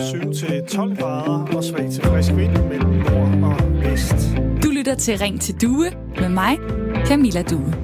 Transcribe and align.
7-12 0.00 1.00
grader 1.00 1.56
og 1.56 1.64
svag 1.64 1.90
til 1.90 2.02
frisk 2.02 2.30
vind 2.36 2.52
mellem 2.68 2.90
nord 2.90 3.42
og 3.42 3.82
vest. 3.82 4.14
Du 4.62 4.70
lytter 4.70 4.94
til 4.94 5.18
Ring 5.18 5.40
til 5.40 5.60
Due 5.60 5.90
med 6.20 6.28
mig, 6.28 6.58
Camilla 7.06 7.42
Due. 7.42 7.74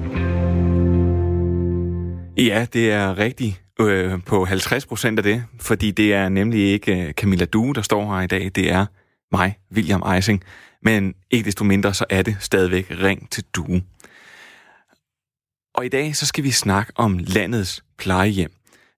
Ja, 2.37 2.65
det 2.73 2.91
er 2.91 3.17
rigtigt 3.17 3.61
øh, 3.79 4.23
på 4.25 4.45
50 4.45 4.85
procent 4.85 5.19
af 5.19 5.23
det, 5.23 5.43
fordi 5.59 5.91
det 5.91 6.13
er 6.13 6.29
nemlig 6.29 6.71
ikke 6.71 7.07
øh, 7.07 7.13
Camilla 7.13 7.45
Due, 7.45 7.73
der 7.73 7.81
står 7.81 8.15
her 8.15 8.21
i 8.21 8.27
dag. 8.27 8.51
Det 8.55 8.71
er 8.71 8.85
mig, 9.31 9.57
William 9.73 10.03
Eising. 10.15 10.43
Men 10.83 11.13
ikke 11.31 11.45
desto 11.45 11.63
mindre, 11.63 11.93
så 11.93 12.05
er 12.09 12.21
det 12.21 12.37
stadigvæk 12.39 12.87
Ring 12.89 13.29
til 13.29 13.43
Due. 13.55 13.83
Og 15.75 15.85
i 15.85 15.89
dag 15.89 16.15
så 16.15 16.25
skal 16.25 16.43
vi 16.43 16.51
snakke 16.51 16.93
om 16.95 17.17
landets 17.17 17.83
plejehjem. 17.97 18.51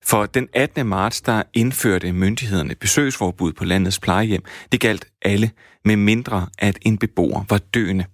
For 0.05 0.25
den 0.25 0.47
18. 0.53 0.87
marts, 0.87 1.21
der 1.21 1.43
indførte 1.53 2.13
myndighederne 2.13 2.75
besøgsforbud 2.75 3.53
på 3.53 3.65
landets 3.65 3.99
plejehjem. 3.99 4.43
Det 4.71 4.79
galt 4.79 5.05
alle, 5.21 5.51
med 5.85 5.95
mindre 5.95 6.47
at 6.59 6.79
en 6.81 6.97
beboer 6.97 7.45
var 7.49 7.57
døende. 7.57 8.05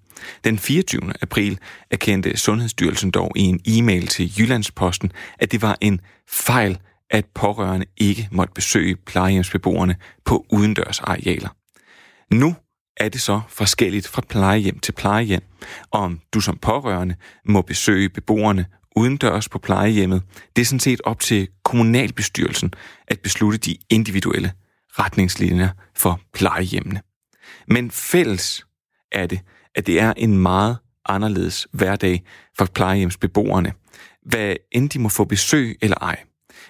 Den 0.43 0.59
24. 0.59 1.13
april 1.21 1.59
erkendte 1.91 2.37
Sundhedsstyrelsen 2.37 3.11
dog 3.11 3.31
i 3.35 3.41
en 3.41 3.59
e-mail 3.65 4.07
til 4.07 4.39
Jyllandsposten, 4.39 5.11
at 5.39 5.51
det 5.51 5.61
var 5.61 5.77
en 5.81 6.01
fejl, 6.29 6.77
at 7.09 7.25
pårørende 7.25 7.85
ikke 7.97 8.27
måtte 8.31 8.53
besøge 8.53 8.95
plejehjemsbeboerne 8.95 9.95
på 10.25 10.45
udendørsarealer. 10.51 11.49
Nu 12.33 12.55
er 12.97 13.09
det 13.09 13.21
så 13.21 13.41
forskelligt 13.49 14.07
fra 14.07 14.21
plejehjem 14.29 14.79
til 14.79 14.91
plejehjem, 14.91 15.43
om 15.91 16.19
du 16.33 16.41
som 16.41 16.57
pårørende 16.57 17.15
må 17.45 17.61
besøge 17.61 18.09
beboerne 18.09 18.65
udendørs 18.95 19.49
på 19.49 19.59
plejehjemmet. 19.59 20.23
Det 20.55 20.61
er 20.61 20.65
sådan 20.65 20.79
set 20.79 21.01
op 21.03 21.19
til 21.19 21.47
kommunalbestyrelsen 21.63 22.73
at 23.07 23.19
beslutte 23.19 23.57
de 23.57 23.77
individuelle 23.89 24.51
retningslinjer 24.89 25.69
for 25.95 26.21
plejehjemmene. 26.33 27.01
Men 27.67 27.91
fælles 27.91 28.65
er 29.11 29.25
det, 29.25 29.39
at 29.75 29.87
det 29.87 29.99
er 29.99 30.13
en 30.17 30.37
meget 30.37 30.77
anderledes 31.05 31.67
hverdag 31.71 32.23
for 32.57 32.65
plejehjemsbeboerne, 32.65 33.73
hvad 34.25 34.55
end 34.71 34.89
de 34.89 34.99
må 34.99 35.09
få 35.09 35.25
besøg 35.25 35.77
eller 35.81 35.97
ej. 35.97 36.23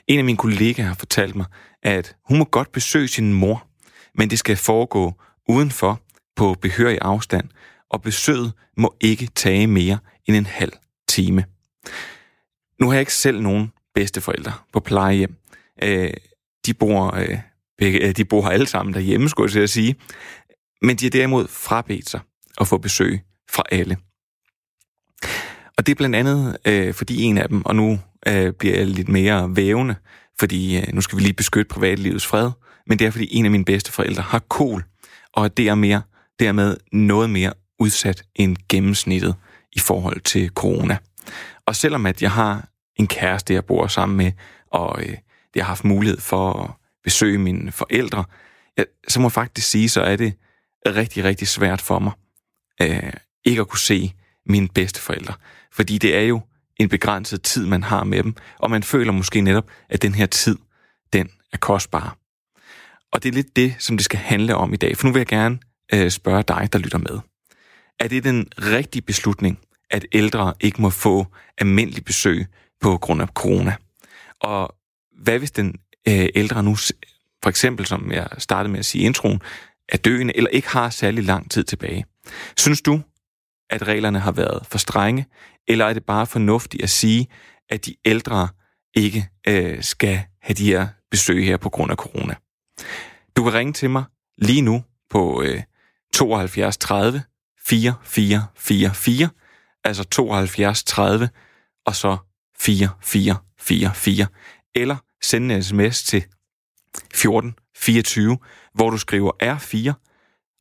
En 0.08 0.20
af 0.20 0.26
mine 0.26 0.38
kollegaer 0.38 0.88
har 0.88 0.96
fortalt 0.96 1.36
mig, 1.36 1.46
at 1.84 2.16
hun 2.28 2.38
må 2.38 2.46
godt 2.46 2.72
besøge 2.72 3.08
sin 3.08 3.34
mor, 3.34 3.68
men 4.16 4.30
det 4.30 4.40
skal 4.40 4.58
foregå 4.58 5.14
udenfor 5.48 6.02
på 6.36 6.56
behørig 6.62 6.98
afstand, 7.02 7.50
og 7.90 8.02
besøget 8.02 8.54
må 8.78 8.96
ikke 9.02 9.28
tage 9.36 9.68
mere 9.68 9.98
end 10.26 10.36
en 10.36 10.46
halv 10.46 10.72
time. 11.08 11.46
Nu 12.80 12.88
har 12.88 12.94
jeg 12.94 13.00
ikke 13.00 13.14
selv 13.14 13.42
nogen 13.42 13.72
bedsteforældre 13.96 14.54
på 14.74 14.80
plejehjem. 14.80 15.36
Øh, 15.84 16.14
de 16.66 16.74
bor, 16.74 17.16
øh, 17.16 17.38
begge, 17.78 18.08
øh, 18.08 18.12
de 18.12 18.26
bor 18.26 18.42
her 18.42 18.50
alle 18.50 18.68
sammen 18.68 18.94
derhjemme, 18.94 19.30
skulle 19.30 19.60
jeg 19.60 19.70
sige. 19.70 19.96
Men 20.82 20.96
de 20.96 21.06
er 21.06 21.10
derimod 21.10 21.48
frabedt 21.48 22.10
sig 22.10 22.20
at 22.62 22.68
få 22.68 22.78
besøg 22.78 23.22
fra 23.50 23.64
alle. 23.72 23.98
Og 25.78 25.86
det 25.86 25.92
er 25.92 25.96
blandt 25.96 26.16
andet, 26.16 26.58
øh, 26.66 26.94
fordi 26.94 27.22
en 27.22 27.38
af 27.38 27.50
dem, 27.50 27.66
og 27.66 27.76
nu 27.76 28.00
øh, 28.28 28.54
bliver 28.54 28.78
jeg 28.78 28.88
lidt 28.88 29.10
mere 29.10 29.56
vævende, 29.56 29.96
fordi 30.40 30.78
øh, 30.78 30.94
nu 30.94 31.02
skal 31.02 31.18
vi 31.18 31.24
lige 31.24 31.34
beskytte 31.34 31.70
privatlivets 31.70 32.26
fred, 32.26 32.52
men 32.88 33.00
det 33.00 33.08
er, 33.08 33.12
fordi 33.12 33.28
en 33.32 33.46
af 33.46 33.52
mine 33.52 33.66
bedsteforældre 33.66 34.24
har 34.24 34.40
kol, 34.40 34.84
og 35.34 35.58
det 35.58 35.68
er 35.68 35.76
mere, 35.76 36.02
dermed 36.40 36.78
noget 36.92 37.30
mere 37.30 37.54
udsat 37.80 38.24
end 38.36 38.58
gennemsnittet 38.70 39.36
i 39.72 39.80
forhold 39.80 40.20
til 40.20 40.50
corona. 40.50 40.98
Og 41.70 41.76
selvom 41.76 42.06
at 42.06 42.22
jeg 42.22 42.32
har 42.32 42.70
en 42.96 43.08
kæreste, 43.08 43.54
jeg 43.54 43.66
bor 43.66 43.88
sammen 43.88 44.18
med, 44.18 44.32
og 44.72 45.04
øh, 45.04 45.18
jeg 45.56 45.64
har 45.64 45.68
haft 45.68 45.84
mulighed 45.84 46.20
for 46.20 46.64
at 46.64 46.72
besøge 47.04 47.38
mine 47.38 47.72
forældre, 47.72 48.24
ja, 48.78 48.84
så 49.08 49.20
må 49.20 49.26
jeg 49.26 49.32
faktisk 49.32 49.68
sige, 49.68 49.90
så 49.90 50.02
er 50.02 50.16
det 50.16 50.34
rigtig, 50.86 51.24
rigtig 51.24 51.48
svært 51.48 51.82
for 51.82 52.00
mig 52.00 52.12
øh, 52.82 53.14
ikke 53.46 53.62
at 53.62 53.68
kunne 53.68 53.80
se 53.80 54.14
mine 54.46 54.68
bedsteforældre. 54.68 55.34
Fordi 55.72 55.98
det 55.98 56.16
er 56.16 56.22
jo 56.22 56.42
en 56.76 56.90
begrænset 56.90 57.42
tid, 57.42 57.66
man 57.66 57.84
har 57.84 58.04
med 58.04 58.24
dem, 58.24 58.36
og 58.60 58.72
man 58.72 58.84
føler 58.84 59.12
måske 59.12 59.42
netop, 59.42 59.72
at 59.90 60.02
den 60.02 60.16
her 60.16 60.26
tid, 60.26 60.58
den 61.14 61.30
er 61.54 61.58
kostbar. 61.58 62.18
Og 63.12 63.24
det 63.24 63.30
er 63.30 63.34
lidt 63.34 63.56
det, 63.56 63.76
som 63.80 63.98
det 63.98 64.06
skal 64.06 64.20
handle 64.20 64.56
om 64.56 64.74
i 64.74 64.78
dag. 64.78 64.98
For 64.98 65.08
nu 65.08 65.14
vil 65.14 65.20
jeg 65.20 65.28
gerne 65.28 65.60
øh, 65.94 66.12
spørge 66.12 66.44
dig, 66.44 66.70
der 66.74 66.80
lytter 66.80 66.98
med. 66.98 67.20
Er 68.00 68.08
det 68.08 68.24
den 68.24 68.48
rigtige 68.58 69.02
beslutning, 69.02 69.60
at 69.90 70.06
ældre 70.12 70.54
ikke 70.60 70.82
må 70.82 70.90
få 70.90 71.26
almindelig 71.58 72.06
besøg 72.06 72.46
på 72.82 72.98
grund 72.98 73.22
af 73.22 73.28
corona? 73.28 73.76
Og 74.40 74.76
hvad 75.22 75.40
hvis 75.40 75.52
den 75.52 75.76
øh, 76.08 76.30
ældre 76.36 76.64
nu, 76.64 76.76
for 77.44 77.50
eksempel 77.50 77.86
som 77.86 78.12
jeg 78.12 78.28
startede 78.38 78.72
med 78.72 78.80
at 78.80 78.86
sige 78.86 79.02
i 79.02 79.06
introen, 79.06 79.42
er 79.90 79.98
døende 79.98 80.38
eller 80.38 80.50
ikke 80.50 80.70
har 80.70 80.90
særlig 80.90 81.24
lang 81.24 81.52
tid 81.52 81.64
tilbage? 81.64 82.06
Synes 82.58 82.82
du, 82.82 83.02
at 83.70 83.88
reglerne 83.88 84.20
har 84.20 84.32
været 84.32 84.66
for 84.66 84.78
strenge, 84.78 85.26
eller 85.68 85.86
er 85.86 85.94
det 85.94 86.06
bare 86.06 86.28
fornuftigt 86.28 86.84
at 86.84 86.90
sige, 86.90 87.28
at 87.70 87.86
de 87.86 87.96
ældre 88.06 88.48
ikke 88.96 89.30
øh, 89.48 89.84
skal 89.84 90.22
have 90.42 90.56
de 90.56 90.66
her 90.66 90.88
besøg 91.12 91.46
her 91.46 91.58
på 91.58 91.70
grund 91.70 91.92
af 91.92 91.98
corona? 91.98 92.36
Du 93.36 93.44
kan 93.44 93.54
ringe 93.54 93.74
til 93.74 93.90
mig 93.90 94.04
lige 94.38 94.62
nu 94.62 94.84
på 95.10 95.42
øh, 95.42 95.62
72 96.14 96.78
30 96.78 97.24
4444, 97.66 99.30
altså 99.90 100.04
72 100.04 100.84
30 100.84 101.30
og 101.86 101.96
så 101.96 102.18
4444, 102.60 104.28
eller 104.76 104.98
sende 105.24 105.56
en 105.56 105.64
sms 105.64 106.04
til 106.04 106.18
1424, 106.18 108.38
hvor 108.74 108.90
du 108.90 108.98
skriver 108.98 109.32
R4 109.44 109.94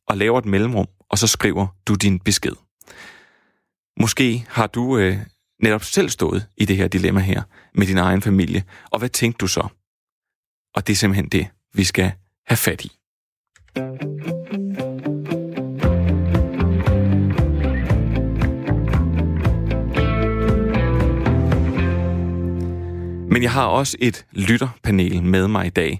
og 0.07 0.17
laver 0.17 0.39
et 0.39 0.45
mellemrum, 0.45 0.87
og 1.09 1.17
så 1.17 1.27
skriver 1.27 1.67
du 1.87 1.95
din 1.95 2.19
besked. 2.19 2.55
Måske 3.99 4.45
har 4.49 4.67
du 4.67 4.97
øh, 4.97 5.17
netop 5.63 5.83
selv 5.83 6.09
stået 6.09 6.47
i 6.57 6.65
det 6.65 6.77
her 6.77 6.87
dilemma 6.87 7.19
her 7.19 7.43
med 7.75 7.87
din 7.87 7.97
egen 7.97 8.21
familie, 8.21 8.63
og 8.91 8.99
hvad 8.99 9.09
tænkte 9.09 9.37
du 9.37 9.47
så? 9.47 9.67
Og 10.75 10.87
det 10.87 10.93
er 10.93 10.97
simpelthen 10.97 11.29
det, 11.29 11.47
vi 11.73 11.83
skal 11.83 12.11
have 12.47 12.57
fat 12.57 12.85
i. 12.85 12.91
Men 23.39 23.43
jeg 23.43 23.51
har 23.51 23.67
også 23.67 23.97
et 23.99 24.25
lytterpanel 24.31 25.23
med 25.23 25.47
mig 25.47 25.65
i 25.65 25.69
dag, 25.69 25.99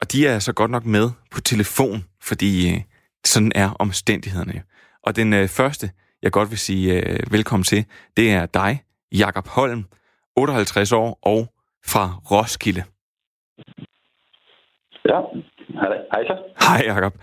og 0.00 0.12
de 0.12 0.26
er 0.26 0.38
så 0.38 0.52
godt 0.52 0.70
nok 0.70 0.84
med 0.84 1.10
på 1.30 1.40
telefon, 1.40 2.04
fordi 2.22 2.72
øh, 2.72 2.80
sådan 3.24 3.52
er 3.54 3.70
omstændighederne. 3.78 4.62
Og 5.02 5.16
den 5.16 5.32
øh, 5.32 5.48
første, 5.48 5.90
jeg 6.22 6.32
godt 6.32 6.50
vil 6.50 6.58
sige 6.58 7.02
øh, 7.02 7.32
velkommen 7.32 7.64
til, 7.64 7.84
det 8.16 8.32
er 8.32 8.46
dig, 8.46 8.82
Jakob 9.12 9.46
Holm, 9.48 9.84
58 10.36 10.92
år 10.92 11.18
og 11.22 11.52
fra 11.86 12.10
Roskilde. 12.30 12.82
Ja, 15.08 15.20
hej 16.12 16.24
så. 16.26 16.36
Hej 16.68 16.82
Jakob. 16.94 17.14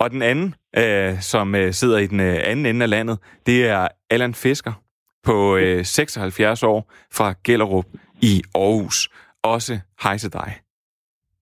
Og 0.00 0.10
den 0.10 0.22
anden, 0.22 0.54
øh, 0.76 1.20
som 1.20 1.54
øh, 1.54 1.72
sidder 1.72 1.98
i 1.98 2.06
den 2.06 2.20
øh, 2.20 2.36
anden 2.44 2.66
ende 2.66 2.82
af 2.82 2.90
landet, 2.90 3.18
det 3.46 3.68
er 3.68 3.88
Allan 4.10 4.34
Fisker 4.34 4.72
på 5.24 5.56
øh, 5.56 5.84
76 5.84 6.62
år 6.62 6.92
fra 7.12 7.34
Gellerup 7.44 7.84
i 8.22 8.42
Aarhus. 8.54 9.08
Også 9.42 9.80
hej 10.02 10.16
til 10.18 10.32
dig. 10.32 10.60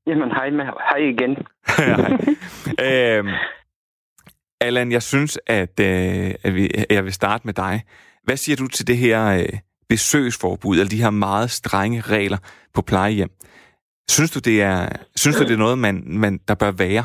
Jamen, 0.07 0.31
hej, 0.31 0.51
med, 0.51 0.65
hej 0.65 0.99
igen. 0.99 1.37
hej. 1.79 3.19
Øhm, 3.19 3.29
Allan, 4.61 4.93
jeg 4.93 5.03
synes, 5.03 5.39
at, 5.47 5.81
øh, 5.81 6.35
at 6.45 6.55
vi, 6.55 6.71
jeg 6.91 7.05
vil 7.05 7.13
starte 7.13 7.47
med 7.47 7.55
dig. 7.55 7.83
Hvad 8.25 8.37
siger 8.37 8.57
du 8.57 8.67
til 8.69 8.87
det 8.87 8.97
her 8.97 9.39
øh, 9.39 9.59
besøgsforbud, 9.89 10.77
eller 10.77 10.89
de 10.91 11.03
her 11.03 11.11
meget 11.11 11.51
strenge 11.51 12.01
regler 12.01 12.39
på 12.75 12.83
plejehjem? 12.83 13.31
Synes 14.09 14.31
du, 14.31 14.41
det 14.51 14.63
er, 14.63 14.89
synes 15.17 15.37
du, 15.37 15.45
det 15.45 15.53
er 15.53 15.65
noget, 15.67 15.79
man, 15.79 16.03
man, 16.07 16.39
der 16.49 16.55
bør 16.55 16.71
være? 16.71 17.05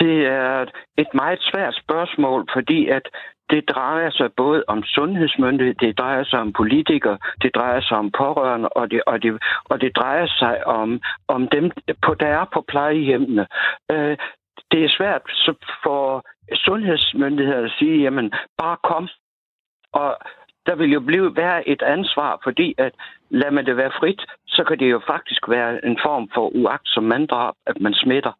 Det 0.00 0.26
er 0.26 0.64
et 0.98 1.08
meget 1.14 1.38
svært 1.40 1.74
spørgsmål, 1.84 2.48
fordi 2.54 2.88
at 2.88 3.02
det 3.50 3.68
drejer 3.68 4.10
sig 4.10 4.32
både 4.36 4.64
om 4.68 4.82
sundhedsmyndighed, 4.82 5.74
det 5.74 5.98
drejer 5.98 6.24
sig 6.24 6.40
om 6.40 6.52
politikere, 6.52 7.18
det 7.42 7.54
drejer 7.54 7.80
sig 7.80 7.96
om 7.96 8.10
pårørende, 8.10 8.68
og 8.68 8.90
det, 8.90 9.02
og 9.06 9.22
det, 9.22 9.42
og 9.64 9.80
det 9.80 9.96
drejer 9.96 10.26
sig 10.26 10.66
om, 10.66 11.00
om 11.28 11.48
dem, 11.48 11.70
på, 12.02 12.14
der 12.14 12.26
er 12.26 12.44
på 12.52 12.64
plejehjemmene. 12.68 13.46
Øh, 13.90 14.16
det 14.70 14.84
er 14.84 14.94
svært 14.98 15.22
for 15.84 16.24
sundhedsmyndigheder 16.54 17.64
at 17.64 17.72
sige, 17.78 18.02
jamen, 18.02 18.32
bare 18.58 18.76
kom. 18.82 19.08
Og 19.92 20.16
der 20.66 20.74
vil 20.74 20.92
jo 20.92 21.00
blive 21.00 21.36
være 21.36 21.68
et 21.68 21.82
ansvar, 21.82 22.40
fordi 22.44 22.74
at 22.78 22.92
lad 23.30 23.50
man 23.50 23.66
det 23.66 23.76
være 23.76 23.92
frit, 24.00 24.26
så 24.46 24.64
kan 24.64 24.78
det 24.78 24.90
jo 24.90 25.00
faktisk 25.06 25.48
være 25.48 25.84
en 25.84 25.98
form 26.02 26.30
for 26.34 26.48
uagtsom 26.48 27.04
manddrab, 27.04 27.54
at 27.66 27.80
man 27.80 27.94
smitter. 27.94 28.32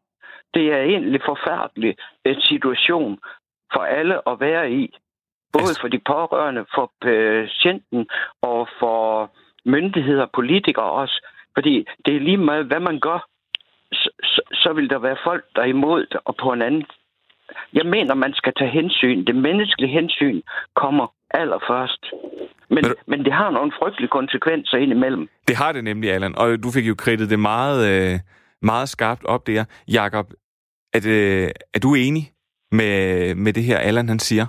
Det 0.54 0.72
er 0.72 0.82
egentlig 0.82 1.20
forfærdelig 1.24 1.96
en 2.24 2.40
situation 2.40 3.18
for 3.72 3.80
alle 3.80 4.28
at 4.28 4.40
være 4.40 4.70
i. 4.72 4.94
Både 5.52 5.74
for 5.80 5.88
de 5.88 5.98
pårørende, 6.06 6.64
for 6.74 6.92
patienten 7.02 8.08
og 8.42 8.68
for 8.80 9.30
myndigheder 9.64 10.22
og 10.22 10.30
politikere 10.34 10.90
også. 11.02 11.26
Fordi 11.54 11.86
det 12.06 12.16
er 12.16 12.20
lige 12.20 12.36
meget, 12.36 12.66
hvad 12.66 12.80
man 12.80 13.00
gør, 13.00 13.26
så 14.62 14.72
vil 14.74 14.90
der 14.90 14.98
være 14.98 15.16
folk, 15.24 15.44
der 15.56 15.62
er 15.62 15.66
imod 15.66 16.06
det, 16.06 16.20
og 16.24 16.36
på 16.36 16.52
en 16.52 16.62
anden... 16.62 16.84
Jeg 17.72 17.86
mener, 17.86 18.14
man 18.14 18.34
skal 18.34 18.52
tage 18.58 18.70
hensyn. 18.70 19.24
Det 19.24 19.36
menneskelige 19.36 19.92
hensyn 19.92 20.40
kommer 20.76 21.06
allerførst. 21.30 22.06
Men, 22.68 22.84
Men- 22.84 22.94
men 23.06 23.24
det 23.24 23.32
har 23.32 23.50
nogle 23.50 23.72
frygtelige 23.78 24.08
konsekvenser 24.08 24.76
indimellem. 24.78 25.28
Det 25.48 25.56
har 25.56 25.72
det 25.72 25.84
nemlig, 25.84 26.10
Allan, 26.12 26.38
og 26.38 26.62
du 26.62 26.70
fik 26.70 26.88
jo 26.88 26.94
kridtet 26.98 27.30
det 27.30 27.40
meget, 27.40 28.12
øh, 28.12 28.18
meget 28.62 28.88
skarpt 28.88 29.24
op 29.24 29.46
der. 29.46 29.64
Jakob, 29.88 30.26
er, 30.94 31.00
det, 31.00 31.44
er 31.74 31.78
du 31.82 31.94
enig 31.94 32.30
med, 32.72 33.34
med 33.34 33.52
det 33.52 33.64
her, 33.64 33.78
Allan 33.78 34.08
han 34.08 34.18
siger? 34.18 34.46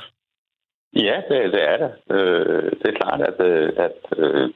Ja, 0.96 1.16
det, 1.30 1.54
det 1.54 1.64
er 1.72 1.78
det. 1.84 1.92
Øh, 2.16 2.72
det 2.80 2.88
er 2.90 3.00
klart, 3.02 3.22
at, 3.22 3.46
øh, 3.46 3.70
at 3.86 3.98
øh, 4.18 4.50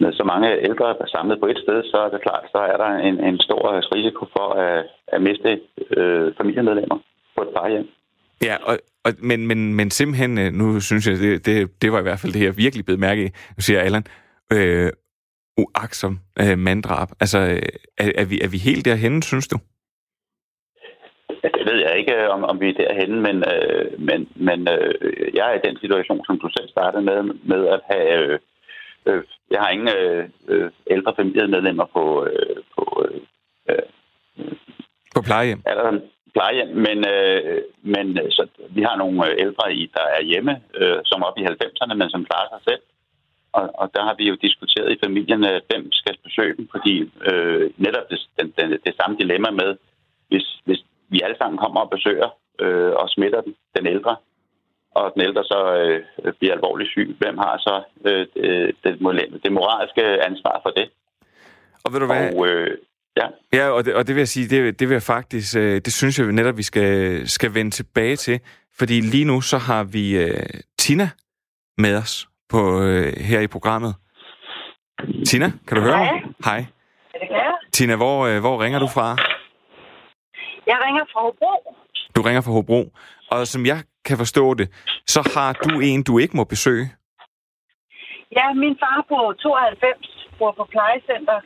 med 0.00 0.12
så 0.12 0.24
mange 0.24 0.48
ældre 0.68 0.90
er 0.90 1.06
samlet 1.06 1.40
på 1.40 1.46
et 1.46 1.58
sted, 1.64 1.82
så 1.90 1.96
er 1.96 2.10
det 2.10 2.22
klart, 2.22 2.44
så 2.52 2.58
er 2.58 2.76
der 2.76 2.90
en, 3.08 3.24
en 3.24 3.38
stor 3.40 3.62
risiko 3.96 4.26
for 4.36 4.48
at, 4.64 4.86
at 5.08 5.22
miste 5.22 5.60
øh, 5.96 6.32
familiemedlemmer 6.38 6.98
på 7.36 7.42
et 7.42 7.48
plejehjem. 7.54 7.88
Ja, 8.42 8.56
og, 8.62 8.78
og, 9.04 9.12
men, 9.18 9.46
men, 9.46 9.74
men 9.74 9.90
simpelthen, 9.90 10.38
øh, 10.38 10.52
nu 10.52 10.80
synes 10.80 11.06
jeg, 11.06 11.16
det, 11.16 11.46
det, 11.46 11.82
det 11.82 11.92
var 11.92 11.98
i 11.98 12.02
hvert 12.02 12.18
fald 12.18 12.32
det, 12.32 12.44
jeg 12.44 12.56
virkelig 12.56 12.84
blev 12.84 12.98
mærke 12.98 13.24
i. 13.24 13.28
Nu 13.56 13.60
siger 13.60 13.80
Allan, 13.80 14.04
øh, 14.52 14.90
uaksom 15.58 16.18
øh, 16.42 16.58
manddrab. 16.58 17.08
Altså, 17.20 17.38
øh, 17.38 17.62
er, 17.98 18.12
er, 18.14 18.24
vi, 18.24 18.40
er 18.44 18.48
vi 18.48 18.58
helt 18.58 18.84
derhenne, 18.84 19.22
synes 19.22 19.48
du? 19.48 19.58
Ved 21.68 21.78
jeg 21.84 21.98
ikke, 21.98 22.30
om, 22.30 22.44
om 22.44 22.60
vi 22.60 22.68
er 22.68 22.80
derhenne, 22.82 23.20
men, 23.26 23.36
øh, 23.54 24.00
men, 24.08 24.28
men 24.34 24.68
øh, 24.68 24.94
jeg 25.34 25.44
er 25.50 25.54
i 25.56 25.66
den 25.66 25.76
situation, 25.80 26.24
som 26.26 26.38
du 26.38 26.48
selv 26.56 26.68
startede 26.68 27.02
med, 27.02 27.18
med 27.52 27.62
at 27.74 27.80
have... 27.90 28.08
Øh, 28.18 28.38
øh, 29.06 29.22
jeg 29.50 29.60
har 29.60 29.70
ingen 29.70 29.90
øh, 29.98 30.28
øh, 30.48 30.70
ældre 30.90 31.12
familiemedlemmer 31.16 31.86
på, 31.96 32.26
øh, 32.30 32.56
på 32.74 33.06
øh, 33.68 33.82
På 35.14 35.20
plejehjem? 35.22 35.62
alder 35.66 36.00
plejehjem, 36.34 36.70
men, 36.86 36.98
øh, 37.14 37.62
men 37.94 38.06
øh, 38.18 38.30
så, 38.30 38.42
vi 38.76 38.82
har 38.82 38.96
nogle 38.96 39.18
øh, 39.28 39.34
ældre, 39.44 39.74
i, 39.74 39.82
der 39.96 40.06
er 40.16 40.22
hjemme, 40.30 40.54
øh, 40.80 40.98
som 41.04 41.22
er 41.22 41.26
oppe 41.26 41.40
i 41.40 41.44
90'erne, 41.44 41.94
men 41.94 42.10
som 42.10 42.24
klarer 42.24 42.48
sig 42.50 42.62
selv. 42.68 42.82
Og, 43.52 43.64
og 43.80 43.86
der 43.94 44.02
har 44.08 44.14
vi 44.18 44.24
jo 44.28 44.36
diskuteret 44.46 44.92
i 44.92 45.00
familien, 45.04 45.44
øh, 45.44 45.60
hvem 45.68 45.92
skal 45.92 46.16
besøge 46.24 46.56
dem, 46.56 46.68
fordi 46.74 46.94
øh, 47.30 47.70
netop 47.76 48.06
det, 48.10 48.18
den, 48.38 48.46
den, 48.58 48.70
det 48.86 48.94
samme 49.00 49.16
dilemma 49.22 49.50
med, 49.50 49.70
hvis, 50.28 50.46
hvis 50.64 50.82
vi 51.08 51.20
alle 51.24 51.36
sammen 51.38 51.58
kommer 51.58 51.80
og 51.80 51.90
besøger 51.90 52.30
øh, 52.60 52.92
og 53.00 53.08
smitter 53.08 53.40
den, 53.40 53.54
den 53.76 53.86
ældre, 53.86 54.16
og 54.94 55.12
den 55.14 55.22
ældre 55.22 55.44
så 55.44 55.60
øh, 55.80 56.32
bliver 56.38 56.54
alvorligt 56.54 56.90
syg, 56.90 57.16
hvem 57.18 57.38
har 57.38 57.54
så 57.58 57.82
øh, 58.04 58.26
det, 58.34 58.74
det, 58.84 59.42
det 59.44 59.52
moralske 59.52 60.02
ansvar 60.28 60.60
for 60.64 60.70
det? 60.70 60.90
Og 61.84 61.92
ved 61.92 62.00
du 62.00 62.06
hvad? 62.06 62.34
Og, 62.34 62.46
øh, 62.48 62.78
ja. 63.16 63.26
Ja, 63.52 63.70
og 63.70 63.84
det, 63.84 63.94
og 63.94 64.06
det 64.06 64.14
vil 64.14 64.20
jeg 64.20 64.28
sige, 64.28 64.48
det, 64.48 64.80
det 64.80 64.88
vil 64.88 64.94
jeg 64.94 65.02
faktisk, 65.02 65.56
øh, 65.56 65.74
det 65.84 65.92
synes 65.92 66.18
jeg 66.18 66.32
netop, 66.32 66.56
vi 66.56 66.62
skal, 66.62 67.22
skal 67.28 67.54
vende 67.54 67.70
tilbage 67.70 68.16
til. 68.16 68.40
Fordi 68.78 69.00
lige 69.00 69.24
nu, 69.24 69.40
så 69.40 69.58
har 69.58 69.84
vi 69.84 70.16
øh, 70.16 70.44
Tina 70.78 71.08
med 71.78 71.96
os 71.96 72.28
på, 72.48 72.82
øh, 72.82 73.12
her 73.16 73.40
i 73.40 73.46
programmet. 73.46 73.94
Tina, 75.26 75.52
kan 75.66 75.76
du 75.76 75.82
høre 75.82 75.96
Hej. 75.96 76.12
mig? 76.12 76.22
Hej. 76.44 76.64
Er 77.14 77.18
det 77.18 77.28
klart? 77.28 77.54
Tina, 77.72 77.96
hvor, 77.96 78.26
øh, 78.26 78.40
hvor 78.40 78.62
ringer 78.62 78.78
du 78.78 78.86
fra? 78.86 79.16
Jeg 80.70 80.78
ringer 80.84 81.04
fra 81.12 81.20
Hobro. 81.26 81.52
Du 82.16 82.20
ringer 82.22 82.42
fra 82.46 82.52
Hobro. 82.56 82.80
Og 83.32 83.46
som 83.52 83.66
jeg 83.66 83.78
kan 84.08 84.16
forstå 84.22 84.44
det, 84.54 84.66
så 85.14 85.20
har 85.34 85.50
du 85.64 85.70
en, 85.80 86.02
du 86.08 86.18
ikke 86.18 86.36
må 86.36 86.44
besøge. 86.44 86.86
Ja, 88.36 88.46
min 88.52 88.76
far 88.82 88.98
på 89.10 89.18
92 89.32 90.28
bor 90.38 90.52
på 90.58 90.64
plejecenter, 90.74 91.38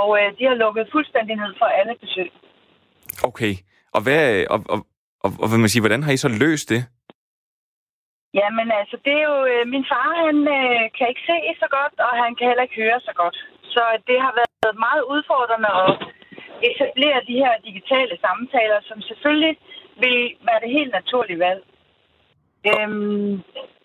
og 0.00 0.08
øh, 0.18 0.26
de 0.38 0.44
har 0.50 0.56
lukket 0.64 0.88
fuldstændig 0.92 1.36
ned 1.36 1.52
for 1.60 1.68
alle 1.78 1.94
besøg. 2.00 2.30
Okay. 3.28 3.54
Og, 3.96 4.00
hvad, 4.04 4.46
og, 4.54 4.58
og, 4.74 4.78
og, 5.24 5.30
og 5.42 5.46
hvad 5.48 5.58
man 5.58 5.72
sige, 5.72 5.82
hvordan 5.84 6.02
har 6.02 6.12
I 6.12 6.24
så 6.24 6.28
løst 6.28 6.68
det? 6.74 6.82
Jamen 8.40 8.68
altså, 8.80 8.96
det 9.04 9.14
er 9.20 9.24
jo... 9.32 9.38
Øh, 9.52 9.62
min 9.74 9.84
far, 9.92 10.08
han 10.26 10.38
øh, 10.58 10.82
kan 10.96 11.06
ikke 11.12 11.24
se 11.30 11.36
så 11.62 11.68
godt, 11.78 11.94
og 12.06 12.12
han 12.24 12.32
kan 12.36 12.48
heller 12.48 12.66
ikke 12.66 12.82
høre 12.84 13.00
så 13.08 13.12
godt. 13.22 13.36
Så 13.74 13.82
det 14.08 14.18
har 14.24 14.32
været 14.38 14.76
meget 14.86 15.02
udfordrende 15.12 15.70
at 15.84 15.90
etablere 16.68 17.20
de 17.30 17.40
her 17.42 17.54
digitale 17.68 18.14
samtaler, 18.24 18.78
som 18.88 18.98
selvfølgelig 19.08 19.56
vil 20.02 20.18
være 20.48 20.60
det 20.64 20.70
helt 20.78 20.92
naturlige 20.98 21.42
valg. 21.46 21.62
Øhm, 22.70 23.32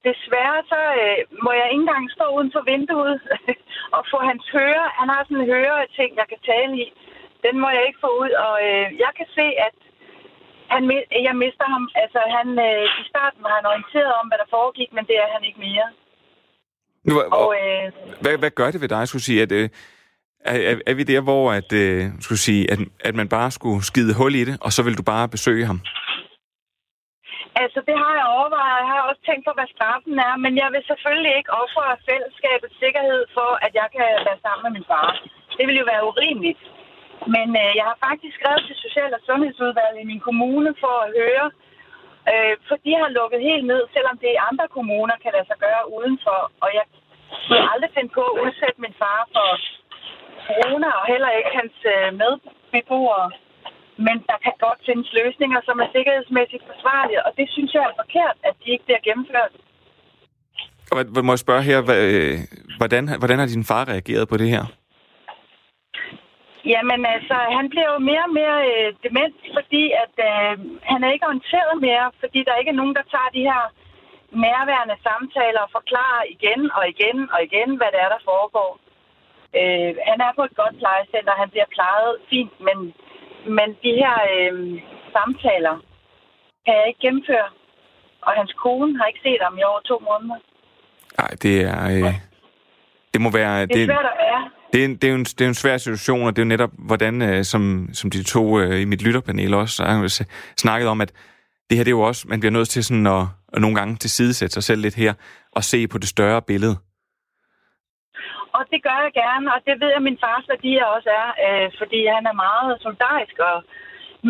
desværre 0.08 0.60
så 0.72 0.82
øh, 1.02 1.20
må 1.46 1.52
jeg 1.60 1.68
ikke 1.68 1.84
engang 1.86 2.06
stå 2.18 2.26
uden 2.38 2.52
for 2.56 2.64
vinduet 2.72 3.18
og 3.98 4.02
få 4.12 4.18
hans 4.30 4.46
høre. 4.58 4.84
Han 5.00 5.08
har 5.14 5.22
sådan 5.24 5.42
en 5.42 5.52
høreting, 5.54 6.12
jeg 6.22 6.28
kan 6.32 6.42
tale 6.52 6.74
i. 6.84 6.88
Den 7.46 7.56
må 7.64 7.70
jeg 7.78 7.84
ikke 7.88 8.04
få 8.06 8.12
ud, 8.24 8.32
og 8.46 8.56
øh, 8.68 8.88
jeg 9.04 9.12
kan 9.18 9.28
se, 9.38 9.48
at 9.68 9.76
han, 10.74 10.84
jeg 11.28 11.36
mister 11.44 11.66
ham. 11.74 11.84
Altså, 12.04 12.20
han, 12.38 12.48
øh, 12.68 12.84
i 13.02 13.04
starten 13.12 13.42
var 13.46 13.54
han 13.58 13.66
orienteret 13.72 14.12
om, 14.20 14.28
hvad 14.28 14.38
der 14.42 14.54
foregik, 14.58 14.90
men 14.94 15.06
det 15.10 15.16
er 15.24 15.30
han 15.36 15.44
ikke 15.48 15.60
mere. 15.68 15.88
Nu, 17.08 17.14
Og 17.22 17.28
og, 17.40 17.48
øh, 17.62 17.86
hvad, 18.22 18.38
hvad 18.42 18.52
gør 18.60 18.72
det 18.72 18.82
ved 18.82 18.90
dig, 18.96 19.08
skulle 19.08 19.28
sige, 19.30 19.42
at... 19.42 19.52
Øh, 19.52 19.70
er, 20.46 20.58
er, 20.72 20.76
er 20.88 20.94
vi 20.94 21.04
der, 21.04 21.22
hvor 21.22 21.52
at, 21.52 21.74
øh, 21.74 22.06
skulle 22.20 22.40
sige, 22.40 22.72
at, 22.72 22.80
at 23.00 23.16
man 23.16 23.30
bare 23.30 23.52
skulle 23.52 23.84
skide 23.84 24.14
hul 24.14 24.36
i 24.36 24.46
det, 24.46 24.58
og 24.62 24.72
så 24.74 24.84
vil 24.84 24.98
du 24.98 25.04
bare 25.04 25.30
besøge 25.30 25.66
ham? 25.66 25.82
altså, 27.64 27.80
det 27.88 27.96
har 28.04 28.14
jeg 28.20 28.28
overvejet. 28.38 28.82
Jeg 28.82 28.90
har 28.94 29.02
også 29.10 29.22
tænkt 29.26 29.44
på, 29.46 29.54
hvad 29.58 29.70
straffen 29.76 30.16
er, 30.28 30.34
men 30.44 30.54
jeg 30.62 30.70
vil 30.74 30.84
selvfølgelig 30.92 31.34
ikke 31.40 31.52
ofre 31.64 32.02
fællesskabets 32.10 32.76
sikkerhed 32.84 33.22
for, 33.38 33.50
at 33.66 33.72
jeg 33.82 33.88
kan 33.96 34.08
være 34.28 34.44
sammen 34.46 34.64
med 34.66 34.74
min 34.78 34.90
far. 34.92 35.10
Det 35.58 35.66
vil 35.68 35.82
jo 35.82 35.86
være 35.92 36.08
urimeligt. 36.12 36.62
Men 37.36 37.48
øh, 37.64 37.72
jeg 37.80 37.86
har 37.90 37.98
faktisk 38.08 38.34
skrevet 38.36 38.64
til 38.68 38.76
Social- 38.84 39.18
og 39.18 39.22
Sundhedsudvalget 39.28 40.02
i 40.02 40.10
min 40.12 40.26
kommune 40.28 40.72
for 40.84 40.96
at 41.06 41.10
høre, 41.20 41.48
øh, 42.32 42.54
for 42.68 42.76
de 42.86 42.92
har 43.02 43.16
lukket 43.20 43.48
helt 43.50 43.66
ned, 43.72 43.82
selvom 43.96 44.16
det 44.22 44.30
i 44.34 44.44
andre 44.50 44.68
kommuner 44.78 45.16
kan 45.24 45.32
lade 45.36 45.48
sig 45.50 45.60
gøre 45.66 45.84
udenfor. 45.98 46.40
Og 46.64 46.70
jeg 46.78 46.86
kunne 47.48 47.70
aldrig 47.74 47.92
finde 47.96 48.12
på 48.20 48.24
at 48.32 48.40
udsætte 48.46 48.80
min 48.86 48.96
far 49.02 49.22
for 49.36 49.48
corona, 50.50 50.90
og 51.00 51.04
heller 51.14 51.30
ikke 51.40 51.52
hans 51.60 51.76
øh, 51.94 52.08
medbeboere. 52.22 53.28
Men 54.08 54.18
der 54.30 54.38
kan 54.46 54.56
godt 54.66 54.80
findes 54.88 55.10
løsninger, 55.20 55.60
som 55.68 55.76
er 55.84 55.88
sikkerhedsmæssigt 55.96 56.64
forsvarlige, 56.72 57.26
og 57.26 57.32
det 57.40 57.48
synes 57.56 57.72
jeg 57.74 57.84
er 57.90 58.00
forkert, 58.02 58.38
at 58.50 58.56
de 58.62 58.68
ikke 58.74 58.86
bliver 58.88 59.04
gennemført. 59.08 59.54
Og 60.92 61.26
må 61.26 61.32
jeg 61.34 61.46
spørge 61.46 61.64
her, 61.70 61.80
øh, 62.04 62.38
hvordan, 62.80 63.04
hvordan 63.22 63.40
har 63.40 63.48
din 63.48 63.70
far 63.72 63.84
reageret 63.94 64.26
på 64.30 64.38
det 64.42 64.50
her? 64.56 64.64
Jamen 66.74 67.02
altså, 67.16 67.38
han 67.58 67.66
bliver 67.72 67.90
jo 67.94 68.00
mere 68.10 68.24
og 68.30 68.34
mere 68.42 68.58
øh, 68.70 68.90
dement, 69.04 69.38
fordi 69.58 69.84
at 70.04 70.16
øh, 70.30 70.52
han 70.92 71.00
er 71.06 71.12
ikke 71.12 71.28
orienteret 71.30 71.74
mere, 71.88 72.08
fordi 72.22 72.40
der 72.48 72.60
ikke 72.60 72.72
er 72.74 72.82
nogen, 72.82 72.96
der 73.00 73.06
tager 73.14 73.32
de 73.38 73.48
her 73.50 73.64
nærværende 74.46 74.98
samtaler 75.08 75.62
og 75.66 75.74
forklarer 75.78 76.24
igen 76.36 76.62
og 76.78 76.84
igen 76.94 77.18
og 77.34 77.40
igen, 77.48 77.70
hvad 77.78 77.90
det 77.94 78.00
er, 78.06 78.10
der 78.16 78.28
foregår. 78.32 78.72
Øh, 79.60 79.92
han 80.10 80.20
er 80.28 80.32
på 80.38 80.44
et 80.50 80.56
godt 80.62 80.76
plejecenter, 80.82 81.42
han 81.42 81.50
bliver 81.54 81.70
plejet 81.76 82.12
fint, 82.30 82.56
men, 82.68 82.78
men 83.58 83.68
de 83.84 83.92
her 84.02 84.16
øh, 84.34 84.54
samtaler 85.16 85.76
kan 86.66 86.74
jeg 86.80 86.88
ikke 86.88 87.04
gennemføre. 87.06 87.50
Og 88.26 88.32
hans 88.40 88.54
kone 88.64 88.98
har 88.98 89.06
ikke 89.06 89.24
set 89.28 89.42
ham 89.46 89.58
i 89.58 89.64
over 89.64 89.82
to 89.90 89.96
måneder. 90.10 90.40
Nej, 91.20 91.32
det 91.44 91.56
er... 91.74 91.82
Øh, 91.94 92.14
det 93.14 93.22
må 93.22 93.30
være... 93.32 93.66
Det 93.66 93.82
er 93.82 93.86
svært 93.86 94.10
at 94.14 94.18
være. 94.26 94.50
Det 94.74 94.82
er, 94.82 94.86
en, 94.86 94.96
det, 94.96 95.04
er 95.04 95.12
jo 95.12 95.16
en, 95.16 95.24
det 95.24 95.42
er 95.42 95.48
en 95.48 95.54
svær 95.54 95.78
situation, 95.78 96.28
og 96.28 96.36
det 96.36 96.42
er 96.42 96.46
jo 96.46 96.48
netop, 96.48 96.70
hvordan, 96.78 97.22
øh, 97.22 97.44
som, 97.44 97.90
som 97.94 98.10
de 98.10 98.24
to 98.24 98.60
øh, 98.60 98.82
i 98.82 98.86
mit 98.86 99.02
lytterpanel 99.02 99.54
også 99.54 99.84
har 99.84 100.26
snakket 100.58 100.90
om, 100.90 101.02
at 101.02 101.12
det 101.70 101.78
her 101.78 101.84
det 101.84 101.92
er 101.92 101.98
jo 102.00 102.02
også, 102.02 102.28
man 102.28 102.40
bliver 102.40 102.52
nødt 102.52 102.70
til 102.70 102.84
sådan 102.84 103.08
at, 103.08 103.26
at 103.54 103.62
nogle 103.62 103.76
gange 103.76 103.96
tilsidesætte 103.96 104.54
sig 104.54 104.64
selv 104.64 104.82
lidt 104.82 104.96
her, 104.96 105.14
og 105.52 105.64
se 105.64 105.88
på 105.88 105.98
det 105.98 106.10
større 106.10 106.42
billede. 106.42 106.76
Og 108.60 108.66
det 108.72 108.80
gør 108.88 109.00
jeg 109.06 109.14
gerne, 109.24 109.48
og 109.54 109.60
det 109.68 109.76
ved 109.82 109.90
jeg, 109.96 110.08
min 110.10 110.22
fars 110.26 110.46
værdier 110.52 110.86
også 110.96 111.10
er, 111.22 111.30
øh, 111.46 111.68
fordi 111.80 112.00
han 112.16 112.26
er 112.32 112.42
meget 112.48 112.70
solidarisk. 112.86 113.36
Og, 113.50 113.58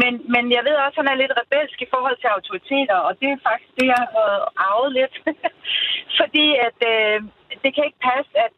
men, 0.01 0.13
men 0.33 0.43
jeg 0.55 0.63
ved 0.67 0.75
også, 0.85 0.97
at 0.97 1.01
han 1.01 1.11
er 1.13 1.21
lidt 1.21 1.37
rebelsk 1.41 1.77
i 1.81 1.91
forhold 1.93 2.17
til 2.19 2.29
autoriteter, 2.37 2.97
og 3.07 3.11
det 3.19 3.27
er 3.31 3.45
faktisk 3.47 3.73
det, 3.79 3.87
jeg 3.93 4.03
har 4.15 4.33
arvet 4.69 4.91
lidt. 4.99 5.15
fordi 6.19 6.47
at 6.67 6.79
øh, 6.93 7.17
det 7.63 7.69
kan 7.75 7.83
ikke 7.87 8.01
passe, 8.09 8.31
at, 8.45 8.53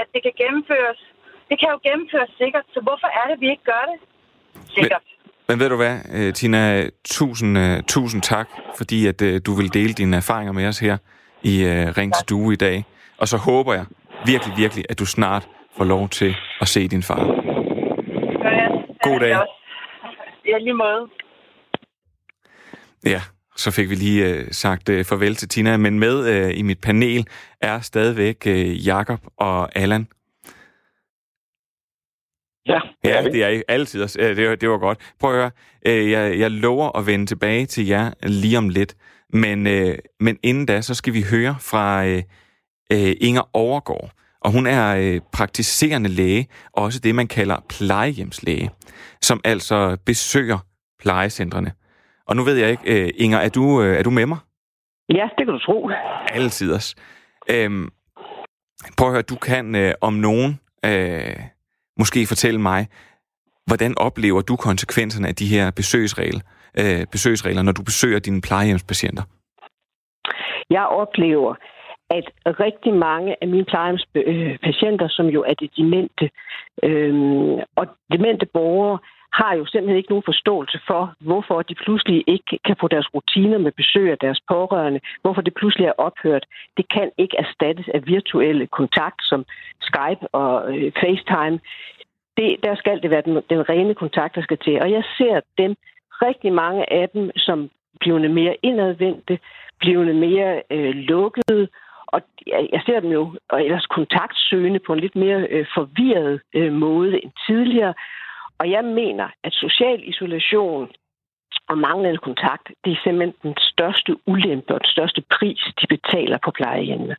at 0.00 0.06
det 0.14 0.20
kan 0.26 0.34
gennemføres. 0.42 1.00
Det 1.50 1.56
kan 1.60 1.68
jo 1.74 1.78
gennemføres 1.88 2.32
sikkert, 2.42 2.66
så 2.74 2.80
hvorfor 2.86 3.08
er 3.20 3.26
det, 3.30 3.36
vi 3.42 3.48
ikke 3.54 3.66
gør 3.72 3.84
det 3.90 3.98
sikkert? 4.76 5.06
Men 5.48 5.60
ved 5.60 5.68
du 5.72 5.76
hvad, 5.76 5.96
øh, 6.16 6.32
Tina, 6.38 6.62
tusind, 7.04 7.52
øh, 7.64 7.82
tusind 7.94 8.22
tak, 8.22 8.48
fordi 8.78 8.98
at 9.06 9.22
øh, 9.22 9.40
du 9.46 9.52
vil 9.58 9.74
dele 9.74 9.92
dine 10.00 10.16
erfaringer 10.16 10.52
med 10.52 10.66
os 10.72 10.78
her 10.78 10.96
i 11.42 11.54
Ring 11.98 12.14
til 12.14 12.28
Due 12.28 12.52
i 12.52 12.56
dag. 12.56 12.84
Og 13.18 13.28
så 13.28 13.36
håber 13.36 13.72
jeg 13.74 13.86
virkelig, 14.26 14.56
virkelig, 14.56 14.84
at 14.88 14.98
du 14.98 15.06
snart 15.06 15.48
får 15.76 15.84
lov 15.84 16.08
til 16.08 16.34
at 16.60 16.68
se 16.68 16.88
din 16.88 17.02
far. 17.02 17.24
God 19.02 19.20
dag. 19.20 19.36
Ja, 20.46 20.58
lige 20.58 20.74
måde. 20.74 21.08
Ja, 23.06 23.20
så 23.56 23.70
fik 23.70 23.90
vi 23.90 23.94
lige 23.94 24.28
øh, 24.28 24.46
sagt 24.50 24.88
øh, 24.88 25.04
farvel 25.04 25.34
til 25.36 25.48
Tina, 25.48 25.76
men 25.76 25.98
med 25.98 26.28
øh, 26.28 26.58
i 26.58 26.62
mit 26.62 26.80
panel 26.80 27.26
er 27.60 27.80
stadigvæk 27.80 28.36
øh, 28.46 28.86
Jakob 28.86 29.20
og 29.36 29.76
Allan. 29.76 30.06
Ja, 32.66 32.80
Ja, 33.04 33.22
det 33.24 33.44
er 33.44 33.48
I 33.48 33.62
altid. 33.68 34.02
også. 34.02 34.20
Øh, 34.20 34.36
Det 34.36 34.48
var, 34.48 34.54
det 34.54 34.68
var 34.70 34.78
godt. 34.78 34.98
Prøv 35.20 35.30
at 35.30 35.36
høre. 35.36 35.50
øh, 35.86 36.10
Jeg, 36.10 36.38
jeg 36.38 36.50
lover 36.50 36.98
at 36.98 37.06
vende 37.06 37.26
tilbage 37.26 37.66
til 37.66 37.86
jer 37.86 38.10
lige 38.22 38.58
om 38.58 38.68
lidt. 38.68 38.94
Men, 39.32 39.66
øh, 39.66 39.98
men 40.20 40.38
inden 40.42 40.66
da, 40.66 40.80
så 40.80 40.94
skal 40.94 41.12
vi 41.14 41.22
høre 41.30 41.56
fra 41.60 42.06
øh, 42.06 42.22
øh, 42.92 43.16
Inger 43.20 43.48
Overgaard. 43.52 44.10
Og 44.40 44.52
hun 44.52 44.66
er 44.66 44.96
øh, 44.96 45.20
praktiserende 45.32 46.08
læge, 46.08 46.46
og 46.72 46.82
også 46.84 47.00
det, 47.00 47.14
man 47.14 47.28
kalder 47.28 47.56
plejehjemslæge, 47.68 48.70
som 49.20 49.40
altså 49.44 49.96
besøger 50.06 50.58
plejecentrene. 51.00 51.72
Og 52.28 52.36
nu 52.36 52.42
ved 52.42 52.56
jeg 52.56 52.70
ikke, 52.70 53.04
øh, 53.04 53.10
Inger, 53.16 53.38
er 53.38 53.48
du, 53.48 53.82
øh, 53.82 53.98
er 53.98 54.02
du 54.02 54.10
med 54.10 54.26
mig? 54.26 54.38
ja 55.08 55.28
det 55.38 55.46
kan 55.46 55.54
du 55.54 55.58
tro. 55.58 55.90
Altid 56.28 56.72
også. 56.72 56.96
Øhm, 57.50 57.88
prøv 58.98 59.08
at 59.08 59.14
høre, 59.14 59.22
du 59.22 59.36
kan 59.36 59.74
øh, 59.74 59.94
om 60.00 60.12
nogen 60.12 60.60
øh, 60.84 61.36
måske 61.98 62.26
fortælle 62.26 62.60
mig, 62.60 62.88
hvordan 63.66 63.98
oplever 63.98 64.40
du 64.40 64.56
konsekvenserne 64.56 65.28
af 65.28 65.34
de 65.34 65.46
her 65.46 65.70
besøgsregler, 65.70 66.40
øh, 66.78 67.06
besøgsregler 67.12 67.62
når 67.62 67.72
du 67.72 67.82
besøger 67.82 68.18
dine 68.18 68.40
plejehjemspatienter? 68.40 69.22
Jeg 70.70 70.86
oplever, 70.86 71.54
at 72.16 72.26
rigtig 72.60 72.94
mange 72.94 73.36
af 73.42 73.48
mine 73.48 73.64
plejehjemspatienter, 73.64 75.08
som 75.08 75.26
jo 75.26 75.40
er 75.42 75.54
det 75.54 75.70
demente, 75.76 76.30
øh, 76.82 77.14
og 77.76 77.86
demente 78.12 78.46
borgere, 78.46 78.98
har 79.32 79.54
jo 79.54 79.64
simpelthen 79.66 79.96
ikke 79.96 80.12
nogen 80.12 80.30
forståelse 80.32 80.78
for, 80.86 81.14
hvorfor 81.20 81.62
de 81.62 81.74
pludselig 81.74 82.24
ikke 82.26 82.58
kan 82.64 82.76
få 82.80 82.88
deres 82.88 83.14
rutiner 83.14 83.58
med 83.58 83.72
besøg 83.72 84.10
af 84.10 84.18
deres 84.18 84.40
pårørende, 84.48 85.00
hvorfor 85.22 85.40
det 85.40 85.54
pludselig 85.54 85.86
er 85.86 86.00
ophørt. 86.06 86.44
Det 86.76 86.88
kan 86.94 87.10
ikke 87.18 87.36
erstattes 87.38 87.88
af 87.94 88.06
virtuelle 88.06 88.66
kontakt 88.66 89.20
som 89.22 89.44
Skype 89.80 90.24
og 90.32 90.52
øh, 90.72 90.92
FaceTime. 91.00 91.60
Det, 92.36 92.56
der 92.62 92.74
skal 92.74 93.02
det 93.02 93.10
være 93.10 93.22
den, 93.28 93.34
den 93.50 93.68
rene 93.68 93.94
kontakt, 93.94 94.34
der 94.34 94.42
skal 94.42 94.58
til. 94.58 94.82
Og 94.82 94.90
jeg 94.90 95.04
ser 95.18 95.40
dem, 95.58 95.76
rigtig 96.22 96.52
mange 96.52 96.92
af 96.92 97.08
dem, 97.08 97.30
som 97.36 97.70
blivende 98.00 98.28
mere 98.28 98.56
indadvendte, 98.62 99.38
blivende 99.78 100.14
mere 100.14 100.62
øh, 100.70 100.94
lukkede, 100.94 101.68
og 102.12 102.20
jeg, 102.46 102.82
ser 102.86 103.00
dem 103.00 103.10
jo 103.10 103.38
og 103.48 103.64
ellers 103.64 103.86
kontaktsøgende 103.86 104.78
på 104.86 104.92
en 104.92 105.00
lidt 105.00 105.16
mere 105.16 105.46
øh, 105.50 105.66
forvirret 105.74 106.40
øh, 106.54 106.72
måde 106.72 107.24
end 107.24 107.32
tidligere. 107.46 107.94
Og 108.58 108.70
jeg 108.70 108.84
mener, 108.84 109.28
at 109.44 109.52
social 109.52 110.08
isolation 110.08 110.90
og 111.68 111.78
manglende 111.78 112.18
kontakt, 112.18 112.66
det 112.84 112.92
er 112.92 113.00
simpelthen 113.04 113.34
den 113.42 113.54
største 113.58 114.16
ulempe 114.26 114.74
og 114.74 114.80
den 114.80 114.90
største 114.96 115.22
pris, 115.30 115.62
de 115.80 115.86
betaler 115.86 116.38
på 116.44 116.50
plejehjemmene. 116.50 117.16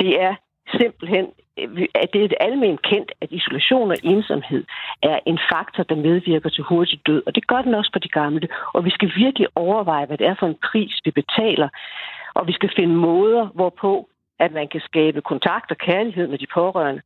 Det 0.00 0.22
er 0.22 0.34
simpelthen, 0.78 1.26
at 1.94 2.08
det 2.12 2.22
er 2.22 2.28
almindeligt 2.40 2.82
kendt, 2.82 3.12
at 3.20 3.28
isolation 3.32 3.90
og 3.90 3.96
ensomhed 4.02 4.64
er 5.02 5.18
en 5.26 5.38
faktor, 5.52 5.82
der 5.82 5.96
medvirker 5.96 6.50
til 6.50 6.64
hurtig 6.64 7.00
død. 7.06 7.22
Og 7.26 7.34
det 7.34 7.46
gør 7.46 7.62
den 7.62 7.74
også 7.74 7.90
for 7.92 8.00
de 8.00 8.08
gamle. 8.08 8.48
Og 8.74 8.84
vi 8.84 8.90
skal 8.90 9.12
virkelig 9.16 9.48
overveje, 9.54 10.06
hvad 10.06 10.18
det 10.18 10.26
er 10.26 10.34
for 10.38 10.46
en 10.46 10.58
pris, 10.70 11.00
vi 11.04 11.10
betaler. 11.10 11.68
Og 12.34 12.46
vi 12.46 12.52
skal 12.52 12.70
finde 12.76 12.94
måder, 12.94 13.46
hvorpå 13.54 14.08
at 14.44 14.52
man 14.52 14.68
kan 14.68 14.80
skabe 14.80 15.20
kontakt 15.20 15.70
og 15.70 15.78
kærlighed 15.78 16.26
med 16.28 16.38
de 16.38 16.46
pårørende. 16.54 17.02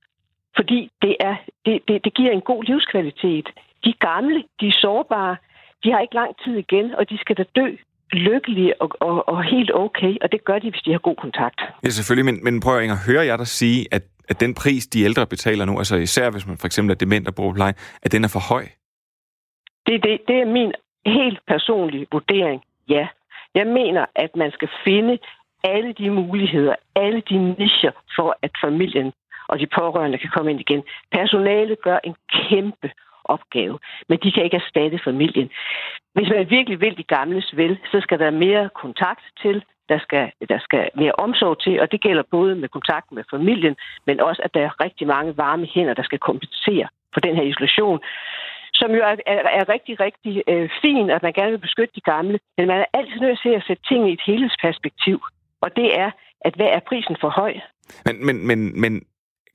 Fordi 0.56 0.90
det, 1.02 1.16
er, 1.20 1.36
det, 1.64 1.74
det, 1.88 2.04
det 2.04 2.14
giver 2.14 2.32
en 2.32 2.40
god 2.50 2.64
livskvalitet. 2.64 3.46
De 3.84 3.92
gamle, 3.92 4.44
de 4.60 4.66
er 4.68 4.78
sårbare, 4.84 5.36
de 5.84 5.92
har 5.92 6.00
ikke 6.00 6.14
lang 6.14 6.32
tid 6.44 6.54
igen, 6.64 6.94
og 6.94 7.10
de 7.10 7.18
skal 7.18 7.36
da 7.36 7.44
dø 7.56 7.66
lykkelige 8.12 8.82
og, 8.82 8.90
og, 9.00 9.28
og 9.28 9.44
helt 9.44 9.70
okay, 9.74 10.16
og 10.22 10.32
det 10.32 10.44
gør 10.44 10.58
de, 10.58 10.70
hvis 10.70 10.82
de 10.82 10.92
har 10.92 10.98
god 10.98 11.16
kontakt. 11.16 11.60
Ja, 11.84 11.88
selvfølgelig, 11.88 12.24
men, 12.24 12.44
men 12.44 12.60
prøv 12.60 12.78
at 12.78 12.98
hører 13.06 13.22
jeg 13.22 13.38
dig 13.38 13.46
sige, 13.46 13.86
at, 13.90 14.02
at 14.28 14.40
den 14.40 14.54
pris, 14.54 14.86
de 14.86 15.02
ældre 15.02 15.26
betaler 15.26 15.64
nu, 15.64 15.78
altså 15.78 15.96
især 15.96 16.30
hvis 16.30 16.46
man 16.46 16.58
for 16.58 16.66
eksempel 16.66 16.90
er 16.92 16.98
dement 16.98 17.28
og 17.28 17.34
på 17.34 17.52
pleje, 17.54 17.74
at 18.02 18.12
den 18.12 18.24
er 18.24 18.28
for 18.28 18.54
høj? 18.54 18.64
Det, 19.86 20.02
det, 20.02 20.20
det 20.28 20.36
er 20.36 20.46
min 20.46 20.72
helt 21.06 21.38
personlige 21.48 22.06
vurdering, 22.12 22.62
ja. 22.88 23.06
Jeg 23.58 23.66
mener, 23.66 24.04
at 24.14 24.36
man 24.36 24.50
skal 24.52 24.68
finde 24.84 25.18
alle 25.64 25.92
de 25.92 26.10
muligheder, 26.10 26.74
alle 26.94 27.20
de 27.30 27.36
nischer 27.38 27.92
for, 28.16 28.38
at 28.42 28.50
familien 28.64 29.12
og 29.48 29.58
de 29.60 29.66
pårørende 29.66 30.18
kan 30.18 30.30
komme 30.34 30.50
ind 30.50 30.60
igen. 30.60 30.82
Personalet 31.12 31.82
gør 31.82 31.98
en 32.04 32.16
kæmpe 32.32 32.90
opgave, 33.24 33.78
men 34.08 34.18
de 34.22 34.32
kan 34.32 34.44
ikke 34.44 34.56
erstatte 34.56 34.98
familien. 35.04 35.50
Hvis 36.14 36.28
man 36.28 36.50
virkelig 36.50 36.80
vil 36.80 36.96
de 36.96 37.02
gamles 37.02 37.56
vel, 37.56 37.78
så 37.92 38.00
skal 38.00 38.18
der 38.18 38.30
mere 38.30 38.70
kontakt 38.74 39.24
til, 39.42 39.64
der 39.88 39.98
skal, 39.98 40.32
der 40.48 40.58
skal 40.58 40.90
mere 40.94 41.12
omsorg 41.12 41.60
til, 41.60 41.80
og 41.80 41.92
det 41.92 42.00
gælder 42.00 42.22
både 42.30 42.54
med 42.54 42.68
kontakt 42.68 43.12
med 43.12 43.24
familien, 43.30 43.76
men 44.06 44.20
også, 44.20 44.42
at 44.44 44.54
der 44.54 44.60
er 44.60 44.84
rigtig 44.84 45.06
mange 45.06 45.36
varme 45.36 45.66
hænder, 45.74 45.94
der 45.94 46.02
skal 46.02 46.18
kompensere 46.18 46.88
for 47.14 47.20
den 47.20 47.36
her 47.36 47.42
isolation, 47.42 48.00
som 48.80 48.90
jo 48.98 49.02
er, 49.10 49.16
er, 49.34 49.40
er 49.60 49.64
rigtig, 49.74 49.94
rigtig 50.06 50.34
øh, 50.52 50.68
fin, 50.82 51.10
at 51.16 51.22
man 51.22 51.32
gerne 51.38 51.52
vil 51.54 51.66
beskytte 51.66 51.94
de 51.98 52.04
gamle, 52.12 52.38
men 52.56 52.66
man 52.72 52.78
er 52.84 52.88
altid 52.98 53.18
nødt 53.20 53.40
til 53.42 53.52
at 53.58 53.64
sætte 53.66 53.82
ting 53.90 54.00
i 54.10 54.12
et 54.12 54.22
helhedsperspektiv, 54.26 55.18
og 55.64 55.68
det 55.76 55.88
er, 56.02 56.10
at 56.46 56.52
hvad 56.56 56.70
er 56.76 56.80
prisen 56.88 57.16
for 57.20 57.30
høj? 57.40 57.52
Men, 58.06 58.26
men, 58.26 58.46
men, 58.46 58.80
men 58.80 58.92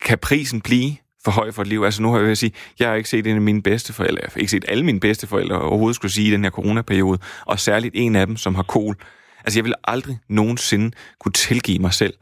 kan 0.05 0.17
prisen 0.19 0.61
blive 0.61 0.91
for 1.25 1.31
høj 1.31 1.51
for 1.51 1.61
et 1.61 1.67
liv? 1.67 1.83
Altså 1.83 2.01
nu 2.01 2.09
har 2.11 2.17
jeg 2.17 2.27
vil 2.27 2.37
sige, 2.37 2.53
jeg 2.79 2.87
har 2.89 2.95
ikke 2.95 3.09
set 3.09 3.27
en 3.27 3.35
af 3.35 3.41
mine 3.41 3.63
bedsteforældre, 3.63 4.21
jeg 4.21 4.29
har 4.33 4.39
ikke 4.39 4.51
set 4.51 4.65
alle 4.67 4.85
mine 4.85 4.99
bedsteforældre 4.99 5.61
overhovedet 5.61 5.95
skulle 5.95 6.11
sige 6.11 6.27
i 6.27 6.31
den 6.31 6.43
her 6.43 6.51
coronaperiode, 6.51 7.19
og 7.45 7.59
særligt 7.59 7.95
en 7.97 8.15
af 8.15 8.27
dem, 8.27 8.37
som 8.37 8.55
har 8.55 8.63
kol. 8.63 8.95
Altså 9.45 9.59
jeg 9.59 9.65
vil 9.65 9.73
aldrig 9.83 10.17
nogensinde 10.29 10.91
kunne 11.19 11.31
tilgive 11.31 11.79
mig 11.79 11.93
selv. 11.93 12.13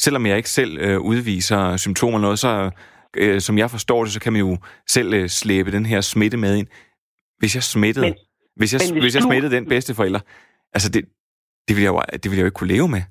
Selvom 0.00 0.26
jeg 0.26 0.36
ikke 0.36 0.50
selv 0.50 0.78
øh, 0.78 1.00
udviser 1.00 1.76
symptomer 1.76 2.18
eller 2.18 2.26
noget, 2.26 2.38
så 2.38 2.70
øh, 3.16 3.40
som 3.40 3.58
jeg 3.58 3.70
forstår 3.70 4.04
det, 4.04 4.12
så 4.12 4.20
kan 4.20 4.32
man 4.32 4.40
jo 4.40 4.58
selv 4.86 5.14
øh, 5.14 5.28
slæbe 5.28 5.72
den 5.72 5.86
her 5.86 6.00
smitte 6.00 6.36
med 6.36 6.56
ind. 6.56 6.66
Hvis 7.38 7.54
jeg 7.54 7.62
smittede, 7.62 8.06
Men- 8.06 8.14
hvis 8.56 8.72
jeg, 8.74 8.80
men 8.84 8.92
hvis 8.92 9.02
hvis 9.04 9.14
jeg 9.14 9.22
du- 9.22 9.28
smittede 9.28 9.56
den 9.56 9.68
bedsteforælder, 9.68 10.20
altså 10.74 10.88
det, 10.92 11.04
det 11.68 11.76
vil 11.76 11.82
jeg 11.82 11.92
jo, 11.92 12.00
det 12.12 12.24
vil 12.30 12.36
jeg 12.36 12.40
jo 12.44 12.50
ikke 12.50 12.54
kunne 12.60 12.72
leve 12.76 12.88
med. 12.88 13.02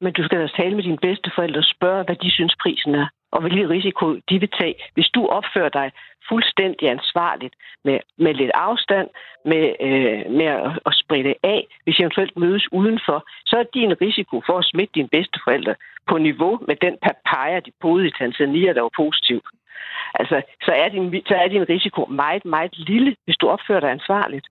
Men 0.00 0.12
du 0.12 0.24
skal 0.24 0.38
da 0.40 0.48
tale 0.56 0.74
med 0.76 0.84
dine 0.84 0.98
bedsteforældre 1.06 1.58
og 1.60 1.64
spørge, 1.76 2.04
hvad 2.04 2.16
de 2.16 2.30
synes 2.30 2.54
prisen 2.62 2.94
er, 2.94 3.06
og 3.32 3.40
hvilken 3.40 3.70
risiko 3.70 4.06
de 4.28 4.36
vil 4.42 4.48
tage. 4.60 4.74
Hvis 4.94 5.08
du 5.16 5.26
opfører 5.26 5.68
dig 5.68 5.88
fuldstændig 6.30 6.86
ansvarligt 6.96 7.54
med, 7.84 7.98
med 8.24 8.34
lidt 8.34 8.50
afstand, 8.54 9.08
med, 9.50 9.64
øh, 9.86 10.22
med 10.38 10.46
at, 10.46 10.72
at 10.88 10.94
spritte 11.02 11.34
af, 11.54 11.60
hvis 11.84 11.98
I 11.98 12.02
eventuelt 12.02 12.36
mødes 12.36 12.64
udenfor, 12.72 13.18
så 13.46 13.54
er 13.62 13.66
din 13.78 13.92
risiko 14.00 14.42
for 14.46 14.58
at 14.58 14.64
smitte 14.72 14.92
dine 14.94 15.08
bedsteforældre 15.16 15.74
på 16.08 16.18
niveau 16.18 16.58
med 16.68 16.76
den 16.76 16.94
papaya, 17.06 17.60
de 17.60 17.72
boede 17.80 18.06
i 18.06 18.12
Tanzania, 18.20 18.72
der 18.72 18.80
var 18.80 18.94
positiv. 18.96 19.40
Altså, 20.14 20.42
så 20.66 20.72
er, 20.82 20.88
din, 20.88 21.22
så 21.26 21.34
er 21.34 21.48
din 21.48 21.68
risiko 21.68 22.06
meget, 22.06 22.44
meget 22.44 22.78
lille, 22.78 23.16
hvis 23.24 23.36
du 23.36 23.48
opfører 23.48 23.80
dig 23.80 23.90
ansvarligt. 23.90 24.46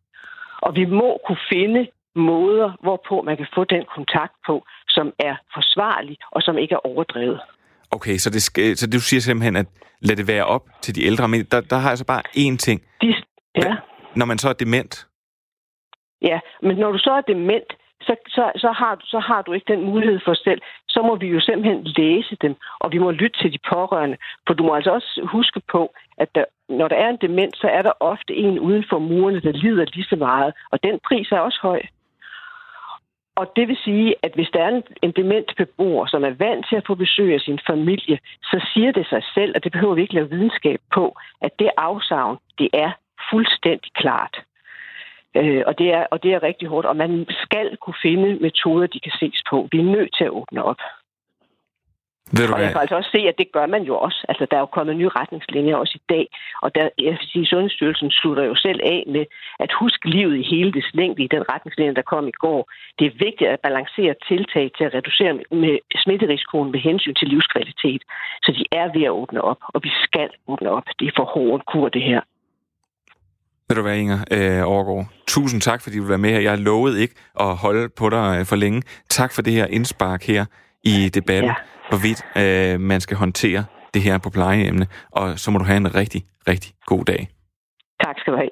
Og 0.62 0.75
vi 0.75 0.86
må 0.86 1.20
kunne 1.25 1.43
finde 1.53 1.88
måder, 2.15 2.72
hvorpå 2.84 3.22
man 3.22 3.38
kan 3.38 3.48
få 3.55 3.63
den 3.63 3.84
kontakt 3.96 4.34
på, 4.48 4.65
som 4.88 5.13
er 5.20 5.36
forsvarlig 5.53 6.17
og 6.31 6.41
som 6.41 6.58
ikke 6.58 6.74
er 6.74 6.86
overdrevet. 6.86 7.39
Okay, 7.91 8.17
så, 8.17 8.29
det 8.29 8.41
skal, 8.41 8.77
så 8.77 8.89
du 8.89 9.00
siger 9.00 9.22
simpelthen, 9.22 9.55
at 9.55 9.65
lad 10.01 10.15
det 10.15 10.27
være 10.27 10.46
op 10.46 10.65
til 10.81 10.96
de 10.96 11.03
ældre. 11.03 11.27
Men 11.27 11.43
der, 11.51 11.62
der 11.62 11.75
har 11.75 11.89
jeg 11.89 11.98
så 11.98 12.05
bare 12.05 12.24
én 12.38 12.58
ting. 12.58 12.81
De, 13.01 13.15
ja, 13.55 13.75
Når 14.15 14.25
man 14.25 14.38
så 14.38 14.50
er 14.50 14.53
dement, 14.53 15.08
ja, 16.22 16.39
men 16.62 16.77
når 16.77 16.91
du 16.91 16.98
så 16.98 17.12
er 17.12 17.22
dement, 17.22 17.70
så, 18.01 18.15
så, 18.27 18.51
så, 18.55 18.72
har, 18.72 18.96
du- 18.96 19.05
så 19.05 19.20
har 19.20 19.41
du 19.41 19.53
ikke 19.53 19.74
den 19.74 19.81
mulighed 19.86 20.20
for 20.25 20.34
selv. 20.34 20.62
Så 20.88 21.01
må 21.01 21.15
vi 21.15 21.27
jo 21.27 21.39
simpelthen 21.39 21.84
læse 21.84 22.36
dem, 22.41 22.55
og 22.79 22.91
vi 22.91 22.98
må 22.98 23.12
lytte 23.12 23.39
til 23.41 23.53
de 23.53 23.60
pårørende. 23.74 24.17
For 24.48 24.53
du 24.53 24.63
må 24.63 24.75
altså 24.75 24.91
også 24.91 25.22
huske 25.24 25.62
på, 25.72 25.93
at 26.17 26.36
der, 26.36 26.46
når 26.70 26.88
der 26.88 26.96
er 26.96 27.10
en 27.10 27.17
demens, 27.22 27.58
så 27.58 27.67
er 27.67 27.81
der 27.81 27.91
ofte 28.00 28.36
en 28.36 28.60
uden 28.60 28.86
for 28.89 29.00
murene, 29.00 29.41
der 29.41 29.51
lider 29.51 29.86
lige 29.93 30.05
så 30.10 30.15
meget. 30.15 30.53
Og 30.72 30.84
den 30.84 31.00
pris 31.08 31.31
er 31.31 31.39
også 31.39 31.60
høj. 31.62 31.81
Og 33.36 33.51
det 33.55 33.67
vil 33.67 33.77
sige, 33.84 34.15
at 34.24 34.31
hvis 34.36 34.50
der 34.53 34.63
er 34.63 34.67
en, 34.70 34.84
en 35.01 35.12
dement 35.12 35.53
beboer, 35.58 36.05
som 36.05 36.24
er 36.24 36.29
vant 36.29 36.65
til 36.70 36.75
at 36.75 36.88
få 36.88 36.96
besøg 36.96 37.34
af 37.34 37.39
sin 37.39 37.60
familie, 37.67 38.20
så 38.43 38.67
siger 38.74 38.91
det 38.91 39.08
sig 39.08 39.24
selv, 39.34 39.51
og 39.55 39.63
det 39.63 39.72
behøver 39.72 39.96
vi 39.96 40.01
ikke 40.01 40.13
lave 40.13 40.29
videnskab 40.29 40.79
på, 40.93 41.15
at 41.41 41.51
det 41.60 41.70
afsavn, 41.77 42.38
det 42.58 42.70
er 42.74 42.91
fuldstændig 43.31 43.91
klart. 43.93 44.36
Øh, 45.35 45.63
og, 45.67 45.77
det 45.77 45.88
er, 45.93 46.05
og 46.11 46.23
det 46.23 46.33
er 46.33 46.43
rigtig 46.43 46.67
hårdt, 46.67 46.88
og 46.88 46.95
man 46.95 47.25
skal 47.43 47.77
kunne 47.77 48.01
finde 48.01 48.38
metoder, 48.41 48.88
de 48.88 49.00
kan 49.00 49.11
ses 49.19 49.43
på. 49.50 49.67
Vi 49.71 49.77
er 49.79 49.93
nødt 49.95 50.15
til 50.17 50.23
at 50.23 50.29
åbne 50.29 50.63
op. 50.63 50.81
ved 52.38 52.47
du 52.47 52.53
Og 52.53 52.61
jeg 52.61 52.71
kan 52.71 52.81
altså 52.81 52.95
også 52.95 53.11
se, 53.15 53.21
at 53.31 53.38
det 53.38 53.51
gør 53.51 53.65
man 53.65 53.83
jo 53.83 53.95
også. 53.97 54.25
Altså, 54.29 54.43
der 54.50 54.57
er 54.57 54.59
jo 54.65 54.75
kommet 54.77 54.95
nye 54.95 55.15
retningslinjer 55.19 55.75
også 55.75 55.95
i 56.01 56.03
dag, 56.13 56.25
og 56.61 56.75
der, 56.75 56.89
jeg 56.97 57.11
vil 57.11 57.27
sige, 57.31 57.45
Sundhedsstyrelsen 57.45 58.11
slutter 58.11 58.43
jo 58.43 58.55
selv 58.55 58.79
af 58.83 59.03
med 59.07 59.25
at 59.59 59.71
huske 59.79 60.09
livet 60.09 60.38
i 60.38 60.50
hele 60.53 60.71
dets 60.71 60.93
længde 60.93 61.23
i 61.23 61.33
den 61.35 61.43
retningslinje, 61.53 61.93
der 61.93 62.11
kom 62.13 62.27
i 62.27 62.38
går. 62.45 62.61
Det 63.00 63.05
er 63.07 63.23
vigtigt 63.25 63.50
at 63.50 63.59
balancere 63.59 64.15
tiltag 64.27 64.71
til 64.77 64.83
at 64.83 64.93
reducere 64.93 65.33
med 65.63 65.75
smitterisikoen 66.03 66.71
med 66.71 66.79
hensyn 66.79 67.15
til 67.15 67.27
livskvalitet. 67.27 68.01
Så 68.43 68.51
de 68.57 68.65
er 68.71 68.88
ved 68.95 69.03
at 69.03 69.17
åbne 69.21 69.41
op, 69.41 69.61
og 69.73 69.79
vi 69.83 69.91
skal 70.03 70.29
åbne 70.47 70.69
op. 70.69 70.88
Det 71.00 71.07
er 71.07 71.11
for 71.15 71.25
hård 71.25 71.55
en 71.55 71.65
kur, 71.71 71.89
det 71.89 72.01
her. 72.01 72.21
Ved 73.71 73.75
du 73.75 73.81
hvad, 73.81 73.97
Inger 73.97 74.19
øh, 74.31 74.67
Overgaard? 74.67 75.07
Tusind 75.27 75.61
tak, 75.61 75.81
fordi 75.81 75.97
du 75.97 76.01
vil 76.01 76.09
være 76.09 76.17
med 76.17 76.29
her. 76.29 76.39
Jeg 76.39 76.57
lovede 76.57 77.01
ikke 77.01 77.15
at 77.39 77.55
holde 77.55 77.89
på 77.89 78.09
dig 78.09 78.37
øh, 78.39 78.45
for 78.45 78.55
længe. 78.55 78.81
Tak 79.09 79.33
for 79.33 79.41
det 79.41 79.53
her 79.53 79.65
indspark 79.65 80.23
her 80.23 80.45
i 80.83 81.09
debatten, 81.09 81.49
Ja. 81.49 81.55
hvorvidt 81.89 82.25
øh, 82.37 82.79
man 82.79 83.01
skal 83.01 83.17
håndtere 83.17 83.65
det 83.93 84.01
her 84.01 84.17
på 84.17 84.29
plejehjemmene. 84.29 84.87
Og 85.11 85.39
så 85.39 85.51
må 85.51 85.57
du 85.59 85.63
have 85.65 85.77
en 85.77 85.95
rigtig, 85.95 86.25
rigtig 86.47 86.73
god 86.85 87.05
dag. 87.05 87.29
Tak 88.03 88.15
skal 88.19 88.33
du 88.33 88.37
have. 88.37 88.49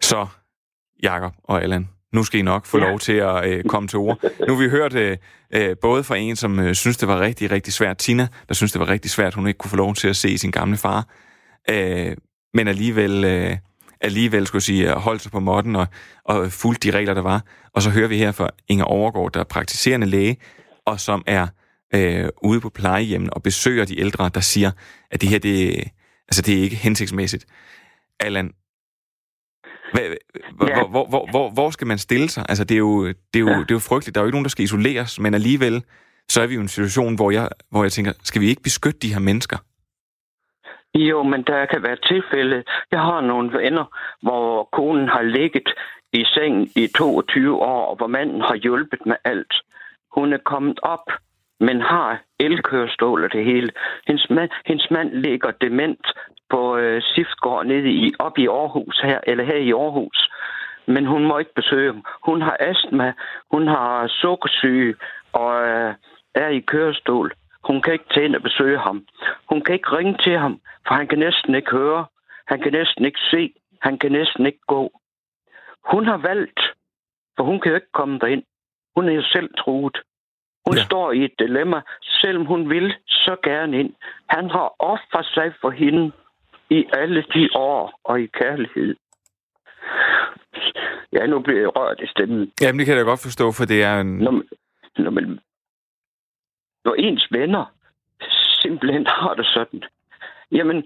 Så, 0.00 0.26
Jakob 1.02 1.32
og 1.44 1.62
Allan, 1.62 1.88
nu 2.12 2.24
skal 2.24 2.40
I 2.40 2.42
nok 2.42 2.66
få 2.66 2.78
ja. 2.78 2.84
lov 2.88 2.98
til 2.98 3.12
at 3.12 3.46
øh, 3.46 3.64
komme 3.64 3.88
til 3.88 3.98
ord. 3.98 4.18
Nu 4.48 4.54
har 4.54 4.62
vi 4.62 4.68
hørt 4.68 4.94
øh, 4.94 5.16
øh, 5.54 5.76
både 5.82 6.04
fra 6.04 6.16
en, 6.16 6.36
som 6.36 6.58
øh, 6.60 6.74
synes, 6.74 6.96
det 6.96 7.08
var 7.08 7.20
rigtig, 7.20 7.50
rigtig 7.50 7.72
svært, 7.72 7.98
Tina, 7.98 8.28
der 8.48 8.54
synes, 8.54 8.72
det 8.72 8.80
var 8.80 8.88
rigtig 8.88 9.10
svært, 9.10 9.34
hun 9.34 9.46
ikke 9.46 9.58
kunne 9.58 9.70
få 9.70 9.76
lov 9.76 9.94
til 9.94 10.08
at 10.08 10.16
se 10.16 10.38
sin 10.38 10.50
gamle 10.50 10.76
far, 10.76 11.06
øh, 11.70 12.16
men 12.54 12.68
alligevel, 12.68 13.24
øh, 13.24 13.56
alligevel 14.00 14.46
skulle 14.46 14.62
sige, 14.62 14.92
holdt 14.92 15.22
sig 15.22 15.32
på 15.32 15.40
måtten 15.40 15.76
og, 15.76 15.86
og 16.24 16.52
fulgte 16.52 16.90
de 16.92 16.96
regler, 16.96 17.14
der 17.14 17.22
var. 17.22 17.44
Og 17.74 17.82
så 17.82 17.90
hører 17.90 18.08
vi 18.08 18.18
her 18.18 18.32
fra 18.32 18.50
Inger 18.68 18.84
Overgaard, 18.84 19.32
der 19.32 19.40
er 19.40 19.44
praktiserende 19.44 20.06
læge, 20.06 20.36
og 20.86 21.00
som 21.00 21.24
er 21.26 21.46
øh, 21.94 22.28
ude 22.42 22.60
på 22.60 22.70
plejehjemmen 22.70 23.30
og 23.32 23.42
besøger 23.42 23.84
de 23.84 24.00
ældre, 24.00 24.30
der 24.34 24.40
siger, 24.40 24.70
at 25.10 25.20
det 25.20 25.28
her, 25.28 25.38
det, 25.38 25.84
altså, 26.28 26.42
det 26.42 26.58
er 26.58 26.62
ikke 26.62 26.76
hensigtsmæssigt. 26.76 27.46
Allan, 28.20 28.52
hvad, 29.92 30.02
ja. 30.02 30.74
hvor, 30.74 30.88
hvor, 30.90 31.08
hvor, 31.08 31.30
hvor, 31.30 31.50
hvor 31.50 31.70
skal 31.70 31.86
man 31.86 31.98
stille 31.98 32.28
sig? 32.28 32.46
Altså, 32.48 32.64
det 32.64 32.74
er, 32.74 32.78
jo, 32.78 33.06
det, 33.06 33.16
er 33.34 33.38
jo, 33.38 33.48
ja. 33.48 33.54
det 33.54 33.70
er 33.70 33.74
jo 33.74 33.78
frygteligt. 33.78 34.14
Der 34.14 34.20
er 34.20 34.22
jo 34.22 34.26
ikke 34.26 34.34
nogen, 34.34 34.44
der 34.44 34.50
skal 34.50 34.64
isoleres, 34.64 35.20
men 35.20 35.34
alligevel, 35.34 35.84
så 36.28 36.42
er 36.42 36.46
vi 36.46 36.54
jo 36.54 36.60
i 36.60 36.62
en 36.62 36.68
situation, 36.68 37.14
hvor 37.14 37.30
jeg, 37.30 37.48
hvor 37.70 37.84
jeg 37.84 37.92
tænker, 37.92 38.12
skal 38.22 38.40
vi 38.40 38.48
ikke 38.48 38.62
beskytte 38.62 39.00
de 39.00 39.12
her 39.12 39.20
mennesker? 39.20 39.58
Jo, 40.94 41.22
men 41.22 41.42
der 41.42 41.66
kan 41.66 41.82
være 41.82 41.96
tilfælde. 41.96 42.64
Jeg 42.90 43.00
har 43.00 43.20
nogle 43.20 43.52
venner, 43.52 43.84
hvor 44.22 44.68
konen 44.72 45.08
har 45.08 45.22
ligget 45.22 45.68
i 46.12 46.24
seng 46.24 46.68
i 46.76 46.86
22 46.96 47.62
år, 47.62 47.86
og 47.86 47.96
hvor 47.96 48.06
manden 48.06 48.40
har 48.40 48.54
hjulpet 48.54 49.06
med 49.06 49.16
alt. 49.24 49.54
Hun 50.14 50.32
er 50.32 50.38
kommet 50.38 50.80
op, 50.82 51.10
men 51.60 51.80
har 51.80 52.22
elkørestol 52.40 53.24
og 53.24 53.32
det 53.32 53.44
hele. 53.44 53.70
Hendes 54.06 54.30
mand, 54.30 54.50
hendes 54.66 54.90
mand 54.90 55.10
ligger 55.12 55.50
dement 55.50 56.06
på 56.50 56.76
øh, 56.76 57.02
Siftgård 57.02 57.66
nede 57.66 57.90
i, 57.90 58.12
op 58.18 58.38
i 58.38 58.46
Aarhus 58.46 59.00
her, 59.02 59.20
eller 59.26 59.44
her 59.44 59.56
i 59.56 59.72
Aarhus. 59.72 60.30
Men 60.86 61.06
hun 61.06 61.24
må 61.24 61.38
ikke 61.38 61.54
besøge 61.54 61.92
ham. 61.92 62.04
Hun 62.24 62.42
har 62.42 62.56
astma, 62.60 63.12
hun 63.52 63.68
har 63.68 64.06
sukkersyge 64.08 64.94
og 65.32 65.68
øh, 65.68 65.94
er 66.34 66.48
i 66.48 66.60
kørestol. 66.60 67.32
Hun 67.64 67.82
kan 67.82 67.92
ikke 67.92 68.04
tage 68.14 68.26
ind 68.26 68.36
og 68.36 68.42
besøge 68.42 68.78
ham. 68.78 69.06
Hun 69.50 69.60
kan 69.60 69.74
ikke 69.74 69.96
ringe 69.96 70.16
til 70.24 70.38
ham, 70.38 70.60
for 70.86 70.94
han 70.94 71.06
kan 71.06 71.18
næsten 71.18 71.54
ikke 71.54 71.70
høre. 71.70 72.06
Han 72.46 72.60
kan 72.60 72.72
næsten 72.72 73.04
ikke 73.04 73.20
se. 73.30 73.54
Han 73.82 73.98
kan 73.98 74.12
næsten 74.12 74.46
ikke 74.46 74.64
gå. 74.66 74.92
Hun 75.92 76.06
har 76.06 76.16
valgt, 76.16 76.60
for 77.36 77.44
hun 77.44 77.60
kan 77.60 77.70
jo 77.70 77.74
ikke 77.74 77.92
komme 77.92 78.18
derind. 78.18 78.42
Hun 78.96 79.08
er 79.08 79.12
jo 79.12 79.22
selv 79.22 79.50
truet. 79.58 79.96
Hun 80.66 80.76
ja. 80.76 80.84
står 80.84 81.12
i 81.12 81.24
et 81.24 81.34
dilemma, 81.38 81.80
selvom 82.02 82.46
hun 82.46 82.70
vil 82.70 82.94
så 83.06 83.36
gerne 83.42 83.80
ind. 83.80 83.94
Han 84.28 84.50
har 84.50 84.74
offret 84.78 85.26
sig 85.26 85.54
for 85.60 85.70
hende 85.70 86.12
i 86.70 86.84
alle 86.92 87.24
de 87.34 87.48
år 87.54 88.00
og 88.04 88.20
i 88.20 88.26
kærlighed. 88.26 88.96
Ja, 91.12 91.26
nu 91.26 91.40
bliver 91.40 91.60
jeg 91.60 91.76
rørt 91.76 92.00
i 92.00 92.06
stemmen. 92.06 92.52
Jamen, 92.60 92.78
det 92.78 92.86
kan 92.86 92.96
jeg 92.96 93.04
da 93.04 93.10
godt 93.10 93.22
forstå, 93.22 93.52
for 93.52 93.64
det 93.64 93.82
er 93.82 94.00
en... 94.00 94.18
Når, 94.18 94.42
når, 94.98 95.10
man, 95.10 95.38
når 96.84 96.94
ens 96.94 97.26
venner 97.30 97.64
simpelthen 98.62 99.06
har 99.06 99.34
det 99.34 99.46
sådan, 99.46 99.82
jamen, 100.52 100.84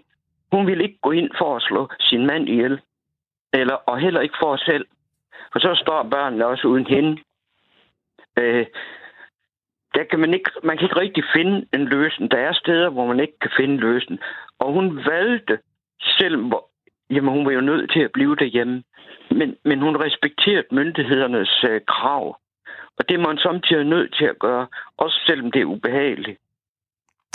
hun 0.52 0.66
vil 0.66 0.80
ikke 0.80 0.98
gå 1.02 1.10
ind 1.10 1.30
for 1.38 1.56
at 1.56 1.62
slå 1.62 1.88
sin 2.00 2.26
mand 2.26 2.48
ihjel. 2.48 2.80
Eller, 3.52 3.74
og 3.74 3.98
heller 3.98 4.20
ikke 4.20 4.36
for 4.40 4.52
os 4.52 4.60
selv. 4.60 4.86
For 5.52 5.58
så 5.58 5.74
står 5.82 6.02
børnene 6.02 6.46
også 6.46 6.68
uden 6.68 6.86
hende. 6.86 7.22
Øh, 8.38 8.66
der 9.94 10.04
kan 10.04 10.18
man, 10.18 10.34
ikke, 10.34 10.50
man 10.64 10.76
kan 10.76 10.84
ikke 10.84 11.00
rigtig 11.00 11.24
finde 11.36 11.66
en 11.74 11.84
løsning. 11.84 12.30
Der 12.30 12.38
er 12.38 12.52
steder, 12.52 12.88
hvor 12.90 13.06
man 13.06 13.20
ikke 13.20 13.38
kan 13.38 13.50
finde 13.56 13.74
en 13.74 13.80
løsning. 13.80 14.20
Og 14.58 14.72
hun 14.72 15.06
valgte 15.06 15.58
selvom 16.18 16.54
jamen, 17.10 17.32
hun 17.32 17.46
var 17.46 17.52
jo 17.52 17.60
nødt 17.60 17.92
til 17.92 18.00
at 18.00 18.12
blive 18.12 18.36
derhjemme. 18.36 18.82
Men, 19.30 19.56
men 19.64 19.80
hun 19.82 19.96
respekterede 19.96 20.66
myndighedernes 20.70 21.64
øh, 21.64 21.80
krav. 21.86 22.36
Og 22.99 23.09
det 23.09 23.15
er 23.15 23.19
man 23.19 23.39
samtidig 23.39 23.85
nødt 23.85 24.15
til 24.15 24.25
at 24.25 24.39
gøre, 24.41 24.67
også 24.99 25.17
selvom 25.26 25.52
det 25.52 25.61
er 25.61 25.65
ubehageligt. 25.65 26.39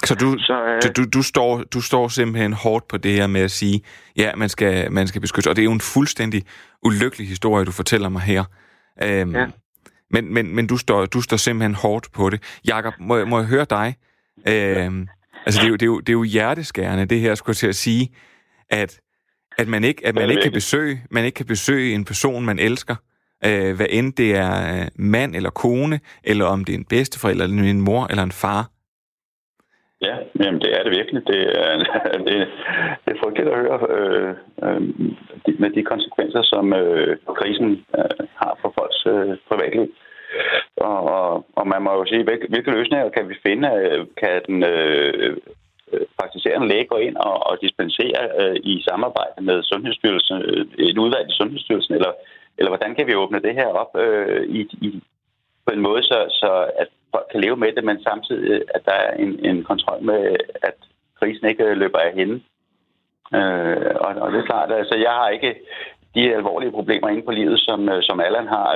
Så 0.04 0.16
du, 0.16 0.38
så, 0.40 0.66
øh, 0.66 0.82
du, 0.98 1.06
du, 1.14 1.22
står, 1.24 1.64
du 1.64 1.82
står 1.82 2.08
simpelthen 2.08 2.54
hårdt 2.54 2.88
på 2.88 2.98
det 2.98 3.12
her 3.12 3.28
med 3.28 3.42
at 3.42 3.52
sige, 3.52 3.82
ja, 4.18 4.36
man 4.36 4.50
skal, 4.50 4.92
man 4.92 5.08
skal 5.08 5.22
beskytte. 5.22 5.50
Og 5.50 5.56
det 5.56 5.62
er 5.62 5.66
jo 5.66 5.72
en 5.72 5.82
fuldstændig 5.82 6.44
ulykkelig 6.84 7.28
historie, 7.28 7.66
du 7.66 7.72
fortæller 7.72 8.10
mig 8.10 8.22
her. 8.22 8.44
Øhm, 9.04 9.36
ja. 9.36 9.46
Men, 10.12 10.34
men, 10.34 10.56
men 10.56 10.68
du, 10.68 10.78
står, 10.78 11.06
du 11.06 11.22
står 11.22 11.38
simpelthen 11.38 11.76
hårdt 11.76 12.12
på 12.12 12.30
det. 12.30 12.60
Jakob, 12.68 12.94
må, 13.00 13.26
må 13.26 13.40
jeg 13.40 13.48
høre 13.48 13.66
dig? 13.70 13.96
Øhm, 14.48 15.08
altså, 15.46 15.62
det 15.62 15.66
er, 15.66 15.70
jo, 15.70 15.76
det, 15.76 15.82
er 15.82 15.86
jo, 15.86 16.00
det 16.00 16.10
er 16.10 16.14
jo 16.14 16.24
hjerteskærende, 16.24 17.06
det 17.06 17.20
her, 17.20 17.36
skulle 17.36 17.54
jeg 17.54 17.58
til 17.58 17.68
at 17.68 17.76
sige 17.76 18.10
at, 18.70 19.00
at 19.58 19.68
man 19.68 19.84
ikke, 19.84 20.08
at 20.08 20.16
man 20.16 20.30
ikke 20.30 20.42
kan 20.42 20.52
besøge, 20.52 21.04
man 21.12 21.26
ikke 21.26 21.36
kan 21.36 21.46
besøge 21.46 21.94
en 21.94 22.06
person, 22.06 22.46
man 22.46 22.60
elsker, 22.60 22.96
øh, 23.48 23.76
hvad 23.78 23.90
end 23.90 24.14
det 24.14 24.36
er 24.36 24.54
øh, 24.74 24.88
mand 24.96 25.36
eller 25.36 25.50
kone, 25.50 26.00
eller 26.24 26.46
om 26.46 26.66
det 26.66 26.74
er 26.74 26.78
en 26.78 26.92
bedsteforælder, 26.94 27.44
eller 27.44 27.64
en 27.64 27.82
mor 27.82 28.04
eller 28.12 28.24
en 28.24 28.38
far. 28.44 28.64
Ja, 30.08 30.16
jamen 30.40 30.62
det 30.62 30.72
er 30.78 30.84
det 30.84 30.92
virkelig. 31.00 31.28
Det 31.28 31.42
er, 31.64 31.78
det, 32.28 32.38
det 33.04 33.10
er 33.14 33.22
frygteligt 33.24 33.50
at 33.50 33.60
høre 33.64 33.80
øh, 33.98 34.34
øh, 34.66 34.82
med 35.60 35.70
de 35.70 35.84
konsekvenser, 35.84 36.42
som 36.44 36.74
øh, 36.74 37.18
krisen 37.40 37.86
øh, 37.98 38.28
har 38.42 38.54
for 38.62 38.74
folks 38.78 39.02
øh, 39.14 39.38
privatliv. 39.50 39.88
Og, 40.78 41.00
og, 41.18 41.46
og 41.56 41.68
man 41.68 41.82
må 41.82 41.92
jo 41.92 42.06
sige, 42.06 42.24
hvilke, 42.24 42.48
hvilke 42.50 42.72
løsninger 42.72 43.10
kan 43.10 43.30
vi 43.30 43.36
finde? 43.48 43.68
Kan 44.22 44.42
den 44.48 44.64
øh, 44.64 45.38
øh, 45.94 46.06
praktiserende 46.20 46.68
læge 46.68 46.92
gå 46.94 46.98
ind 47.08 47.16
og, 47.18 47.36
og 47.50 47.58
dispensere 47.62 48.22
øh, 48.42 48.56
i 48.64 48.84
samarbejde 48.90 49.40
med 49.50 49.64
Sundhedsstyrelsen, 49.64 50.38
øh, 50.42 50.66
et 50.78 50.98
udvalg 50.98 51.26
i 51.30 51.38
Sundhedsstyrelsen, 51.40 51.94
eller, 51.94 52.14
eller 52.58 52.70
hvordan 52.70 52.96
kan 52.96 53.08
vi 53.08 53.16
åbne 53.16 53.42
det 53.42 53.54
her 53.54 53.68
op 53.68 53.96
øh, 53.96 54.44
i, 54.44 54.62
i, 54.82 55.04
på 55.66 55.74
en 55.74 55.82
måde, 55.82 56.04
så, 56.04 56.18
så 56.30 56.72
at 56.78 56.88
folk 57.14 57.28
kan 57.32 57.42
leve 57.42 57.58
med 57.58 57.72
det, 57.76 57.84
men 57.84 58.04
samtidig, 58.04 58.52
øh, 58.52 58.62
at 58.76 58.82
der 58.86 58.92
er 58.92 59.12
en, 59.24 59.46
en 59.46 59.64
kontrol 59.64 60.02
med, 60.04 60.36
at 60.62 60.78
krisen 61.20 61.48
ikke 61.48 61.64
øh, 61.64 61.78
løber 61.78 62.00
af 62.00 62.14
hende. 62.14 62.36
Øh, 63.38 63.96
og, 64.06 64.12
og 64.24 64.32
det 64.32 64.40
er 64.40 64.50
klart, 64.52 64.72
altså 64.72 64.96
jeg 64.96 65.12
har 65.12 65.30
ikke 65.30 65.56
de 66.16 66.36
alvorlige 66.36 66.72
problemer 66.72 67.10
inde 67.10 67.26
på 67.26 67.32
livet, 67.32 67.60
som, 67.60 67.90
øh, 67.90 68.04
som 68.04 68.20
Allan 68.20 68.48
har. 68.48 68.76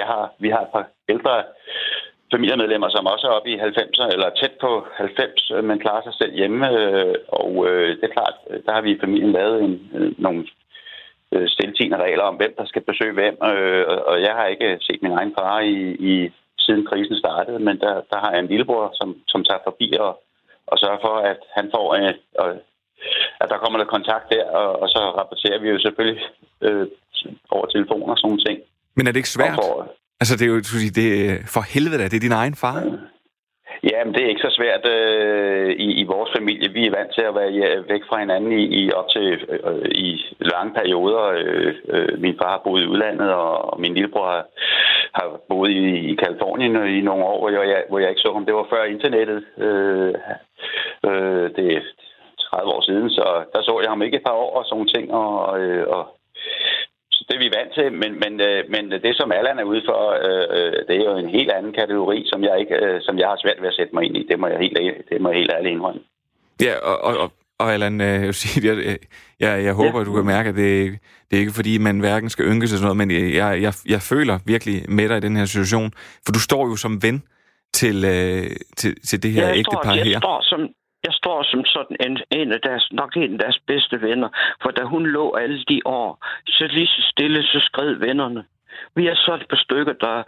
Jeg 0.00 0.06
har. 0.06 0.32
Vi 0.38 0.48
har 0.48 0.60
et 0.62 0.72
par 0.72 0.86
ældre 1.08 1.42
familiemedlemmer, 2.34 2.88
som 2.88 3.06
også 3.06 3.26
er 3.26 3.30
oppe 3.30 3.50
i 3.50 3.58
90'erne, 3.58 4.12
eller 4.12 4.30
tæt 4.30 4.54
på 4.60 4.86
90, 4.94 5.52
men 5.62 5.78
klarer 5.78 6.02
sig 6.02 6.14
selv 6.14 6.34
hjemme. 6.34 6.68
Og 7.28 7.66
det 7.98 8.04
er 8.04 8.16
klart, 8.16 8.36
der 8.66 8.72
har 8.72 8.80
vi 8.80 8.90
i 8.90 9.00
familien 9.00 9.32
lavet 9.32 9.62
en, 9.62 9.74
nogle 10.18 10.46
stiltigende 11.54 12.02
regler 12.06 12.24
om, 12.30 12.36
hvem 12.40 12.54
der 12.58 12.66
skal 12.66 12.82
besøge 12.90 13.14
hvem. 13.18 13.36
Og 14.10 14.16
jeg 14.26 14.32
har 14.38 14.46
ikke 14.46 14.70
set 14.86 15.02
min 15.02 15.16
egen 15.18 15.32
far 15.38 15.60
i, 15.60 15.76
i 16.12 16.14
siden 16.64 16.86
krisen 16.88 17.16
startede, 17.18 17.58
men 17.58 17.76
der, 17.84 17.94
der 18.10 18.18
har 18.22 18.30
jeg 18.32 18.40
en 18.40 18.50
lillebror, 18.52 18.84
som, 19.00 19.08
som 19.32 19.44
tager 19.44 19.62
forbi 19.68 19.88
og, 20.06 20.12
og 20.66 20.78
sørger 20.78 21.00
for, 21.06 21.14
at 21.32 21.40
han 21.56 21.66
får 21.74 21.86
en, 21.94 22.14
og, 22.42 22.48
at 23.42 23.48
der 23.50 23.58
kommer 23.58 23.78
noget 23.78 23.94
kontakt 23.96 24.26
der, 24.34 24.44
og, 24.60 24.82
og 24.82 24.88
så 24.88 25.00
rapporterer 25.18 25.58
vi 25.62 25.68
jo 25.68 25.78
selvfølgelig 25.78 26.22
øh, 26.66 26.86
over 27.50 27.66
telefon 27.66 28.10
og 28.10 28.18
sådan 28.18 28.38
ting. 28.46 28.58
Men 28.96 29.06
er 29.06 29.12
det 29.12 29.16
ikke 29.16 29.36
svært? 29.38 29.54
For, 29.54 29.94
Altså, 30.20 30.36
det 30.36 30.44
er 30.44 30.52
jo, 30.54 30.60
det 31.00 31.30
er, 31.30 31.38
for 31.54 31.62
helvede 31.74 31.98
da, 31.98 32.04
det 32.04 32.16
er 32.16 32.26
din 32.28 32.40
egen 32.42 32.54
far. 32.54 32.76
Ja, 33.90 34.04
men 34.04 34.14
det 34.14 34.22
er 34.22 34.28
ikke 34.28 34.46
så 34.48 34.54
svært 34.58 34.86
øh, 34.86 35.70
i, 35.70 35.88
i 36.02 36.04
vores 36.04 36.30
familie. 36.36 36.72
Vi 36.72 36.86
er 36.86 36.96
vant 36.98 37.14
til 37.14 37.22
at 37.22 37.34
være 37.34 37.84
væk 37.88 38.02
fra 38.08 38.18
hinanden 38.18 38.52
i, 38.52 38.64
i 38.80 38.92
op 38.92 39.08
til 39.08 39.26
øh, 39.48 39.88
i 39.90 40.24
lange 40.40 40.74
perioder. 40.74 41.24
Øh, 41.38 41.74
øh, 41.88 42.20
min 42.20 42.38
far 42.38 42.50
har 42.50 42.62
boet 42.64 42.82
i 42.82 42.86
udlandet, 42.86 43.32
og, 43.32 43.72
og 43.72 43.80
min 43.80 43.94
lillebror 43.94 44.26
har, 44.26 44.46
har 45.14 45.40
boet 45.48 45.70
i, 45.70 46.12
i 46.12 46.14
Kalifornien 46.14 46.76
i 46.98 47.00
nogle 47.00 47.24
år, 47.24 47.38
hvor 47.38 47.50
jeg, 47.50 47.84
hvor 47.88 47.98
jeg 47.98 48.08
ikke 48.08 48.20
så 48.20 48.32
ham. 48.32 48.46
Det 48.46 48.54
var 48.54 48.66
før 48.70 48.84
internettet. 48.84 49.44
Øh, 49.58 50.14
øh, 51.08 51.50
det 51.56 51.66
er 51.76 51.80
30 52.50 52.72
år 52.72 52.80
siden, 52.80 53.10
så 53.10 53.44
der 53.52 53.62
så 53.62 53.80
jeg 53.82 53.90
ham 53.90 54.02
ikke 54.02 54.16
et 54.16 54.26
par 54.26 54.38
år 54.44 54.58
og 54.58 54.64
sådan 54.64 54.88
ting. 54.88 55.12
Og, 55.12 55.60
øh, 55.60 55.86
og 55.88 56.04
det 57.26 57.34
er 57.36 57.44
vi 57.44 57.56
vant 57.58 57.72
til, 57.78 57.86
men, 58.02 58.12
men, 58.22 58.32
øh, 58.48 58.60
men 58.74 58.82
det, 59.04 59.12
som 59.16 59.32
Allan 59.38 59.58
er 59.58 59.70
ude 59.72 59.82
for, 59.88 60.00
øh, 60.26 60.46
øh, 60.56 60.72
det 60.88 60.94
er 60.96 61.04
jo 61.10 61.16
en 61.16 61.30
helt 61.38 61.50
anden 61.56 61.72
kategori, 61.80 62.18
som 62.32 62.40
jeg 62.48 62.54
ikke, 62.62 62.74
øh, 62.84 62.96
som 63.06 63.18
jeg 63.18 63.28
har 63.28 63.38
svært 63.44 63.60
ved 63.60 63.68
at 63.68 63.78
sætte 63.78 63.94
mig 63.94 64.04
ind 64.04 64.16
i. 64.16 64.26
Det 64.30 64.38
må 64.40 64.46
jeg 64.46 64.58
helt, 64.58 64.78
det 65.10 65.20
må 65.20 65.28
jeg 65.28 65.38
helt 65.38 65.52
ærligt 65.56 65.72
indrømme. 65.72 66.00
Ja, 66.66 66.74
og, 66.90 66.96
og, 67.22 67.32
og 67.58 67.72
Allan, 67.74 68.00
øh, 68.00 68.24
jeg, 68.66 68.76
jeg, 68.88 68.98
jeg, 69.40 69.64
jeg 69.64 69.74
håber, 69.74 69.98
ja. 69.98 70.00
at 70.00 70.06
du 70.06 70.14
kan 70.14 70.26
mærke, 70.26 70.48
at 70.48 70.56
det, 70.56 70.98
det 71.28 71.36
er 71.36 71.40
ikke 71.40 71.58
fordi, 71.60 71.78
man 71.78 72.00
hverken 72.00 72.30
skal 72.30 72.44
ynke 72.44 72.66
sig 72.66 72.78
sådan 72.78 72.96
noget, 72.96 73.00
men 73.02 73.10
jeg, 73.42 73.62
jeg, 73.62 73.72
jeg 73.94 74.00
føler 74.12 74.38
virkelig 74.46 74.76
med 74.88 75.08
dig 75.08 75.16
i 75.16 75.20
den 75.20 75.36
her 75.36 75.44
situation, 75.44 75.92
for 76.24 76.32
du 76.32 76.40
står 76.40 76.62
jo 76.70 76.76
som 76.76 77.02
ven 77.02 77.22
til, 77.80 77.96
øh, 78.04 78.46
til, 78.76 79.00
til 79.08 79.22
det 79.22 79.32
her 79.32 79.46
ægtepar 79.60 79.94
her. 79.94 80.04
Jeg 80.04 80.20
står 80.26 80.40
som, 80.42 80.60
jeg 81.04 81.12
står 81.12 81.42
som 81.42 81.64
sådan 81.64 81.96
en, 82.00 82.18
en 82.30 82.52
af 82.52 82.60
deres, 82.60 82.88
nok 82.92 83.16
en 83.16 83.32
af 83.32 83.38
deres 83.38 83.58
bedste 83.66 84.02
venner, 84.02 84.28
for 84.62 84.70
da 84.70 84.82
hun 84.82 85.06
lå 85.06 85.34
alle 85.34 85.64
de 85.64 85.80
år, 85.84 86.26
så 86.46 86.66
lige 86.66 86.86
så 86.86 87.02
stille, 87.12 87.42
så 87.42 87.60
skred 87.60 87.94
vennerne. 87.94 88.44
Vi 88.94 89.06
er 89.06 89.14
så 89.14 89.34
et 89.34 89.46
par 89.50 89.56
stykker, 89.56 89.92
der, 89.92 90.22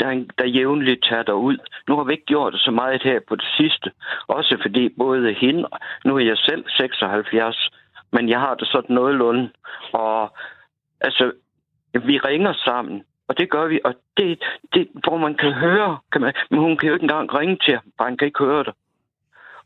der, 0.00 0.24
der 0.38 0.46
jævnligt 0.46 1.04
tager 1.04 1.22
derud. 1.22 1.58
Nu 1.88 1.96
har 1.96 2.04
vi 2.04 2.12
ikke 2.12 2.24
gjort 2.24 2.52
det 2.52 2.60
så 2.60 2.70
meget 2.70 3.02
her 3.02 3.20
på 3.28 3.36
det 3.36 3.48
sidste. 3.56 3.90
Også 4.26 4.58
fordi 4.62 4.88
både 4.88 5.32
hende, 5.32 5.68
nu 6.04 6.16
er 6.16 6.24
jeg 6.24 6.38
selv 6.38 6.64
76, 6.68 7.70
men 8.12 8.28
jeg 8.28 8.40
har 8.40 8.54
det 8.54 8.68
sådan 8.68 8.94
nogenlunde. 8.94 9.50
Og 9.92 10.36
altså, 11.00 11.32
vi 11.92 12.18
ringer 12.18 12.52
sammen, 12.52 13.04
og 13.28 13.38
det 13.38 13.50
gør 13.50 13.66
vi, 13.66 13.80
og 13.84 13.94
det, 14.16 14.42
det 14.74 14.88
hvor 15.04 15.16
man 15.16 15.34
kan 15.34 15.52
høre, 15.52 15.98
kan 16.12 16.20
man, 16.20 16.34
men 16.50 16.60
hun 16.60 16.76
kan 16.76 16.88
jo 16.88 16.94
ikke 16.94 17.04
engang 17.04 17.34
ringe 17.34 17.56
til 17.64 17.74
ham, 17.74 17.84
for 17.96 18.04
han 18.04 18.16
kan 18.16 18.26
ikke 18.26 18.44
høre 18.44 18.64
det. 18.64 18.74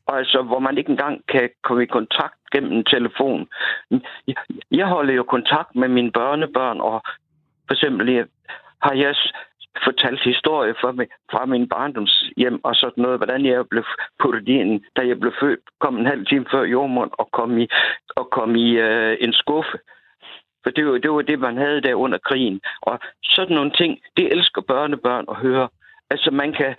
Og 0.07 0.19
altså, 0.19 0.43
hvor 0.43 0.59
man 0.59 0.79
ikke 0.79 0.91
engang 0.91 1.23
kan 1.29 1.51
komme 1.63 1.83
i 1.83 1.87
kontakt 1.87 2.35
gennem 2.53 2.73
en 2.73 2.85
telefon. 2.85 3.49
Jeg 4.71 4.87
holder 4.87 5.15
jo 5.15 5.23
kontakt 5.23 5.77
med 5.77 5.89
mine 5.89 6.13
børnebørn, 6.13 6.81
og 6.81 7.03
for 7.67 7.75
eksempel 7.75 8.27
har 8.83 8.95
jeg 8.95 9.15
fortalt 9.85 10.23
historie 10.25 10.75
fra, 10.81 10.93
min, 10.93 11.07
fra 11.31 11.47
min 11.47 11.69
barndomshjem 11.69 12.65
og 12.65 12.75
sådan 12.75 13.03
noget, 13.03 13.19
hvordan 13.19 13.47
jeg 13.47 13.69
blev 13.69 13.85
puttet 14.23 14.49
ind, 14.49 14.83
da 14.97 15.07
jeg 15.07 15.21
blev 15.21 15.33
født, 15.41 15.61
kom 15.81 15.97
en 15.97 16.07
halv 16.07 16.27
time 16.27 16.47
før 16.51 16.63
jordmund 16.63 17.11
og 17.13 17.29
kom 17.33 17.59
i, 17.59 17.69
og 18.17 18.31
kom 18.31 18.57
i 18.57 18.69
øh, 18.71 19.17
en 19.21 19.33
skuffe. 19.33 19.79
For 20.63 20.71
det 20.71 20.87
var, 20.87 20.99
det 20.99 21.11
var 21.11 21.23
det, 21.23 21.39
man 21.39 21.57
havde 21.57 21.81
der 21.81 21.95
under 21.95 22.19
krigen. 22.19 22.61
Og 22.81 22.99
sådan 23.23 23.55
nogle 23.55 23.71
ting, 23.71 23.99
det 24.17 24.33
elsker 24.33 24.63
børnebørn 24.63 25.25
at 25.29 25.37
høre. 25.37 25.69
Altså, 26.11 26.31
man 26.31 26.53
kan... 26.53 26.75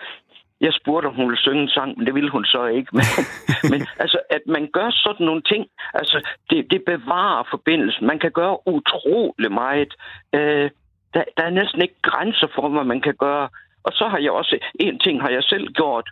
Jeg 0.66 0.74
spurgte, 0.74 1.08
om 1.08 1.16
hun 1.16 1.28
ville 1.30 1.46
synge 1.46 1.62
en 1.62 1.76
sang, 1.78 1.98
men 1.98 2.06
det 2.06 2.16
ville 2.16 2.32
hun 2.32 2.46
så 2.46 2.66
ikke. 2.66 2.90
Men, 2.98 3.06
men 3.72 3.80
altså, 4.04 4.20
at 4.30 4.44
man 4.48 4.70
gør 4.74 4.90
sådan 4.92 5.26
nogle 5.26 5.42
ting, 5.42 5.64
altså, 5.94 6.18
det, 6.50 6.60
det 6.72 6.82
bevarer 6.86 7.44
forbindelsen. 7.50 8.08
Man 8.08 8.20
kan 8.20 8.32
gøre 8.32 8.68
utrolig 8.68 9.52
meget. 9.52 9.94
Øh, 10.34 10.70
der, 11.14 11.24
der 11.38 11.44
er 11.44 11.50
næsten 11.60 11.82
ikke 11.82 12.02
grænser 12.02 12.48
for, 12.56 12.70
hvad 12.70 12.84
man 12.84 13.02
kan 13.02 13.16
gøre. 13.20 13.50
Og 13.84 13.92
så 13.94 14.08
har 14.08 14.18
jeg 14.18 14.32
også... 14.32 14.58
En 14.80 15.00
ting 15.00 15.22
har 15.22 15.30
jeg 15.30 15.44
selv 15.44 15.68
gjort, 15.74 16.10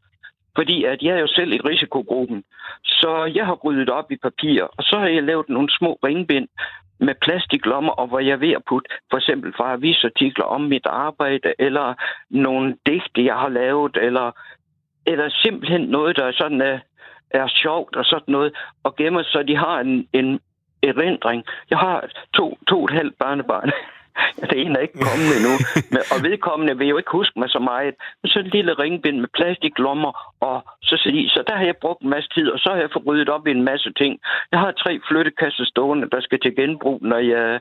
fordi 0.56 0.84
at 0.84 1.02
jeg 1.02 1.16
er 1.16 1.20
jo 1.20 1.28
selv 1.28 1.54
i 1.54 1.60
risikogruppen. 1.70 2.44
Så 2.84 3.32
jeg 3.36 3.46
har 3.46 3.54
ryddet 3.54 3.90
op 3.90 4.12
i 4.12 4.18
papir, 4.18 4.64
og 4.64 4.84
så 4.84 5.00
har 5.00 5.08
jeg 5.08 5.24
lavet 5.24 5.50
nogle 5.50 5.70
små 5.78 6.00
ringbind 6.04 6.48
med 7.00 7.16
plastiklommer, 7.22 7.92
og 7.92 8.08
hvor 8.08 8.20
jeg 8.20 8.32
er 8.32 8.46
ved 8.46 8.52
at 8.52 8.66
putte 8.70 8.90
for 9.10 9.18
eksempel 9.18 9.54
fra 9.58 9.74
avisartikler 9.74 10.46
om 10.46 10.62
mit 10.62 10.86
arbejde, 10.86 11.54
eller 11.60 11.94
nogle 12.30 12.78
digte, 12.86 13.26
jeg 13.26 13.36
har 13.36 13.50
lavet, 13.50 13.98
eller, 14.02 14.32
eller 15.06 15.30
simpelthen 15.30 15.82
noget, 15.82 16.18
der 16.18 16.26
er 16.26 16.32
sådan 16.32 16.62
er, 16.62 16.80
er 17.32 17.48
sjovt 17.48 17.96
og 17.96 18.06
sådan 18.06 18.32
noget, 18.32 18.54
og 18.84 18.96
gemmer, 18.96 19.24
så 19.24 19.44
de 19.44 19.56
har 19.56 19.80
en, 19.80 20.08
en 20.14 20.40
erindring. 20.84 21.44
Jeg 21.70 21.78
har 21.78 22.08
to, 22.34 22.58
to 22.68 22.78
og 22.78 22.86
et 22.86 22.92
halvt 22.92 23.18
børnebarn. 23.20 23.72
Det 24.50 24.58
ene 24.62 24.76
er 24.78 24.84
ikke 24.88 25.00
kommet 25.10 25.32
endnu. 25.38 25.54
Men, 25.94 26.02
og 26.14 26.18
vedkommende 26.28 26.78
vil 26.78 26.88
jo 26.88 26.98
ikke 26.98 27.12
huske 27.12 27.40
mig 27.40 27.50
så 27.50 27.60
meget. 27.60 27.94
Men 28.22 28.30
så 28.30 28.40
en 28.40 28.56
lille 28.58 28.74
ringbind 28.74 29.18
med 29.20 29.30
plastiklommer, 29.38 30.12
og 30.40 30.58
så, 30.82 30.96
så 31.36 31.44
der 31.48 31.56
har 31.56 31.66
jeg 31.66 31.78
brugt 31.82 32.02
en 32.02 32.10
masse 32.10 32.30
tid, 32.36 32.48
og 32.50 32.60
så 32.60 32.70
har 32.70 32.78
jeg 32.78 32.90
fået 32.94 33.08
ryddet 33.08 33.30
op 33.30 33.48
i 33.48 33.52
en 33.52 33.64
masse 33.64 33.94
ting. 33.94 34.20
Jeg 34.52 34.60
har 34.60 34.72
tre 34.72 35.00
flyttekasser 35.08 35.66
stående, 35.66 36.10
der 36.10 36.22
skal 36.22 36.40
til 36.40 36.56
genbrug, 36.56 37.00
når 37.02 37.18
jeg, 37.18 37.60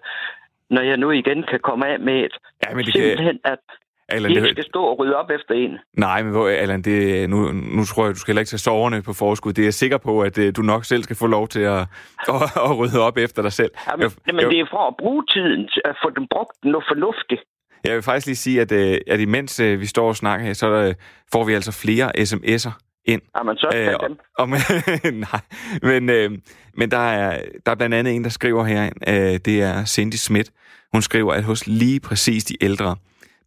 når 0.70 0.82
jeg 0.82 0.96
nu 0.96 1.10
igen 1.10 1.42
kan 1.42 1.60
komme 1.60 1.86
af 1.86 2.00
med 2.00 2.16
et. 2.24 2.34
Ja, 2.62 2.74
men 2.74 2.84
det 2.84 2.92
Simpelthen, 2.92 3.38
kan... 3.44 3.52
at 3.52 3.64
Alan, 4.10 4.30
ikke 4.30 4.48
skal 4.48 4.64
stå 4.64 4.82
og 4.84 4.98
rydde 4.98 5.16
op 5.16 5.30
efter 5.30 5.54
en. 5.54 5.78
Nej, 5.96 6.22
men 6.22 6.48
Allan, 6.48 6.82
det, 6.82 7.30
nu, 7.30 7.52
nu 7.52 7.84
tror 7.84 8.04
jeg, 8.04 8.14
du 8.14 8.18
skal 8.18 8.32
heller 8.32 8.40
ikke 8.40 8.50
tage 8.50 8.58
soverne 8.58 9.02
på 9.02 9.12
forskud. 9.12 9.52
Det 9.52 9.62
er 9.62 9.66
jeg 9.66 9.74
sikker 9.74 9.98
på, 9.98 10.20
at 10.20 10.38
uh, 10.38 10.44
du 10.56 10.62
nok 10.62 10.84
selv 10.84 11.02
skal 11.02 11.16
få 11.16 11.26
lov 11.26 11.48
til 11.48 11.60
at, 11.60 11.80
at, 12.34 12.42
at 12.56 12.78
rydde 12.78 13.00
op 13.00 13.16
efter 13.16 13.42
dig 13.42 13.52
selv. 13.52 13.70
Jamen, 13.90 14.02
jeg, 14.02 14.10
jamen 14.26 14.40
jeg, 14.40 14.50
det 14.50 14.60
er 14.60 14.66
for 14.70 14.88
at 14.88 14.94
bruge 14.98 15.24
tiden, 15.28 15.68
at 15.84 15.96
få 16.04 16.10
dem 16.10 16.26
brugt 16.30 16.56
noget 16.64 16.84
fornuftigt. 16.88 17.40
Jeg 17.84 17.94
vil 17.94 18.02
faktisk 18.02 18.26
lige 18.26 18.36
sige, 18.36 18.60
at, 18.60 18.72
uh, 18.72 19.14
at 19.14 19.20
imens 19.20 19.60
uh, 19.60 19.80
vi 19.80 19.86
står 19.86 20.08
og 20.08 20.16
snakker 20.16 20.46
her, 20.46 20.52
så 20.52 20.94
får 21.32 21.44
vi 21.44 21.52
altså 21.54 21.72
flere 21.72 22.08
sms'er 22.18 22.72
ind. 23.04 23.22
Jamen, 23.38 23.56
så 23.56 23.68
øh, 23.74 24.08
dem. 24.08 24.18
Og, 24.38 24.48
nej, 25.28 25.40
men, 25.82 26.10
øh, 26.10 26.30
men 26.74 26.90
der, 26.90 26.98
er, 26.98 27.42
der 27.66 27.72
er 27.72 27.76
blandt 27.76 27.94
andet 27.94 28.16
en, 28.16 28.24
der 28.24 28.30
skriver 28.30 28.64
her, 28.64 28.90
øh, 29.08 29.38
det 29.44 29.62
er 29.62 29.84
Cindy 29.84 30.14
Schmidt. 30.14 30.50
Hun 30.92 31.02
skriver, 31.02 31.32
at 31.32 31.44
hos 31.44 31.66
lige 31.66 32.00
præcis 32.00 32.44
de 32.44 32.64
ældre, 32.64 32.96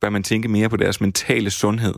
bør 0.04 0.10
man 0.10 0.24
tænke 0.24 0.48
mere 0.48 0.70
på 0.70 0.78
deres 0.78 1.02
mentale 1.02 1.50
sundhed. 1.50 1.94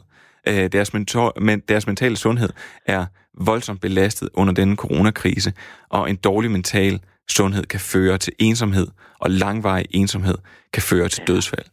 Øh, 0.48 0.72
deres, 0.72 0.94
mentor, 0.94 1.34
men, 1.42 1.60
deres 1.60 1.88
mentale 1.88 2.16
sundhed 2.16 2.50
er 2.86 3.06
voldsomt 3.38 3.82
belastet 3.82 4.30
under 4.34 4.54
denne 4.54 4.76
coronakrise, 4.76 5.54
og 5.90 6.10
en 6.10 6.16
dårlig 6.16 6.52
mental 6.52 7.00
sundhed 7.30 7.64
kan 7.64 7.80
føre 7.80 8.18
til 8.18 8.34
ensomhed, 8.40 8.88
og 9.20 9.32
langvarig 9.32 9.86
ensomhed 9.92 10.36
kan 10.74 10.84
føre 10.84 11.10
til 11.10 11.24
dødsfald. 11.28 11.66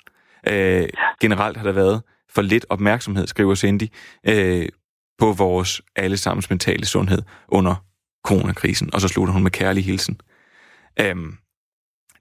Øh, 0.48 0.88
generelt 1.20 1.56
har 1.56 1.64
der 1.64 1.72
været 1.72 2.02
for 2.34 2.42
lidt 2.42 2.66
opmærksomhed, 2.68 3.26
skriver 3.26 3.54
Cindy, 3.54 3.88
øh, 4.28 4.68
på 5.18 5.32
vores 5.32 5.82
allesammens 5.96 6.50
mentale 6.50 6.86
sundhed 6.86 7.22
under 7.48 7.74
coronakrisen. 8.24 8.94
Og 8.94 9.00
så 9.00 9.08
slutter 9.08 9.32
hun 9.34 9.42
med 9.42 9.50
kærlig 9.50 9.84
hilsen. 9.84 10.20
Øhm, 11.00 11.36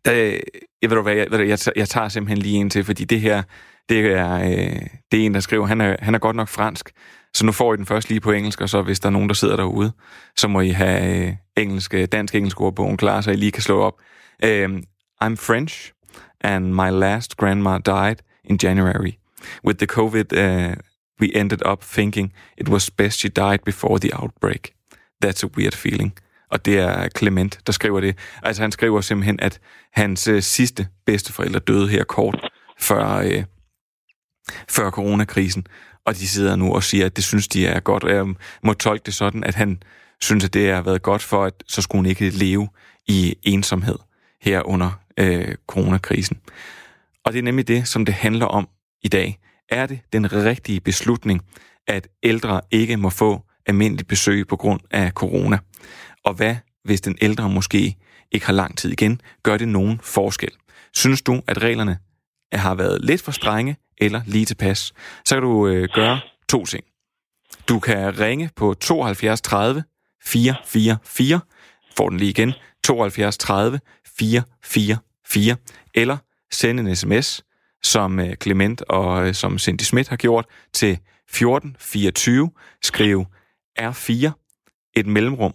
der, 0.05 0.39
jeg 0.81 0.89
ved 0.89 0.97
du 0.97 1.01
hvad, 1.01 1.15
jeg, 1.15 1.31
jeg, 1.31 1.59
jeg 1.75 1.89
tager 1.89 2.09
simpelthen 2.09 2.37
lige 2.37 2.57
en 2.57 2.69
til, 2.69 2.83
fordi 2.83 3.03
det 3.03 3.21
her, 3.21 3.43
det 3.89 4.05
er, 4.05 4.33
øh, 4.35 4.87
det 5.11 5.21
er 5.21 5.25
en, 5.25 5.33
der 5.33 5.39
skriver, 5.39 5.65
han 5.65 5.81
er, 5.81 5.95
han 5.99 6.15
er 6.15 6.19
godt 6.19 6.35
nok 6.35 6.47
fransk, 6.47 6.91
så 7.33 7.45
nu 7.45 7.51
får 7.51 7.73
I 7.73 7.77
den 7.77 7.85
først 7.85 8.09
lige 8.09 8.19
på 8.19 8.31
engelsk, 8.31 8.61
og 8.61 8.69
så 8.69 8.81
hvis 8.81 8.99
der 8.99 9.07
er 9.07 9.11
nogen, 9.11 9.29
der 9.29 9.35
sidder 9.35 9.55
derude, 9.55 9.91
så 10.37 10.47
må 10.47 10.61
I 10.61 10.69
have 10.69 11.27
øh, 11.27 11.33
engelsk, 11.57 11.93
øh, 11.93 12.07
dansk-engelsk 12.11 12.61
ordbogen 12.61 12.97
klar, 12.97 13.21
så 13.21 13.31
I 13.31 13.35
lige 13.35 13.51
kan 13.51 13.63
slå 13.63 13.81
op. 13.81 13.93
Øh, 14.43 14.69
I'm 15.23 15.35
French, 15.35 15.93
and 16.41 16.73
my 16.73 16.89
last 16.89 17.37
grandma 17.37 17.77
died 17.77 18.15
in 18.43 18.57
January. 18.63 19.11
With 19.63 19.77
the 19.77 19.87
COVID, 19.87 20.33
uh, 20.33 20.75
we 21.21 21.35
ended 21.35 21.65
up 21.65 21.83
thinking 21.83 22.33
it 22.57 22.69
was 22.69 22.89
best 22.89 23.19
she 23.19 23.29
died 23.29 23.59
before 23.65 23.99
the 23.99 24.11
outbreak. 24.13 24.73
That's 25.25 25.43
a 25.43 25.49
weird 25.57 25.75
feeling. 25.75 26.13
Og 26.51 26.65
det 26.65 26.79
er 26.79 27.07
Clement, 27.17 27.59
der 27.67 27.73
skriver 27.73 28.01
det. 28.01 28.17
Altså 28.43 28.61
han 28.61 28.71
skriver 28.71 29.01
simpelthen, 29.01 29.39
at 29.39 29.59
hans 29.93 30.27
øh, 30.27 30.41
sidste 30.41 30.87
bedsteforældre 31.05 31.59
døde 31.59 31.87
her 31.87 32.03
kort 32.03 32.49
før, 32.79 33.17
øh, 33.17 33.43
før 34.69 34.89
coronakrisen, 34.89 35.65
og 36.05 36.15
de 36.15 36.27
sidder 36.27 36.55
nu 36.55 36.73
og 36.73 36.83
siger, 36.83 37.05
at 37.05 37.15
det 37.15 37.23
synes 37.23 37.47
de 37.47 37.67
er 37.67 37.79
godt. 37.79 38.03
Jeg 38.03 38.25
må 38.63 38.73
tolke 38.73 39.03
det 39.05 39.13
sådan, 39.13 39.43
at 39.43 39.55
han 39.55 39.83
synes, 40.21 40.43
at 40.43 40.53
det 40.53 40.73
har 40.73 40.81
været 40.81 41.01
godt 41.01 41.21
for, 41.21 41.43
at 41.43 41.53
så 41.67 41.81
skulle 41.81 41.99
hun 41.99 42.05
ikke 42.05 42.29
leve 42.29 42.69
i 43.07 43.35
ensomhed 43.43 43.95
her 44.41 44.67
under 44.67 44.91
øh, 45.17 45.55
coronakrisen. 45.67 46.37
Og 47.25 47.33
det 47.33 47.39
er 47.39 47.43
nemlig 47.43 47.67
det, 47.67 47.87
som 47.87 48.05
det 48.05 48.13
handler 48.13 48.45
om 48.45 48.69
i 49.03 49.07
dag. 49.07 49.39
Er 49.69 49.85
det 49.85 49.99
den 50.13 50.33
rigtige 50.33 50.79
beslutning, 50.79 51.41
at 51.87 52.07
ældre 52.23 52.61
ikke 52.71 52.97
må 52.97 53.09
få 53.09 53.41
almindeligt 53.65 54.07
besøg 54.07 54.47
på 54.47 54.55
grund 54.55 54.79
af 54.91 55.11
corona? 55.11 55.57
Og 56.25 56.33
hvad, 56.33 56.55
hvis 56.83 57.01
den 57.01 57.17
ældre 57.21 57.49
måske 57.49 57.95
ikke 58.31 58.45
har 58.45 58.53
lang 58.53 58.77
tid 58.77 58.91
igen? 58.91 59.21
Gør 59.43 59.57
det 59.57 59.67
nogen 59.67 59.99
forskel? 60.03 60.51
Synes 60.93 61.21
du, 61.21 61.41
at 61.47 61.61
reglerne 61.61 61.97
har 62.53 62.75
været 62.75 63.05
lidt 63.05 63.21
for 63.21 63.31
strenge, 63.31 63.77
eller 63.97 64.21
lige 64.25 64.45
tilpas, 64.45 64.93
så 65.25 65.35
kan 65.35 65.41
du 65.41 65.67
øh, 65.67 65.89
gøre 65.93 66.19
to 66.49 66.65
ting. 66.65 66.83
Du 67.69 67.79
kan 67.79 68.19
ringe 68.19 68.49
på 68.55 68.73
72 68.73 69.41
30 69.41 69.83
444, 70.23 71.39
får 71.95 72.09
den 72.09 72.17
lige 72.17 72.29
igen, 72.29 72.53
72 72.83 73.37
30 73.37 73.79
444, 74.17 75.55
eller 75.93 76.17
sende 76.51 76.89
en 76.89 76.95
sms, 76.95 77.43
som 77.83 78.19
øh, 78.19 78.35
Clement 78.35 78.81
og 78.81 79.27
øh, 79.27 79.33
som 79.33 79.59
Cindy 79.59 79.81
Schmidt 79.81 80.07
har 80.07 80.15
gjort, 80.15 80.45
til 80.73 80.91
1424, 80.91 82.51
skriv 82.81 83.25
R4, 83.79 84.31
et 84.95 85.07
mellemrum, 85.07 85.53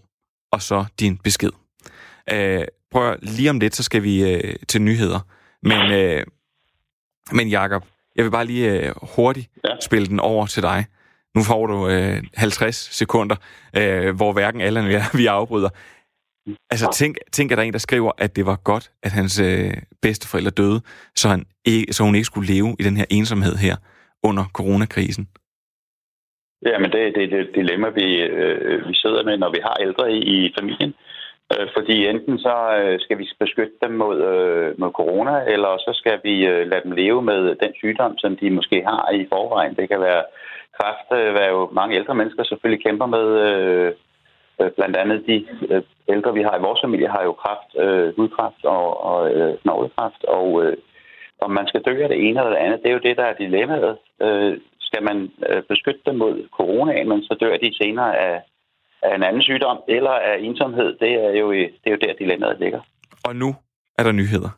og 0.57 0.63
så 0.63 0.85
din 1.01 1.17
besked. 1.17 1.51
Øh, 2.33 2.65
prøv 2.91 3.17
lige 3.23 3.51
om 3.51 3.61
lidt, 3.61 3.77
så 3.77 3.83
skal 3.83 4.03
vi 4.03 4.33
øh, 4.33 4.55
til 4.69 4.83
nyheder. 4.83 5.21
Men, 5.63 5.91
øh, 5.91 6.25
men 7.33 7.49
Jakob, 7.49 7.85
jeg 8.17 8.25
vil 8.25 8.31
bare 8.31 8.45
lige 8.45 8.71
øh, 8.71 8.93
hurtigt 9.03 9.51
ja. 9.65 9.71
spille 9.85 10.07
den 10.07 10.21
over 10.21 10.47
til 10.47 10.63
dig. 10.63 10.87
Nu 11.35 11.43
får 11.43 11.67
du 11.67 11.89
øh, 11.89 12.23
50 12.35 12.77
sekunder, 12.77 13.37
øh, 13.77 14.17
hvor 14.17 14.33
hverken 14.33 14.61
alle 14.61 14.81
eller 14.81 15.17
vi 15.17 15.27
afbryder. 15.27 15.69
Altså, 16.71 16.91
tænk, 16.95 17.17
tænk, 17.33 17.53
at 17.53 17.57
der 17.57 17.63
er 17.63 17.67
en, 17.67 17.73
der 17.73 17.79
skriver, 17.79 18.13
at 18.19 18.37
det 18.37 18.47
var 18.47 18.57
godt, 18.57 18.91
at 19.03 19.11
hans 19.11 19.39
øh, 19.39 19.75
bedsteforældre 20.03 20.51
døde, 20.51 20.81
så, 21.17 21.29
han 21.29 21.45
ikke, 21.65 21.93
så 21.93 22.03
hun 22.03 22.15
ikke 22.15 22.25
skulle 22.25 22.55
leve 22.55 22.77
i 22.79 22.83
den 22.83 22.97
her 22.97 23.05
ensomhed 23.11 23.57
her 23.57 23.77
under 24.23 24.45
coronakrisen. 24.45 25.29
Ja, 26.63 26.79
men 26.79 26.91
det, 26.93 27.15
det 27.15 27.23
er 27.25 27.37
det 27.37 27.55
dilemma, 27.55 27.89
vi, 27.89 28.23
øh, 28.23 28.89
vi 28.89 28.95
sidder 28.95 29.25
med, 29.25 29.37
når 29.39 29.51
vi 29.51 29.61
har 29.63 29.77
ældre 29.81 30.13
i, 30.13 30.19
i 30.19 30.55
familien. 30.59 30.95
Øh, 31.53 31.69
fordi 31.77 32.07
enten 32.07 32.39
så 32.39 32.57
øh, 32.81 33.01
skal 33.01 33.19
vi 33.19 33.29
beskytte 33.39 33.77
dem 33.83 33.93
mod, 33.93 34.17
øh, 34.23 34.81
mod 34.81 34.91
corona, 34.91 35.45
eller 35.47 35.79
så 35.79 35.93
skal 35.95 36.21
vi 36.25 36.47
øh, 36.47 36.67
lade 36.71 36.83
dem 36.85 36.93
leve 36.93 37.23
med 37.23 37.55
den 37.55 37.73
sygdom, 37.75 38.19
som 38.19 38.37
de 38.37 38.51
måske 38.51 38.83
har 38.83 39.11
i 39.11 39.27
forvejen. 39.33 39.75
Det 39.75 39.89
kan 39.89 40.01
være 40.01 40.25
kræft, 40.79 41.09
øh, 41.21 41.33
hvad 41.33 41.49
jo 41.49 41.69
mange 41.73 41.97
ældre 41.97 42.15
mennesker 42.15 42.45
selvfølgelig 42.45 42.85
kæmper 42.85 43.07
med. 43.07 43.27
Øh, 43.49 43.93
blandt 44.77 44.97
andet 44.97 45.27
de 45.27 45.47
ældre, 46.09 46.35
vi 46.35 46.43
har 46.43 46.57
i 46.57 46.65
vores 46.67 46.81
familie, 46.85 47.09
har 47.09 47.23
jo 47.25 47.33
kræft, 47.33 47.71
hudkræft 48.17 48.65
og, 48.65 49.05
og 49.05 49.31
knoglekræft. 49.63 50.25
Og 50.25 50.75
om 51.41 51.51
man 51.51 51.67
skal 51.67 51.83
dø 51.83 52.03
af 52.03 52.09
det 52.09 52.19
ene 52.29 52.41
eller 52.41 52.51
det 52.51 52.65
andet, 52.65 52.83
det 52.83 52.89
er 52.89 52.93
jo 52.93 53.07
det, 53.09 53.17
der 53.17 53.25
er 53.25 53.35
dilemmaet. 53.35 53.97
Øh, 54.23 54.59
skal 54.89 55.03
man 55.09 55.19
øh, 55.49 55.63
beskytte 55.71 56.01
dem 56.07 56.17
mod 56.23 56.49
coronaen, 56.57 57.09
men 57.09 57.23
så 57.23 57.37
dør 57.41 57.57
de 57.57 57.77
senere 57.83 58.19
af, 58.27 58.37
af 59.03 59.15
en 59.17 59.23
anden 59.23 59.43
sygdom 59.43 59.79
eller 59.89 60.11
af 60.11 60.37
ensomhed, 60.39 60.89
det 61.03 61.13
er 61.27 61.33
jo, 61.43 61.53
det 61.53 61.87
er 61.87 61.91
jo 61.91 62.03
der 62.05 62.15
dilemmaet 62.19 62.61
ligger. 62.61 62.81
Og 63.29 63.37
nu 63.37 63.55
er 63.99 64.03
der 64.03 64.13
nyheder. 64.13 64.51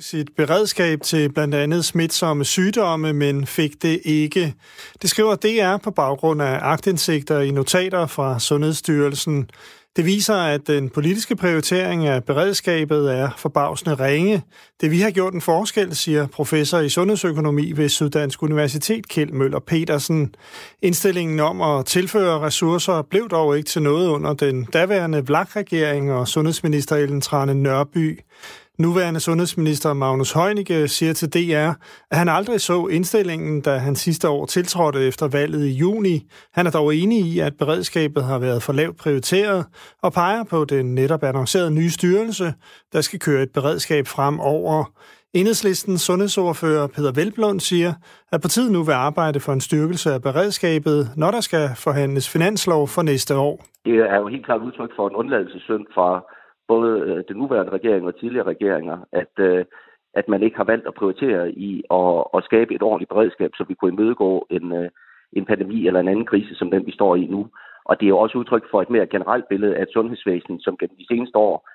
Sit 0.00 0.28
beredskab 0.36 1.00
til 1.02 1.32
blandt 1.32 1.54
andet 1.54 1.84
smitsomme 1.84 2.44
sygdomme, 2.44 3.12
men 3.12 3.46
fik 3.46 3.82
det 3.82 4.00
ikke. 4.04 4.54
Det 5.02 5.10
skriver 5.10 5.34
DR 5.34 5.76
på 5.76 5.90
baggrund 5.90 6.42
af 6.42 6.58
agtindsigter 6.62 7.40
i 7.40 7.50
notater 7.50 8.06
fra 8.06 8.40
Sundhedsstyrelsen. 8.40 9.50
Det 9.96 10.04
viser, 10.04 10.34
at 10.34 10.66
den 10.66 10.90
politiske 10.90 11.36
prioritering 11.36 12.06
af 12.06 12.24
beredskabet 12.24 13.14
er 13.14 13.30
forbavsende 13.36 13.94
ringe. 13.94 14.42
Det 14.80 14.90
vi 14.90 15.00
har 15.00 15.10
gjort 15.10 15.34
en 15.34 15.40
forskel, 15.40 15.96
siger 15.96 16.26
professor 16.26 16.78
i 16.78 16.88
sundhedsøkonomi 16.88 17.72
ved 17.72 17.88
Syddansk 17.88 18.42
Universitet, 18.42 19.08
Kjeld 19.08 19.32
Møller 19.32 19.60
Petersen. 19.60 20.34
Indstillingen 20.82 21.40
om 21.40 21.60
at 21.60 21.86
tilføre 21.86 22.40
ressourcer 22.40 23.02
blev 23.02 23.28
dog 23.28 23.56
ikke 23.56 23.68
til 23.68 23.82
noget 23.82 24.08
under 24.08 24.32
den 24.32 24.64
daværende 24.64 25.26
VLAK-regering 25.26 26.12
og 26.12 26.28
sundhedsminister 26.28 26.96
Ellen 26.96 27.20
Trane 27.20 27.54
Nørby. 27.54 28.20
Nuværende 28.78 29.20
sundhedsminister 29.20 29.92
Magnus 29.92 30.32
Heunicke 30.32 30.88
siger 30.88 31.12
til 31.12 31.28
DR, 31.28 31.70
at 32.10 32.18
han 32.18 32.28
aldrig 32.28 32.60
så 32.60 32.86
indstillingen, 32.86 33.60
da 33.60 33.76
han 33.76 33.96
sidste 33.96 34.28
år 34.28 34.46
tiltrådte 34.46 35.06
efter 35.08 35.28
valget 35.28 35.66
i 35.66 35.72
juni. 35.72 36.26
Han 36.52 36.66
er 36.66 36.70
dog 36.70 36.94
enig 36.94 37.18
i, 37.18 37.38
at 37.38 37.52
beredskabet 37.58 38.24
har 38.24 38.38
været 38.38 38.62
for 38.62 38.72
lavt 38.72 38.96
prioriteret 38.96 39.66
og 40.02 40.12
peger 40.12 40.44
på 40.44 40.64
den 40.64 40.94
netop 40.94 41.22
annoncerede 41.22 41.70
nye 41.70 41.90
styrelse, 41.90 42.54
der 42.92 43.00
skal 43.00 43.18
køre 43.18 43.42
et 43.42 43.52
beredskab 43.54 44.06
fremover. 44.06 44.84
Enhedslistens 45.34 46.00
sundhedsordfører 46.00 46.86
Peter 46.86 47.12
Velblund 47.12 47.60
siger, 47.60 47.92
at 48.32 48.40
partiet 48.40 48.72
nu 48.72 48.82
vil 48.82 48.92
arbejde 48.92 49.40
for 49.40 49.52
en 49.52 49.60
styrkelse 49.60 50.12
af 50.12 50.22
beredskabet, 50.22 51.10
når 51.16 51.30
der 51.30 51.40
skal 51.40 51.68
forhandles 51.76 52.30
finanslov 52.32 52.88
for 52.88 53.02
næste 53.02 53.36
år. 53.36 53.64
Det 53.84 53.94
er 53.94 54.18
jo 54.18 54.26
helt 54.26 54.44
klart 54.44 54.60
udtryk 54.60 54.90
for 54.96 55.08
en 55.08 55.14
undladelsessynd 55.14 55.84
fra 55.94 56.08
både 56.68 57.00
øh, 57.00 57.24
den 57.28 57.36
nuværende 57.36 57.72
regering 57.72 58.06
og 58.06 58.18
tidligere 58.18 58.46
regeringer, 58.46 58.98
at, 59.12 59.34
øh, 59.38 59.64
at 60.14 60.28
man 60.28 60.42
ikke 60.42 60.56
har 60.56 60.64
valgt 60.64 60.86
at 60.86 60.94
prioritere 60.94 61.52
i 61.52 61.82
at, 61.90 62.24
at 62.36 62.44
skabe 62.44 62.74
et 62.74 62.82
ordentligt 62.82 63.08
beredskab, 63.08 63.50
så 63.54 63.64
vi 63.68 63.74
kunne 63.74 63.92
imødegå 63.92 64.46
en, 64.50 64.72
øh, 64.72 64.90
en 65.32 65.44
pandemi 65.44 65.86
eller 65.86 66.00
en 66.00 66.08
anden 66.08 66.26
krise, 66.26 66.54
som 66.54 66.70
den 66.70 66.86
vi 66.86 66.92
står 66.92 67.16
i 67.16 67.24
nu. 67.26 67.48
Og 67.84 68.00
det 68.00 68.08
er 68.08 68.14
også 68.14 68.38
udtryk 68.38 68.64
for 68.70 68.82
et 68.82 68.90
mere 68.90 69.06
generelt 69.06 69.48
billede 69.48 69.76
af 69.76 69.82
et 69.82 69.92
sundhedsvæsen, 69.92 70.60
som 70.60 70.76
gennem 70.76 70.96
de 70.96 71.06
seneste 71.06 71.36
år, 71.38 71.68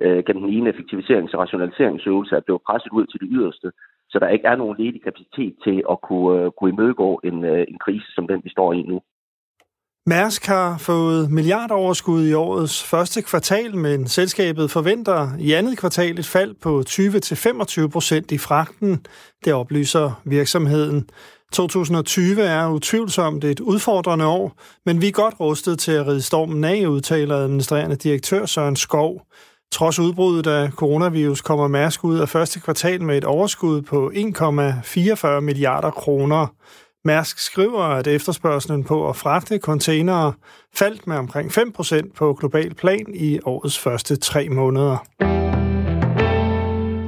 øh, 0.00 0.24
gennem 0.24 0.42
den 0.42 0.52
ene 0.52 0.70
effektiviserings- 0.70 1.34
og 1.34 1.40
rationaliseringsøvelse, 1.40 2.36
er 2.36 2.40
blevet 2.40 2.62
presset 2.66 2.92
ud 2.92 3.06
til 3.06 3.20
det 3.20 3.28
yderste, 3.32 3.72
så 4.10 4.18
der 4.18 4.28
ikke 4.28 4.46
er 4.46 4.56
nogen 4.56 4.76
ledig 4.78 5.02
kapacitet 5.02 5.54
til 5.64 5.82
at 5.90 6.00
kunne, 6.00 6.40
øh, 6.40 6.50
kunne 6.50 6.70
imødegå 6.70 7.20
en, 7.24 7.44
øh, 7.44 7.64
en 7.68 7.78
krise, 7.78 8.14
som 8.14 8.26
den 8.26 8.40
vi 8.44 8.50
står 8.50 8.72
i 8.72 8.82
nu. 8.82 9.00
Mærsk 10.06 10.46
har 10.46 10.78
fået 10.78 11.30
milliardoverskud 11.30 12.26
i 12.26 12.32
årets 12.32 12.82
første 12.82 13.22
kvartal, 13.22 13.76
men 13.76 14.06
selskabet 14.06 14.70
forventer 14.70 15.30
i 15.38 15.52
andet 15.52 15.78
kvartal 15.78 16.18
et 16.18 16.26
fald 16.26 16.54
på 16.62 16.82
20-25 17.84 17.88
procent 17.88 18.32
i 18.32 18.38
fragten. 18.38 19.06
Det 19.44 19.52
oplyser 19.52 20.20
virksomheden. 20.24 21.10
2020 21.52 22.42
er 22.42 22.68
utvivlsomt 22.68 23.44
et 23.44 23.60
udfordrende 23.60 24.26
år, 24.26 24.60
men 24.86 25.00
vi 25.00 25.08
er 25.08 25.12
godt 25.12 25.34
rustet 25.40 25.78
til 25.78 25.92
at 25.92 26.06
ride 26.06 26.22
stormen 26.22 26.64
af, 26.64 26.86
udtaler 26.86 27.36
administrerende 27.36 27.96
direktør 27.96 28.46
Søren 28.46 28.76
Skov. 28.76 29.22
Trods 29.72 29.98
udbruddet 29.98 30.46
af 30.46 30.70
coronavirus 30.70 31.40
kommer 31.40 31.68
Mærsk 31.68 32.04
ud 32.04 32.18
af 32.18 32.28
første 32.28 32.60
kvartal 32.60 33.02
med 33.02 33.18
et 33.18 33.24
overskud 33.24 33.82
på 33.82 34.12
1,44 34.14 35.40
milliarder 35.40 35.90
kroner. 35.90 36.46
Mærsk 37.04 37.38
skriver, 37.38 37.82
at 37.82 38.06
efterspørgselen 38.06 38.84
på 38.84 39.08
at 39.08 39.16
fragte 39.16 39.58
containere 39.58 40.32
faldt 40.74 41.06
med 41.06 41.16
omkring 41.16 41.50
5% 41.58 42.12
på 42.16 42.34
global 42.34 42.74
plan 42.74 43.06
i 43.14 43.38
årets 43.44 43.78
første 43.78 44.16
tre 44.16 44.48
måneder. 44.48 45.06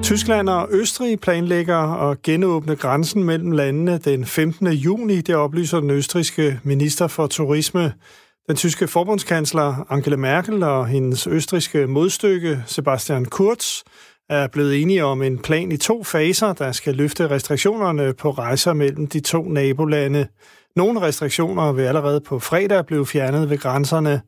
Tyskland 0.02 0.48
og 0.48 0.68
Østrig 0.70 1.20
planlægger 1.20 2.10
at 2.10 2.22
genåbne 2.22 2.76
grænsen 2.76 3.24
mellem 3.24 3.50
landene 3.50 3.98
den 3.98 4.24
15. 4.24 4.66
juni, 4.66 5.20
det 5.20 5.34
oplyser 5.34 5.80
den 5.80 5.90
østriske 5.90 6.60
minister 6.62 7.06
for 7.06 7.26
turisme. 7.26 7.92
Den 8.48 8.56
tyske 8.56 8.88
forbundskansler 8.88 9.86
Angela 9.90 10.16
Merkel 10.16 10.62
og 10.62 10.86
hendes 10.86 11.26
østriske 11.26 11.86
modstykke 11.86 12.62
Sebastian 12.66 13.24
Kurz 13.24 13.82
er 14.28 14.46
blevet 14.46 14.82
enige 14.82 15.04
om 15.04 15.22
en 15.22 15.38
plan 15.38 15.72
i 15.72 15.76
to 15.76 16.04
faser, 16.04 16.52
der 16.52 16.72
skal 16.72 16.94
løfte 16.94 17.30
restriktionerne 17.30 18.14
på 18.14 18.30
rejser 18.30 18.72
mellem 18.72 19.06
de 19.06 19.20
to 19.20 19.42
nabolande. 19.42 20.26
Nogle 20.76 21.00
restriktioner 21.00 21.72
vil 21.72 21.82
allerede 21.82 22.20
på 22.20 22.38
fredag 22.38 22.86
blive 22.86 23.06
fjernet 23.06 23.50
ved 23.50 23.58
grænserne. 23.58 24.20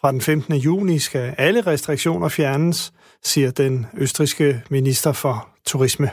Fra 0.00 0.12
den 0.12 0.20
15. 0.20 0.54
juni 0.54 0.98
skal 0.98 1.34
alle 1.38 1.60
restriktioner 1.60 2.28
fjernes, 2.28 2.92
siger 3.22 3.50
den 3.50 3.86
østriske 3.96 4.62
minister 4.70 5.12
for 5.12 5.48
turisme. 5.66 6.10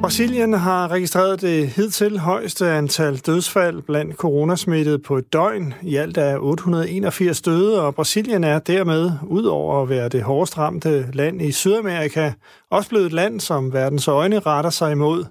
Brasilien 0.00 0.52
har 0.52 0.90
registreret 0.90 1.40
det 1.40 1.68
hidtil 1.68 2.18
højeste 2.18 2.70
antal 2.70 3.16
dødsfald 3.16 3.82
blandt 3.82 4.16
coronasmittede 4.16 4.98
på 4.98 5.16
et 5.16 5.32
døgn. 5.32 5.74
I 5.82 5.96
alt 5.96 6.16
er 6.16 6.38
881 6.38 7.42
døde, 7.42 7.82
og 7.82 7.94
Brasilien 7.94 8.44
er 8.44 8.58
dermed, 8.58 9.10
udover 9.26 9.82
at 9.82 9.88
være 9.88 10.08
det 10.08 10.22
hårdest 10.22 10.58
ramte 10.58 11.06
land 11.12 11.42
i 11.42 11.52
Sydamerika, 11.52 12.32
også 12.70 12.88
blevet 12.88 13.06
et 13.06 13.12
land, 13.12 13.40
som 13.40 13.72
verdens 13.72 14.08
øjne 14.08 14.38
retter 14.38 14.70
sig 14.70 14.92
imod. 14.92 15.24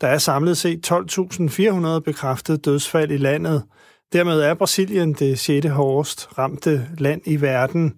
Der 0.00 0.08
er 0.08 0.18
samlet 0.18 0.56
set 0.56 0.92
12.400 0.92 1.98
bekræftede 1.98 2.58
dødsfald 2.58 3.10
i 3.10 3.16
landet. 3.16 3.62
Dermed 4.12 4.40
er 4.40 4.54
Brasilien 4.54 5.12
det 5.12 5.38
6. 5.38 5.66
hårdest 5.66 6.28
ramte 6.38 6.88
land 6.98 7.20
i 7.24 7.40
verden. 7.40 7.94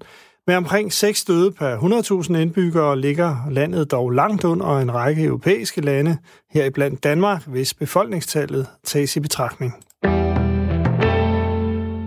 Med 0.46 0.56
omkring 0.56 0.92
6 0.92 1.24
døde 1.24 1.52
per 1.52 1.76
100.000 1.76 2.36
indbyggere 2.36 3.00
ligger 3.00 3.36
landet 3.50 3.90
dog 3.90 4.10
langt 4.10 4.44
under 4.44 4.78
en 4.78 4.94
række 4.94 5.24
europæiske 5.24 5.80
lande, 5.80 6.16
heriblandt 6.50 7.04
Danmark, 7.04 7.46
hvis 7.46 7.74
befolkningstallet 7.74 8.66
tages 8.84 9.16
i 9.16 9.20
betragtning. 9.20 9.74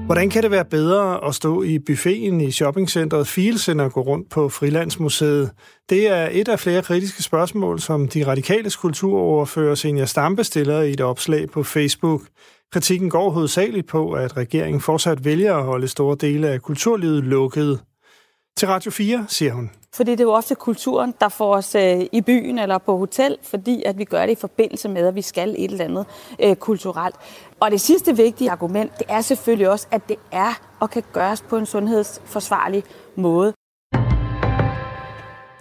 Hvordan 0.05 0.29
kan 0.29 0.43
det 0.43 0.51
være 0.51 0.65
bedre 0.65 1.27
at 1.27 1.35
stå 1.35 1.63
i 1.63 1.79
buffeten 1.79 2.41
i 2.41 2.51
shoppingcentret 2.51 3.27
Fields 3.27 3.69
end 3.69 3.81
at 3.81 3.93
gå 3.93 4.01
rundt 4.01 4.29
på 4.29 4.49
Frilandsmuseet? 4.49 5.51
Det 5.89 6.07
er 6.07 6.29
et 6.31 6.47
af 6.47 6.59
flere 6.59 6.81
kritiske 6.81 7.23
spørgsmål, 7.23 7.79
som 7.79 8.07
de 8.07 8.27
radikale 8.27 8.71
kulturoverfører 8.71 9.75
Senior 9.75 10.05
Stampe 10.05 10.43
stiller 10.43 10.81
i 10.81 10.91
et 10.91 11.01
opslag 11.01 11.49
på 11.49 11.63
Facebook. 11.63 12.21
Kritikken 12.73 13.09
går 13.09 13.29
hovedsageligt 13.29 13.87
på, 13.87 14.11
at 14.11 14.37
regeringen 14.37 14.81
fortsat 14.81 15.25
vælger 15.25 15.55
at 15.55 15.63
holde 15.63 15.87
store 15.87 16.17
dele 16.21 16.47
af 16.47 16.61
kulturlivet 16.61 17.23
lukket. 17.23 17.79
Til 18.57 18.67
Radio 18.67 18.91
4 18.91 19.25
siger 19.27 19.53
hun. 19.53 19.69
Fordi 19.95 20.11
det 20.11 20.19
er 20.19 20.23
jo 20.23 20.33
ofte 20.33 20.55
kulturen, 20.55 21.13
der 21.21 21.29
får 21.29 21.55
os 21.55 21.75
øh, 21.75 21.99
i 22.11 22.21
byen 22.21 22.59
eller 22.59 22.77
på 22.77 22.97
hotel, 22.97 23.37
fordi 23.43 23.83
at 23.85 23.97
vi 23.97 24.03
gør 24.03 24.25
det 24.25 24.31
i 24.31 24.39
forbindelse 24.39 24.89
med, 24.89 25.07
at 25.07 25.15
vi 25.15 25.21
skal 25.21 25.55
et 25.57 25.71
eller 25.71 25.85
andet 25.85 26.05
øh, 26.43 26.55
kulturelt. 26.55 27.15
Og 27.59 27.71
det 27.71 27.81
sidste 27.81 28.17
vigtige 28.17 28.51
argument, 28.51 28.91
det 28.99 29.05
er 29.09 29.21
selvfølgelig 29.21 29.69
også, 29.69 29.87
at 29.91 30.09
det 30.09 30.15
er 30.31 30.61
og 30.79 30.89
kan 30.89 31.03
gøres 31.13 31.41
på 31.41 31.57
en 31.57 31.65
sundhedsforsvarlig 31.65 32.83
måde. 33.15 33.53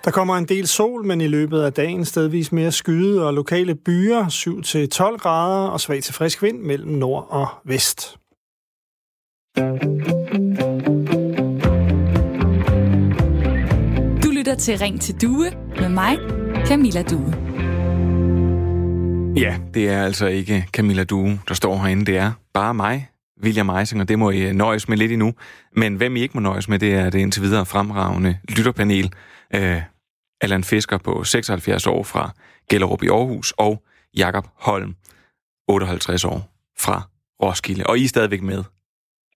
Der 0.05 0.11
kommer 0.11 0.37
en 0.37 0.45
del 0.45 0.67
sol, 0.67 1.05
men 1.05 1.21
i 1.21 1.27
løbet 1.27 1.63
af 1.63 1.73
dagen 1.73 2.05
stedvis 2.05 2.53
mere 2.53 2.73
skyde 2.73 3.27
og 3.27 3.35
lokale 3.35 3.75
byer, 3.75 4.25
7-12 5.15 5.17
grader 5.17 5.69
og 5.69 5.81
svag 5.81 6.03
til 6.03 6.15
frisk 6.15 6.43
vind 6.43 6.59
mellem 6.61 6.93
nord 6.93 7.27
og 7.31 7.47
vest. 7.65 8.19
Lytter 14.47 14.61
til 14.61 14.79
Ring 14.79 15.01
til 15.01 15.21
Due 15.23 15.51
med 15.81 15.89
mig, 15.89 16.17
Camilla 16.67 17.03
Due. 17.03 17.33
Ja, 19.37 19.57
det 19.75 19.89
er 19.89 20.05
altså 20.05 20.27
ikke 20.27 20.69
Camilla 20.73 21.05
Due, 21.05 21.41
der 21.49 21.55
står 21.55 21.77
herinde. 21.77 22.07
Det 22.07 22.17
er 22.17 22.33
bare 22.55 22.75
mig, 22.75 23.09
William 23.43 23.69
Eising, 23.69 24.01
og 24.01 24.09
det 24.09 24.19
må 24.19 24.31
I 24.31 24.53
nøjes 24.53 24.89
med 24.89 24.97
lidt 24.97 25.13
endnu. 25.13 25.35
Men 25.73 25.95
hvem 25.95 26.17
I 26.17 26.21
ikke 26.21 26.35
må 26.35 26.41
nøjes 26.41 26.69
med, 26.69 26.79
det 26.79 26.95
er 26.95 27.11
det 27.11 27.19
indtil 27.19 27.43
videre 27.43 27.67
fremragende 27.67 28.39
lytterpanel. 28.49 29.13
Uh, 29.57 29.83
Allan 30.41 30.65
Fisker 30.65 30.99
på 30.99 31.25
76 31.25 31.87
år 31.87 32.03
fra 32.03 32.31
Gellerup 32.71 33.03
i 33.03 33.09
Aarhus, 33.09 33.55
og 33.57 33.83
Jakob 34.17 34.47
Holm, 34.55 34.95
58 35.69 36.25
år 36.25 36.51
fra 36.79 37.03
Roskilde. 37.43 37.87
Og 37.87 37.99
I 37.99 38.05
er 38.05 38.09
stadigvæk 38.09 38.43
med. 38.43 38.65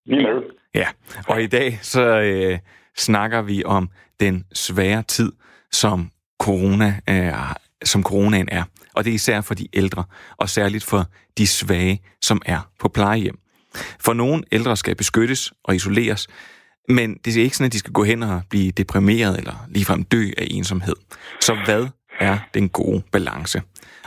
Vi 0.06 0.14
er 0.14 0.34
med. 0.34 0.42
Ja, 0.74 0.86
og 1.28 1.42
i 1.42 1.46
dag 1.46 1.78
så 1.82 2.20
øh, 2.20 2.58
snakker 2.96 3.42
vi 3.42 3.64
om 3.64 3.90
den 4.20 4.44
svære 4.52 5.02
tid, 5.02 5.32
som 5.72 6.10
corona 6.40 7.00
øh, 7.08 7.32
som 7.84 8.02
coronaen 8.02 8.48
er. 8.52 8.64
Og 8.94 9.04
det 9.04 9.10
er 9.10 9.14
især 9.14 9.40
for 9.40 9.54
de 9.54 9.68
ældre, 9.72 10.04
og 10.36 10.48
særligt 10.48 10.84
for 10.84 11.06
de 11.38 11.46
svage, 11.46 12.02
som 12.22 12.42
er 12.46 12.70
på 12.80 12.88
plejehjem. 12.88 13.38
For 14.00 14.12
nogle 14.12 14.42
ældre 14.52 14.76
skal 14.76 14.94
beskyttes 14.94 15.52
og 15.64 15.76
isoleres, 15.76 16.28
men 16.88 17.16
det 17.24 17.36
er 17.36 17.42
ikke 17.42 17.56
sådan, 17.56 17.66
at 17.66 17.72
de 17.72 17.78
skal 17.78 17.92
gå 17.92 18.04
hen 18.04 18.22
og 18.22 18.42
blive 18.50 18.70
deprimeret 18.70 19.38
eller 19.38 19.66
ligefrem 19.68 20.04
dø 20.04 20.30
af 20.38 20.46
ensomhed. 20.50 20.94
Så 21.40 21.56
hvad 21.64 21.86
er 22.20 22.38
den 22.54 22.68
gode 22.68 23.02
balance? 23.12 23.62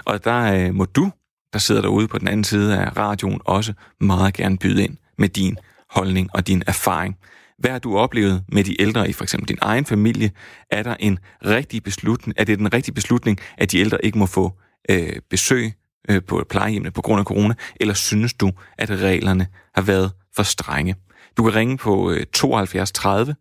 Og 0.06 0.24
der 0.24 0.54
øh, 0.54 0.76
må 0.76 0.86
du, 0.86 1.12
der 1.54 1.60
sidder 1.60 1.82
derude 1.82 2.08
på 2.08 2.18
den 2.18 2.28
anden 2.28 2.44
side 2.44 2.80
af 2.80 2.98
radioen, 2.98 3.42
også 3.46 3.74
meget 4.00 4.34
gerne 4.34 4.58
byde 4.58 4.84
ind 4.84 4.98
med 5.18 5.30
din 5.30 5.58
holdning 5.90 6.30
og 6.34 6.48
din 6.48 6.64
erfaring. 6.68 7.18
Hvad 7.64 7.72
har 7.72 7.80
du 7.80 7.98
oplevet 7.98 8.44
med 8.48 8.64
de 8.64 8.82
ældre 8.82 9.10
i 9.10 9.14
for 9.14 9.24
eksempel 9.24 9.50
din 9.50 9.58
egen 9.62 9.86
familie? 9.86 10.32
Er 10.72 10.84
der 10.84 10.96
en 11.00 11.20
rigtig 11.46 11.84
beslutning, 11.84 12.36
er 12.38 12.44
det 12.44 12.60
den 12.60 12.74
rigtige 12.74 12.96
beslutning, 12.96 13.40
at 13.58 13.72
de 13.72 13.80
ældre 13.80 14.06
ikke 14.06 14.18
må 14.18 14.26
få 14.26 14.52
øh, 14.90 15.16
besøg 15.30 15.72
øh, 16.10 16.24
på 16.24 16.46
plejehjemmene 16.50 16.92
på 16.92 17.02
grund 17.02 17.20
af 17.20 17.26
corona, 17.26 17.54
eller 17.76 17.94
synes 17.94 18.34
du, 18.34 18.52
at 18.78 18.90
reglerne 18.90 19.48
har 19.76 19.82
været 19.82 20.12
for 20.36 20.44
strenge? 20.44 20.96
Du 21.38 21.44
kan 21.44 21.56
ringe 21.56 21.78
på 21.78 22.12
øh, 22.12 22.26
72 22.34 22.92
30 22.92 23.36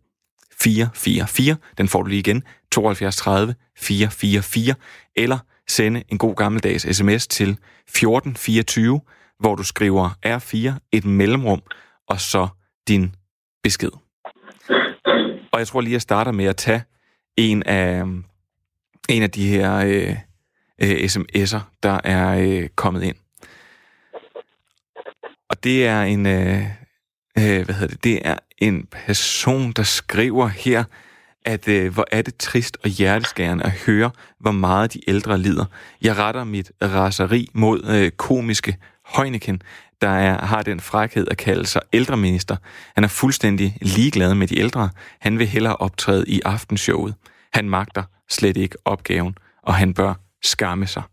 444, 0.59 1.55
den 1.77 1.87
får 1.87 2.01
du 2.01 2.09
lige 2.09 2.19
igen, 2.19 2.43
72 2.71 3.15
30 3.15 3.55
444, 3.77 4.75
eller 5.15 5.37
sende 5.69 6.03
en 6.09 6.17
god 6.17 6.35
gammeldags 6.35 6.97
sms 6.97 7.27
til 7.27 7.49
1424, 7.49 9.01
hvor 9.39 9.55
du 9.55 9.63
skriver 9.63 10.09
R4, 10.25 10.87
et 10.91 11.05
mellemrum, 11.05 11.61
og 12.09 12.21
så 12.21 12.47
din 12.87 13.15
besked. 13.63 14.02
Og 15.53 15.59
jeg 15.59 15.67
tror 15.67 15.81
lige, 15.81 15.93
jeg 15.93 16.01
starter 16.01 16.31
med 16.31 16.45
at 16.45 16.57
tage 16.57 16.83
en 17.37 17.63
af, 17.63 18.03
en 19.09 19.23
af 19.23 19.31
de 19.31 19.47
her 19.47 19.75
øh, 19.75 20.15
øh, 20.81 21.03
sms'er, 21.03 21.59
der 21.83 21.99
er 22.03 22.37
øh, 22.39 22.69
kommet 22.75 23.03
ind. 23.03 23.15
Og 25.49 25.63
det 25.63 25.87
er 25.87 26.01
en, 26.01 26.25
øh, 26.25 26.63
øh, 27.37 27.65
hvad 27.65 27.75
hedder 27.75 27.87
det, 27.87 28.03
det 28.03 28.27
er 28.27 28.37
en 28.57 28.87
person, 28.91 29.71
der 29.71 29.83
skriver 29.83 30.47
her, 30.47 30.83
at 31.45 31.67
øh, 31.67 31.93
hvor 31.93 32.05
er 32.11 32.21
det 32.21 32.37
trist 32.37 32.77
og 32.83 32.89
hjerteskærende 32.89 33.63
at 33.63 33.71
høre, 33.71 34.11
hvor 34.39 34.51
meget 34.51 34.93
de 34.93 35.09
ældre 35.09 35.37
lider. 35.37 35.65
Jeg 36.01 36.17
retter 36.17 36.43
mit 36.43 36.71
raseri 36.81 37.49
mod 37.53 37.83
øh, 37.89 38.11
komiske 38.11 38.77
Højneken, 39.05 39.61
der 40.03 40.09
er, 40.09 40.45
har 40.45 40.61
den 40.61 40.79
frækhed 40.79 41.27
at 41.31 41.37
kalde 41.37 41.65
sig 41.65 41.81
ældreminister. 41.93 42.55
Han 42.95 43.03
er 43.03 43.07
fuldstændig 43.07 43.77
ligeglad 43.81 44.35
med 44.35 44.47
de 44.47 44.59
ældre. 44.59 44.89
Han 45.19 45.39
vil 45.39 45.47
hellere 45.47 45.75
optræde 45.75 46.25
i 46.27 46.41
aftenshowet. 46.45 47.15
Han 47.53 47.69
magter 47.69 48.03
slet 48.29 48.57
ikke 48.57 48.77
opgaven, 48.85 49.37
og 49.61 49.73
han 49.73 49.93
bør 49.93 50.13
skamme 50.43 50.87
sig. 50.87 51.03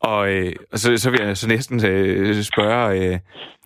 Og, 0.00 0.30
øh, 0.30 0.52
og 0.72 0.78
så, 0.78 0.96
så 0.96 1.10
vil 1.10 1.20
jeg 1.20 1.36
så 1.36 1.48
næsten 1.48 1.86
øh, 1.86 2.42
spørge, 2.42 2.98
øh, 2.98 3.18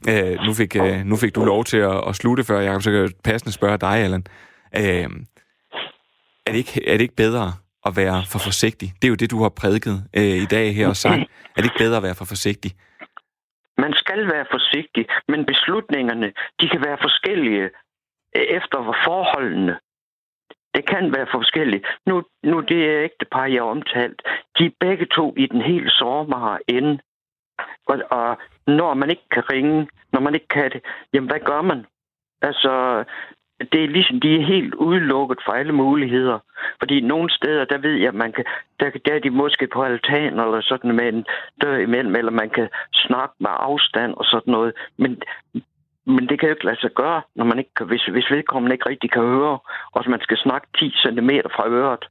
øh, 0.09 0.39
nu, 0.47 0.55
fik, 0.55 0.77
øh, 0.77 1.05
nu 1.05 1.17
fik 1.17 1.35
du 1.35 1.45
lov 1.45 1.65
til 1.65 1.77
at, 1.77 2.09
at 2.09 2.17
slutte 2.17 2.45
før, 2.45 2.61
Jacob, 2.61 2.83
så 2.83 2.91
kan 2.91 3.01
jeg 3.01 3.11
passende 3.25 3.53
spørge 3.53 3.79
dig, 3.79 3.99
Allan. 3.99 4.25
Øh, 4.77 5.09
er, 6.47 6.51
det 6.51 6.57
ikke, 6.57 6.89
er 6.89 6.93
det 6.93 7.01
ikke 7.01 7.17
bedre 7.17 7.53
at 7.87 7.97
være 7.97 8.25
for 8.29 8.39
forsigtig? 8.39 8.95
Det 9.03 9.09
er 9.09 9.11
jo 9.11 9.15
det, 9.15 9.31
du 9.31 9.43
har 9.43 9.49
prædiket 9.49 10.05
øh, 10.15 10.25
i 10.25 10.47
dag 10.47 10.75
her 10.75 10.89
og 10.89 10.97
sagt. 10.97 11.21
Er 11.57 11.57
det 11.57 11.65
ikke 11.65 11.79
bedre 11.79 11.97
at 11.97 12.03
være 12.03 12.15
for 12.15 12.25
forsigtig? 12.25 12.73
Man 13.85 13.93
skal 14.03 14.21
være 14.33 14.47
forsigtig, 14.51 15.05
men 15.29 15.47
beslutningerne, 15.47 16.33
de 16.61 16.69
kan 16.69 16.83
være 16.87 16.99
forskellige 17.07 17.65
øh, 18.37 18.43
efter 18.59 18.79
forholdene. 19.07 19.75
Det 20.75 20.85
kan 20.93 21.13
være 21.17 21.27
forskelligt. 21.37 21.87
Nu, 22.07 22.23
nu 22.43 22.61
det 22.61 22.81
er 22.91 23.05
ægte 23.05 23.27
par, 23.33 23.47
jeg 23.47 23.63
har 23.63 23.71
omtalt. 23.71 24.23
De 24.59 24.67
er 24.67 24.79
begge 24.81 25.07
to 25.07 25.35
i 25.37 25.47
den 25.47 25.63
helt 25.63 25.93
sårbare 25.93 26.59
ende. 26.69 26.99
Og, 27.87 27.97
og 28.11 28.39
når 28.67 28.95
man 28.95 29.11
ikke 29.11 29.29
kan 29.31 29.51
ringe, 29.53 29.89
når 30.13 30.21
man 30.21 30.35
ikke 30.35 30.49
kan 30.49 30.71
det, 30.71 30.83
jamen 31.13 31.31
hvad 31.31 31.41
gør 31.41 31.63
man? 31.63 31.87
Altså, 32.43 33.05
det 33.73 33.85
er 33.85 33.89
ligesom, 33.89 34.21
de 34.21 34.37
er 34.37 34.47
helt 34.47 34.75
udelukket 34.75 35.39
fra 35.45 35.59
alle 35.59 35.73
muligheder. 35.73 36.39
Fordi 36.79 37.01
nogle 37.01 37.31
steder, 37.31 37.65
der 37.65 37.79
ved 37.79 37.95
jeg, 37.95 38.09
at 38.09 38.15
man 38.15 38.33
kan, 38.33 38.45
der, 38.81 38.91
der 39.07 39.15
er 39.15 39.19
de 39.19 39.31
måske 39.31 39.67
på 39.67 39.83
altan 39.83 40.41
eller 40.41 40.61
sådan 40.61 40.97
med 40.97 41.09
en 41.09 41.25
dør 41.63 41.77
imellem, 41.77 42.17
eller 42.17 42.33
man 42.33 42.51
kan 42.51 42.69
snakke 42.93 43.35
med 43.39 43.51
afstand 43.53 44.15
og 44.15 44.25
sådan 44.25 44.53
noget. 44.53 44.73
Men, 44.97 45.23
men 46.07 46.29
det 46.29 46.41
kan 46.41 46.49
jo 46.49 46.55
ikke 46.55 46.65
lade 46.65 46.81
sig 46.81 46.91
gøre, 46.91 47.23
når 47.35 47.45
man 47.45 47.59
ikke 47.59 47.75
kan, 47.77 47.87
hvis, 47.87 48.05
hvis 48.05 48.31
vedkommende 48.31 48.75
ikke 48.75 48.89
rigtig 48.89 49.11
kan 49.11 49.23
høre, 49.23 49.59
og 49.93 50.05
man 50.07 50.21
skal 50.21 50.37
snakke 50.37 50.67
10 50.79 50.95
cm 51.03 51.31
fra 51.55 51.69
øret. 51.69 52.05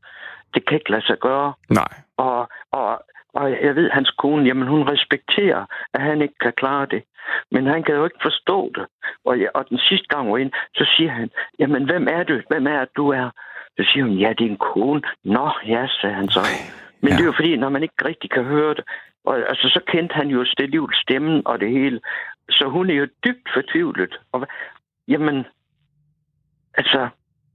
Det 0.53 0.65
kan 0.65 0.77
ikke 0.77 0.91
lade 0.91 1.05
sig 1.05 1.19
gøre. 1.19 1.53
Nej. 1.69 1.93
Og, 2.17 2.49
og 2.71 3.01
og 3.33 3.51
jeg 3.51 3.75
ved, 3.75 3.89
hans 3.89 4.09
kone, 4.09 4.45
jamen 4.45 4.67
hun 4.67 4.89
respekterer, 4.89 5.65
at 5.93 6.01
han 6.01 6.21
ikke 6.21 6.39
kan 6.41 6.53
klare 6.53 6.85
det. 6.85 7.03
Men 7.51 7.65
han 7.65 7.83
kan 7.83 7.95
jo 7.95 8.03
ikke 8.03 8.19
forstå 8.21 8.71
det. 8.75 8.85
Og, 9.25 9.39
ja, 9.39 9.47
og 9.53 9.69
den 9.69 9.77
sidste 9.77 10.07
gang 10.07 10.31
var 10.31 10.37
ind, 10.37 10.51
så 10.75 10.85
siger 10.95 11.11
han, 11.11 11.29
jamen 11.59 11.83
hvem 11.85 12.07
er 12.07 12.23
du? 12.23 12.41
Hvem 12.49 12.67
er 12.67 12.85
du 12.97 13.09
er? 13.09 13.29
Så 13.77 13.89
siger 13.93 14.03
hun, 14.03 14.17
ja, 14.17 14.29
det 14.29 14.45
er 14.45 14.49
en 14.49 14.57
kone. 14.57 15.01
Nå, 15.23 15.51
ja, 15.67 15.87
sagde 16.01 16.15
han 16.15 16.29
så. 16.29 16.39
Men 17.01 17.09
ja. 17.09 17.15
det 17.15 17.21
er 17.21 17.25
jo 17.25 17.33
fordi, 17.35 17.55
når 17.57 17.69
man 17.69 17.83
ikke 17.83 18.05
rigtig 18.05 18.29
kan 18.29 18.43
høre 18.43 18.73
det, 18.73 18.83
og 19.25 19.37
altså, 19.49 19.69
så 19.69 19.81
kendte 19.87 20.13
han 20.13 20.27
jo 20.27 20.45
Stelivs 20.45 21.01
stemmen 21.01 21.41
og 21.45 21.59
det 21.59 21.71
hele. 21.71 21.99
Så 22.49 22.69
hun 22.69 22.89
er 22.89 22.93
jo 22.93 23.07
dybt 23.25 23.49
fortvivlet. 23.53 24.19
Og, 24.31 24.47
jamen, 25.07 25.45
altså, 26.73 27.09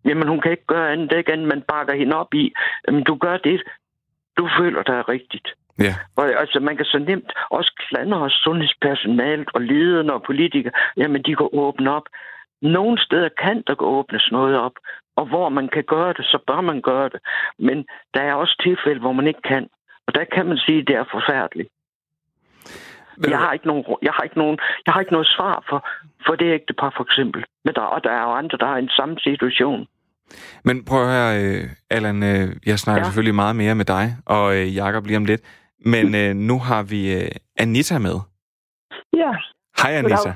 jamen 0.04 0.28
hun 0.28 0.40
kan 0.40 0.50
ikke 0.50 0.66
gøre 0.66 0.92
andet, 0.92 1.10
det 1.10 1.18
ikke 1.18 1.32
andet, 1.32 1.48
man 1.48 1.62
bakker 1.62 1.94
hende 1.94 2.16
op 2.16 2.34
i. 2.34 2.52
Jamen, 2.88 3.04
du 3.04 3.14
gør 3.14 3.36
det, 3.36 3.62
du 4.38 4.48
føler 4.58 4.82
dig 4.82 5.08
rigtigt. 5.08 5.48
Ja. 5.78 5.94
Og, 6.16 6.24
altså, 6.40 6.60
man 6.60 6.76
kan 6.76 6.84
så 6.84 6.98
nemt 6.98 7.32
også 7.50 7.72
klandre 7.88 8.30
sundhedspersonalet 8.30 9.48
og 9.54 9.60
lederne 9.60 10.12
og 10.12 10.22
politikere. 10.22 10.72
Jamen, 10.96 11.22
de 11.22 11.36
kan 11.36 11.48
åbne 11.52 11.90
op. 11.90 12.06
Nogle 12.62 12.98
steder 13.00 13.28
kan 13.28 13.62
der 13.66 13.82
åbnes 13.82 14.28
noget 14.32 14.58
op, 14.58 14.72
og 15.16 15.26
hvor 15.26 15.48
man 15.48 15.68
kan 15.68 15.84
gøre 15.84 16.12
det, 16.12 16.24
så 16.24 16.38
bør 16.46 16.60
man 16.60 16.80
gøre 16.80 17.08
det. 17.08 17.20
Men 17.58 17.86
der 18.14 18.22
er 18.22 18.34
også 18.34 18.56
tilfælde, 18.62 19.00
hvor 19.00 19.12
man 19.12 19.26
ikke 19.26 19.42
kan. 19.42 19.68
Og 20.06 20.14
der 20.14 20.24
kan 20.24 20.46
man 20.46 20.58
sige, 20.58 20.78
at 20.80 20.86
det 20.86 20.96
er 20.96 21.04
forfærdeligt. 21.10 21.68
Men... 23.16 23.30
Jeg 23.30 23.38
har 23.38 23.52
ikke 23.52 23.66
nogen, 23.66 23.84
jeg 24.02 24.12
har 24.12 24.22
ikke 24.22 24.38
nogen, 24.38 24.58
jeg 24.86 24.92
har 24.94 25.00
ikke 25.00 25.12
noget 25.12 25.26
svar 25.36 25.64
for, 25.68 25.88
for 26.26 26.34
det 26.34 26.54
ægte 26.54 26.74
par 26.74 26.92
for 26.96 27.04
eksempel. 27.04 27.44
Men 27.64 27.74
der, 27.74 27.80
og 27.80 28.04
der 28.04 28.10
er 28.10 28.22
jo 28.22 28.32
andre, 28.32 28.58
der 28.58 28.66
har 28.66 28.76
en 28.76 28.88
samme 28.88 29.16
situation. 29.18 29.86
Men 30.64 30.84
prøv 30.84 31.02
at 31.02 31.12
høre, 31.16 31.30
øh, 31.42 31.64
Allan, 31.90 32.22
øh, 32.22 32.48
jeg 32.66 32.78
snakker 32.78 33.00
ja. 33.00 33.04
selvfølgelig 33.04 33.34
meget 33.34 33.56
mere 33.56 33.74
med 33.74 33.84
dig, 33.84 34.16
og 34.26 34.56
øh, 34.56 34.76
Jakob 34.76 35.06
lige 35.06 35.16
om 35.16 35.24
lidt. 35.24 35.42
Men 35.78 36.14
øh, 36.14 36.34
nu 36.34 36.58
har 36.58 36.82
vi 36.82 37.14
øh, 37.14 37.30
Anita 37.58 37.98
med. 37.98 38.16
Ja. 39.12 39.32
Hej 39.82 39.92
Anita. 39.92 40.34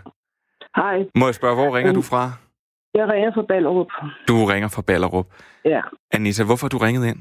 Hej. 0.77 0.99
Må 1.15 1.27
jeg 1.27 1.35
spørge, 1.35 1.55
hvor 1.55 1.77
ringer 1.77 1.93
du 1.93 2.03
fra? 2.03 2.23
Jeg 2.95 3.09
ringer 3.09 3.33
fra 3.35 3.43
Ballerup. 3.43 3.93
Du 4.29 4.45
ringer 4.45 4.69
fra 4.69 4.83
Ballerup. 4.83 5.27
Ja. 5.65 5.81
Anita, 6.13 6.45
hvorfor 6.45 6.69
du 6.69 6.79
ringet 6.79 7.07
ind? 7.07 7.19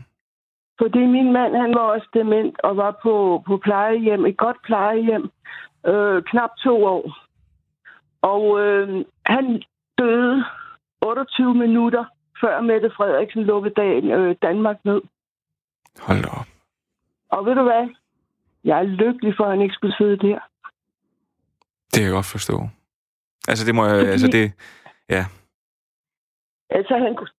Fordi 0.81 0.99
min 0.99 1.33
mand, 1.33 1.55
han 1.55 1.73
var 1.75 1.81
også 1.81 2.07
dement 2.13 2.61
og 2.63 2.77
var 2.77 2.99
på, 3.03 3.43
på 3.47 3.57
plejehjem, 3.57 4.25
et 4.25 4.37
godt 4.37 4.57
plejehjem, 4.63 5.29
øh, 5.85 6.23
knap 6.23 6.49
to 6.63 6.85
år. 6.85 7.17
Og 8.21 8.59
øh, 8.59 9.05
han 9.25 9.61
døde 9.97 10.45
28 11.01 11.53
minutter 11.55 12.05
før 12.41 12.61
Mette 12.61 12.89
Frederiksen 12.97 13.43
lukkede 13.43 13.73
dagen, 13.73 14.11
øh, 14.11 14.35
Danmark 14.41 14.77
ned. 14.85 15.01
Hold 15.99 16.25
op. 16.39 16.47
Og 17.31 17.45
ved 17.45 17.55
du 17.55 17.63
hvad? 17.63 17.89
Jeg 18.63 18.79
er 18.79 18.83
lykkelig 18.83 19.33
for, 19.37 19.43
at 19.43 19.51
han 19.51 19.61
ikke 19.61 19.75
skulle 19.75 19.95
sidde 19.97 20.17
der. 20.17 20.39
Det 21.91 21.97
kan 21.99 22.03
jeg 22.03 22.11
godt 22.11 22.31
forstå. 22.37 22.57
Altså, 23.47 23.65
det 23.67 23.75
må 23.75 23.85
jeg... 23.85 23.97
Altså, 24.13 24.27
det... 24.27 24.53
Ja. 25.09 25.25
Altså, 26.69 26.97
han 26.97 27.15
kunne... 27.15 27.29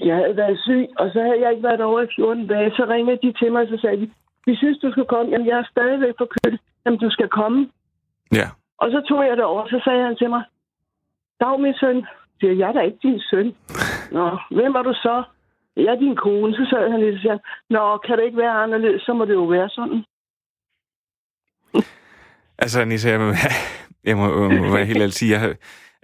Jeg 0.00 0.16
havde 0.16 0.36
været 0.36 0.58
syg, 0.66 0.86
og 0.98 1.10
så 1.12 1.22
havde 1.22 1.40
jeg 1.40 1.50
ikke 1.50 1.62
været 1.62 1.80
over 1.80 2.00
i 2.02 2.06
14 2.16 2.46
dage. 2.46 2.70
Så 2.70 2.84
ringede 2.88 3.18
de 3.22 3.32
til 3.32 3.52
mig, 3.52 3.62
og 3.62 3.68
så 3.68 3.78
sagde 3.80 4.00
de, 4.00 4.10
vi 4.46 4.56
synes, 4.56 4.78
du 4.78 4.90
skal 4.92 5.04
komme. 5.04 5.32
Jamen, 5.32 5.46
jeg 5.46 5.58
er 5.58 5.64
stadigvæk 5.70 6.14
kød. 6.18 6.58
Jamen, 6.86 6.98
du 7.00 7.10
skal 7.10 7.28
komme. 7.28 7.70
Ja. 8.32 8.48
Og 8.78 8.90
så 8.90 9.00
tog 9.08 9.26
jeg 9.26 9.36
det 9.36 9.44
over, 9.44 9.66
så 9.68 9.80
sagde 9.84 10.04
han 10.04 10.16
til 10.16 10.30
mig, 10.30 10.42
Dag, 11.40 11.60
min 11.60 11.74
søn. 11.80 12.06
Siger, 12.40 12.52
jeg 12.52 12.68
er 12.68 12.72
da 12.72 12.80
ikke 12.80 12.98
din 13.02 13.20
søn. 13.30 13.56
Nå, 14.16 14.38
hvem 14.50 14.74
var 14.74 14.82
du 14.82 14.94
så? 14.94 15.22
Jeg 15.76 15.92
er 15.94 15.98
din 16.04 16.16
kone. 16.16 16.54
Så 16.54 16.66
sad 16.70 16.90
han 16.90 17.00
lidt 17.00 17.14
og 17.14 17.22
sagde, 17.22 17.40
Nå, 17.70 17.98
kan 17.98 18.18
det 18.18 18.24
ikke 18.24 18.38
være 18.38 18.62
anderledes, 18.64 19.02
så 19.02 19.12
må 19.12 19.24
det 19.24 19.34
jo 19.34 19.44
være 19.44 19.68
sådan. 19.68 20.04
Altså, 22.58 22.84
Nisse, 22.84 23.08
jeg 23.10 23.20
må, 23.20 23.32
jeg 24.08 24.16
må, 24.16 24.48
må 24.48 24.72
være 24.74 24.84
helt 24.84 24.98
ærlig 25.02 25.12
sige, 25.12 25.38
jeg, 25.38 25.48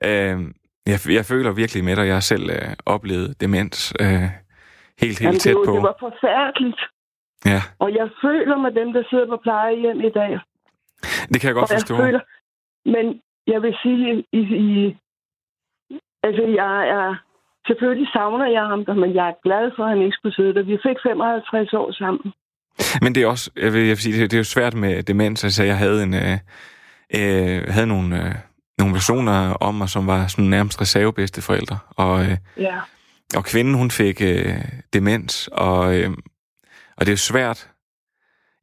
øh, 0.05 0.39
jeg, 0.87 0.99
jeg 1.19 1.25
føler 1.25 1.53
virkelig 1.53 1.85
med 1.85 1.97
dig. 1.97 2.07
Jeg 2.07 2.15
har 2.15 2.21
selv 2.21 2.51
øh, 2.51 2.75
oplevet 2.87 3.41
demens 3.41 3.95
øh, 4.01 4.07
helt, 4.07 4.31
helt 5.01 5.21
Jamen, 5.23 5.39
tæt 5.39 5.55
det, 5.57 5.63
på. 5.67 5.73
Det 5.75 5.83
var 5.83 5.97
forfærdeligt. 6.01 6.81
Ja, 7.47 7.61
Og 7.79 7.95
jeg 7.95 8.09
føler 8.25 8.57
med 8.59 8.73
dem, 8.81 8.93
der 8.93 9.03
sidder 9.11 9.27
på 9.27 9.37
plejehjem 9.43 10.01
i 10.01 10.11
dag. 10.11 10.39
det 11.33 11.41
kan 11.41 11.49
jeg 11.49 11.55
godt 11.55 11.71
Og 11.71 11.75
jeg 11.75 11.81
forstå. 11.81 11.97
føler, 11.97 12.21
men 12.95 13.21
jeg 13.47 13.63
vil 13.63 13.75
sige, 13.83 14.25
i, 14.33 14.41
i, 14.67 14.97
altså 16.23 16.43
jeg 16.43 16.89
er, 16.89 17.17
selvfølgelig 17.67 18.09
savner 18.13 18.47
jeg 18.47 18.65
ham, 18.73 18.85
men 19.03 19.15
jeg 19.15 19.29
er 19.29 19.43
glad 19.45 19.71
for, 19.77 19.83
at 19.85 19.91
han 19.91 20.03
ikke 20.03 20.17
skulle 20.19 20.35
sidde 20.35 20.55
der. 20.55 20.63
Vi 20.63 20.79
fik 20.87 20.97
55 21.03 21.73
år 21.75 21.93
sammen. 21.93 22.33
Men 23.03 23.15
det 23.15 23.23
er 23.23 23.27
også, 23.27 23.51
jeg 23.57 23.73
vil, 23.73 23.81
jeg 23.81 23.89
vil 23.89 23.99
sige, 23.99 24.21
det, 24.21 24.31
det 24.31 24.37
er 24.37 24.39
jo 24.39 24.45
svært 24.45 24.75
med 24.75 25.03
demens. 25.03 25.45
Altså, 25.45 25.63
jeg 25.63 25.79
havde 25.79 26.03
en, 26.03 26.15
øh, 26.15 26.39
øh, 27.15 27.69
havde 27.69 27.87
nogle, 27.87 28.25
øh, 28.27 28.35
nogle 28.79 28.95
personer 28.95 29.51
om 29.53 29.75
mig, 29.75 29.89
som 29.89 30.07
var 30.07 30.27
sådan 30.27 30.45
nærmest 30.45 30.81
reservebedste 30.81 31.43
forældre. 31.43 31.79
Og, 31.91 32.23
øh, 32.23 32.37
Ja. 32.57 32.79
og 33.37 33.45
kvinden, 33.45 33.75
hun 33.75 33.91
fik 33.91 34.21
øh, 34.23 34.55
demens, 34.93 35.49
og, 35.53 35.95
øh, 35.97 36.11
og 36.97 37.07
det 37.07 37.09
er 37.09 37.13
jo 37.13 37.17
svært 37.17 37.69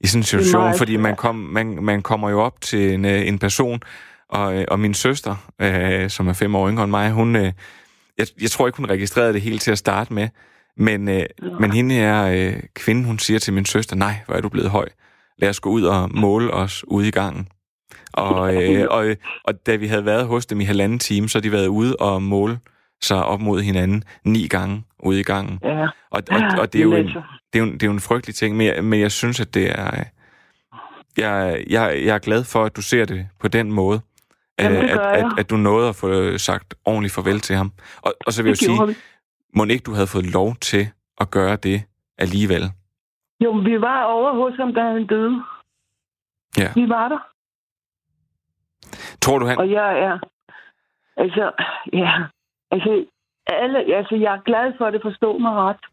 i 0.02 0.08
sådan 0.08 0.20
en 0.20 0.24
situation, 0.24 0.62
meget 0.62 0.78
fordi 0.78 0.98
man, 0.98 1.16
kom, 1.16 1.36
man, 1.36 1.84
man 1.84 2.02
kommer 2.02 2.30
jo 2.30 2.42
op 2.42 2.62
til 2.62 2.94
en, 2.94 3.06
øh, 3.06 3.28
en 3.28 3.40
person, 3.40 3.82
og, 4.30 4.56
øh, 4.56 4.66
og 4.68 4.80
min 4.80 4.94
søster, 4.94 5.36
øh, 5.62 6.10
som 6.10 6.28
er 6.28 6.34
fem 6.34 6.56
år 6.56 6.70
yngre 6.70 6.84
end 6.84 6.92
mig, 6.92 7.12
hun, 7.12 7.36
øh, 7.36 7.52
jeg, 8.18 8.28
jeg 8.42 8.52
tror 8.52 8.68
ikke, 8.68 8.78
hun 8.78 8.90
registrerede 8.90 9.34
det 9.34 9.42
helt 9.42 9.62
til 9.62 9.72
at 9.72 9.78
starte 9.78 10.14
med, 10.14 10.28
men, 10.78 11.10
øh, 11.10 11.26
men 11.60 11.72
hende 11.72 11.96
er 11.96 12.26
øh, 12.26 12.60
kvinden, 12.74 13.06
hun 13.06 13.20
siger 13.20 13.40
til 13.40 13.54
min 13.54 13.66
søster, 13.66 13.96
nej, 13.96 14.16
hvor 14.26 14.36
er 14.36 14.42
du 14.42 14.50
blevet 14.50 14.70
høj. 14.70 14.90
Lad 15.38 15.50
os 15.50 15.60
gå 15.60 15.70
ud 15.70 15.84
og 15.84 16.10
måle 16.14 16.52
os 16.52 16.84
ude 16.88 17.08
i 17.08 17.12
gangen. 17.12 17.48
Og, 18.14 18.56
øh, 18.64 18.88
og, 18.90 19.08
øh, 19.08 19.16
og 19.44 19.66
da 19.66 19.76
vi 19.76 19.88
havde 19.88 20.06
været 20.06 20.28
hos 20.28 20.46
dem 20.46 20.62
i 20.62 20.64
halvanden 20.64 21.00
time, 21.00 21.30
så 21.30 21.38
har 21.38 21.42
de 21.42 21.52
været 21.52 21.68
ude 21.68 21.96
og 21.96 22.24
måle 22.24 22.60
sig 23.02 23.26
op 23.26 23.42
mod 23.42 23.62
hinanden 23.62 24.04
ni 24.24 24.48
gange 24.48 24.84
ude 25.00 25.20
i 25.20 25.24
gangen. 25.24 25.60
Ja. 25.64 25.88
Og, 26.12 26.24
og, 26.32 26.42
og 26.60 26.74
det, 26.74 26.80
er 26.80 26.84
jo 26.84 26.92
en, 26.92 26.98
altså, 26.98 27.22
det, 27.54 27.60
er 27.60 27.64
jo 27.64 27.66
en, 27.66 27.74
det 27.74 27.84
er 27.84 27.88
jo 27.88 27.94
en 27.94 28.00
frygtelig 28.00 28.36
ting, 28.36 28.58
men 28.58 28.68
jeg, 28.68 28.84
men 28.84 29.00
jeg 29.00 29.12
synes, 29.12 29.40
at 29.40 29.54
det 29.54 29.80
er... 29.80 30.04
Jeg, 31.18 31.64
jeg, 31.70 32.02
jeg 32.06 32.16
er 32.16 32.20
glad 32.20 32.44
for, 32.44 32.66
at 32.66 32.76
du 32.76 32.82
ser 32.82 33.06
det 33.06 33.28
på 33.40 33.48
den 33.48 33.72
måde. 33.72 34.02
Jamen, 34.60 34.78
øh, 34.78 34.84
at, 34.84 34.90
jeg. 34.90 35.12
at, 35.14 35.26
at 35.38 35.50
du 35.50 35.58
nåede 35.58 35.90
at 35.90 35.96
få 35.96 36.38
sagt 36.38 36.74
ordentligt 36.86 37.14
farvel 37.14 37.40
til 37.40 37.56
ham. 37.56 37.72
Og, 38.02 38.14
og 38.26 38.34
så 38.34 38.44
vil 38.44 38.50
jeg 38.50 38.60
det 38.60 38.68
jo 38.68 38.76
sige, 38.76 38.88
vi. 38.88 38.96
Må 39.56 39.66
ikke 39.66 39.84
du 39.84 39.94
havde 39.94 40.08
fået 40.08 40.34
lov 40.34 40.56
til 40.56 40.92
at 41.22 41.32
gøre 41.32 41.56
det 41.56 41.84
alligevel? 42.18 42.64
Jo, 43.44 43.54
men 43.54 43.66
vi 43.66 43.82
var 43.82 44.04
over 44.04 44.34
hos 44.34 44.58
ham, 44.58 44.74
da 44.74 44.82
han 44.82 45.08
døde. 45.08 45.44
Ja. 46.58 46.74
Vi 46.76 46.90
var 46.90 47.08
der. 47.10 47.22
Tror 49.22 49.40
du, 49.40 49.46
han... 49.46 49.58
Og 49.58 49.72
jeg 49.72 50.00
er... 50.00 50.20
Altså, 51.18 51.52
ja. 51.94 52.12
Altså, 52.72 53.06
alle, 53.48 53.96
altså, 53.96 54.16
jeg 54.16 54.34
er 54.36 54.42
glad 54.42 54.74
for 54.78 54.90
det, 54.90 55.02
forstå 55.02 55.38
mig 55.38 55.52
ret. 55.52 55.86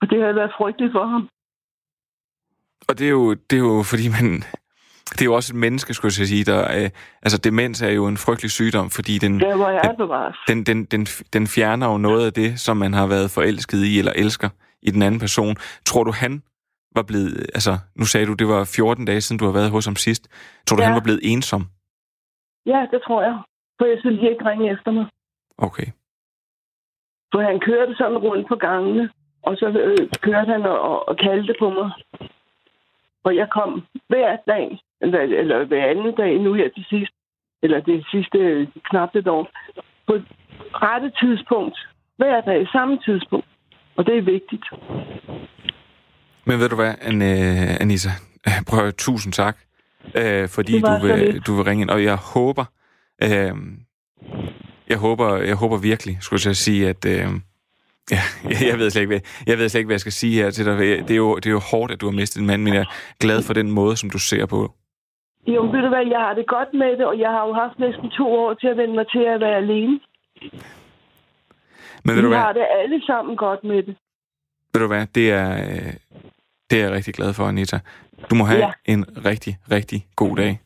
Og 0.00 0.10
det 0.10 0.22
har 0.22 0.32
været 0.32 0.52
frygteligt 0.58 0.92
for 0.92 1.06
ham. 1.06 1.28
Og 2.88 2.98
det 2.98 3.06
er 3.06 3.10
jo, 3.10 3.34
det 3.34 3.56
er 3.56 3.64
jo 3.72 3.82
fordi 3.90 4.08
man... 4.08 4.42
Det 5.14 5.20
er 5.20 5.24
jo 5.24 5.34
også 5.34 5.52
et 5.52 5.58
menneske, 5.60 5.94
skulle 5.94 6.12
jeg 6.18 6.26
sige, 6.28 6.44
der... 6.44 6.60
Øh, 6.84 6.90
altså, 7.22 7.38
demens 7.38 7.82
er 7.82 7.90
jo 7.90 8.06
en 8.06 8.16
frygtelig 8.16 8.50
sygdom, 8.50 8.90
fordi 8.90 9.18
den... 9.18 9.40
Der, 9.40 9.56
hvor 9.56 9.68
jeg 9.68 9.94
bevares. 9.98 10.36
den, 10.48 10.64
den, 10.64 10.84
den, 10.84 11.04
den 11.32 11.46
fjerner 11.46 11.86
jo 11.92 11.98
noget 11.98 12.26
af 12.26 12.32
det, 12.32 12.60
som 12.60 12.76
man 12.76 12.92
har 12.94 13.06
været 13.06 13.30
forelsket 13.30 13.78
i 13.84 13.98
eller 13.98 14.12
elsker 14.16 14.48
i 14.82 14.90
den 14.90 15.02
anden 15.02 15.20
person. 15.20 15.56
Tror 15.86 16.04
du, 16.04 16.12
han 16.12 16.42
var 16.96 17.02
blevet... 17.02 17.46
Altså, 17.54 17.78
nu 17.96 18.04
sagde 18.04 18.26
du, 18.26 18.32
det 18.32 18.48
var 18.48 18.64
14 18.76 19.04
dage 19.04 19.20
siden, 19.20 19.38
du 19.38 19.44
har 19.44 19.52
været 19.52 19.70
hos 19.70 19.84
ham 19.86 19.96
sidst. 19.96 20.28
Tror 20.66 20.76
du, 20.76 20.82
Ja. 20.82 20.86
han 20.86 20.94
var 20.94 21.00
blevet 21.02 21.20
ensom? 21.22 21.62
Ja, 22.66 22.86
det 22.92 23.00
tror 23.06 23.22
jeg. 23.22 23.38
For 23.78 23.84
jeg 23.86 23.96
synes, 24.00 24.20
ikke 24.30 24.44
ringe 24.50 24.72
efter 24.72 24.90
mig. 24.90 25.06
Okay. 25.58 25.86
For 27.32 27.40
han 27.42 27.60
kørte 27.60 27.94
sådan 27.96 28.18
rundt 28.18 28.48
på 28.48 28.56
gangene, 28.56 29.10
og 29.42 29.56
så 29.56 29.66
øh, 29.68 30.08
kørte 30.20 30.52
han 30.52 30.62
og, 30.62 30.80
og, 30.80 31.08
og 31.08 31.16
kaldte 31.16 31.54
på 31.58 31.70
mig. 31.70 31.90
Og 33.24 33.36
jeg 33.36 33.48
kom 33.50 33.82
hver 34.08 34.36
dag, 34.46 34.80
eller, 35.00 35.20
eller 35.20 35.64
hver 35.64 35.86
anden 35.90 36.14
dag 36.14 36.38
nu 36.38 36.54
her 36.54 36.68
til 36.68 36.84
sidst, 36.88 37.12
eller 37.62 37.80
det 37.80 38.06
sidste 38.10 38.38
øh, 38.38 38.66
knap 38.90 39.16
et 39.16 39.28
år, 39.28 39.50
på 40.06 40.14
et 40.14 40.24
rette 40.74 41.12
tidspunkt. 41.20 41.76
Hver 42.16 42.40
dag, 42.40 42.68
samme 42.72 42.98
tidspunkt. 43.04 43.46
Og 43.96 44.06
det 44.06 44.18
er 44.18 44.22
vigtigt. 44.22 44.64
Men 46.44 46.58
ved 46.60 46.68
du 46.68 46.76
hvad, 46.76 46.94
An, 47.02 47.22
uh, 47.22 47.80
Anissa? 47.80 48.10
Prøv 48.68 48.86
at 48.86 48.94
tusind 48.94 49.32
tak, 49.32 49.56
uh, 50.04 50.48
fordi 50.48 50.80
du 50.80 51.06
vil, 51.06 51.40
du 51.46 51.54
vil 51.54 51.64
ringe 51.64 51.82
ind. 51.82 51.90
Og 51.90 52.04
jeg 52.04 52.16
håber, 52.34 52.64
uh, 53.24 53.58
jeg 54.88 54.98
håber, 54.98 55.36
jeg 55.36 55.56
håber 55.56 55.76
virkelig, 55.78 56.16
skulle 56.20 56.40
jeg 56.46 56.56
sige, 56.56 56.88
at... 56.88 57.04
Uh, 57.04 57.40
Ja, 58.10 58.20
jeg 58.66 58.78
ved, 58.78 58.90
slet 58.90 59.02
ikke, 59.02 59.10
hvad, 59.10 59.20
jeg 59.46 59.58
ved 59.58 59.68
slet 59.68 59.78
ikke, 59.78 59.86
hvad 59.86 59.94
jeg 59.94 60.00
skal 60.00 60.12
sige 60.12 60.42
her 60.42 60.50
til 60.50 60.64
dig. 60.64 60.78
Det 60.78 61.10
er, 61.10 61.16
jo, 61.16 61.36
det 61.36 61.46
er 61.46 61.50
jo 61.50 61.58
hårdt, 61.58 61.92
at 61.92 62.00
du 62.00 62.06
har 62.06 62.12
mistet 62.12 62.40
en 62.40 62.46
mand, 62.46 62.62
men 62.62 62.74
jeg 62.74 62.80
er 62.80 62.94
glad 63.20 63.42
for 63.42 63.54
den 63.54 63.70
måde, 63.70 63.96
som 63.96 64.10
du 64.10 64.18
ser 64.18 64.46
på. 64.46 64.72
Jo, 65.46 65.62
ved 65.62 65.80
du 65.82 65.88
hvad, 65.88 66.06
jeg 66.06 66.18
har 66.20 66.34
det 66.34 66.46
godt 66.46 66.68
med 66.74 66.90
det, 66.98 67.06
og 67.06 67.18
jeg 67.18 67.30
har 67.30 67.46
jo 67.46 67.52
haft 67.52 67.78
næsten 67.78 68.10
to 68.10 68.26
år 68.32 68.54
til 68.54 68.66
at 68.66 68.76
vende 68.76 68.94
mig 68.94 69.06
til 69.12 69.18
at 69.34 69.40
være 69.40 69.56
alene. 69.56 70.00
Men 72.04 72.16
ved 72.16 72.22
du 72.22 72.28
hvad? 72.28 72.38
har 72.38 72.52
det 72.52 72.66
alle 72.82 73.06
sammen 73.06 73.36
godt 73.36 73.64
med 73.64 73.82
det. 73.82 73.96
Ved 74.72 74.80
du 74.80 74.86
hvad, 74.86 75.06
det 75.14 75.30
er, 75.32 75.52
øh, 75.54 75.92
det 76.70 76.78
er 76.78 76.82
jeg 76.84 76.92
rigtig 76.92 77.14
glad 77.14 77.32
for, 77.34 77.44
Anita. 77.44 77.78
Du 78.30 78.34
må 78.34 78.44
have 78.44 78.58
Ja. 78.60 78.72
en 78.84 79.04
rigtig, 79.24 79.56
rigtig 79.70 80.06
god 80.16 80.36
dag. 80.36 80.60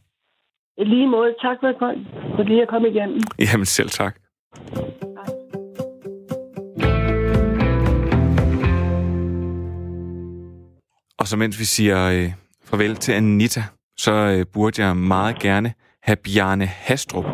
I 0.77 0.85
lige 0.85 1.07
måde, 1.07 1.35
tak 1.43 1.57
for, 1.61 1.73
for 2.37 2.43
lige 2.43 2.63
at 2.63 2.69
komme 2.69 2.89
igennem. 2.89 3.21
Jamen 3.39 3.67
selv 3.67 3.89
tak. 3.89 4.15
Og 11.19 11.27
så 11.27 11.37
mens 11.37 11.59
vi 11.59 11.65
siger 11.65 12.09
øh, 12.11 12.33
farvel 12.65 12.97
til 12.97 13.13
Anita, 13.13 13.63
så 13.99 14.13
øh, 14.13 14.47
burde 14.53 14.83
jeg 14.87 14.97
meget 14.97 15.39
gerne 15.39 15.75
have 16.03 16.17
Bjarne 16.17 16.67
Hastrup 16.67 17.25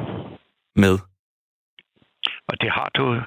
med. 0.77 0.99
Og 2.49 2.61
det 2.61 2.71
har 2.71 2.91
du. 2.97 3.21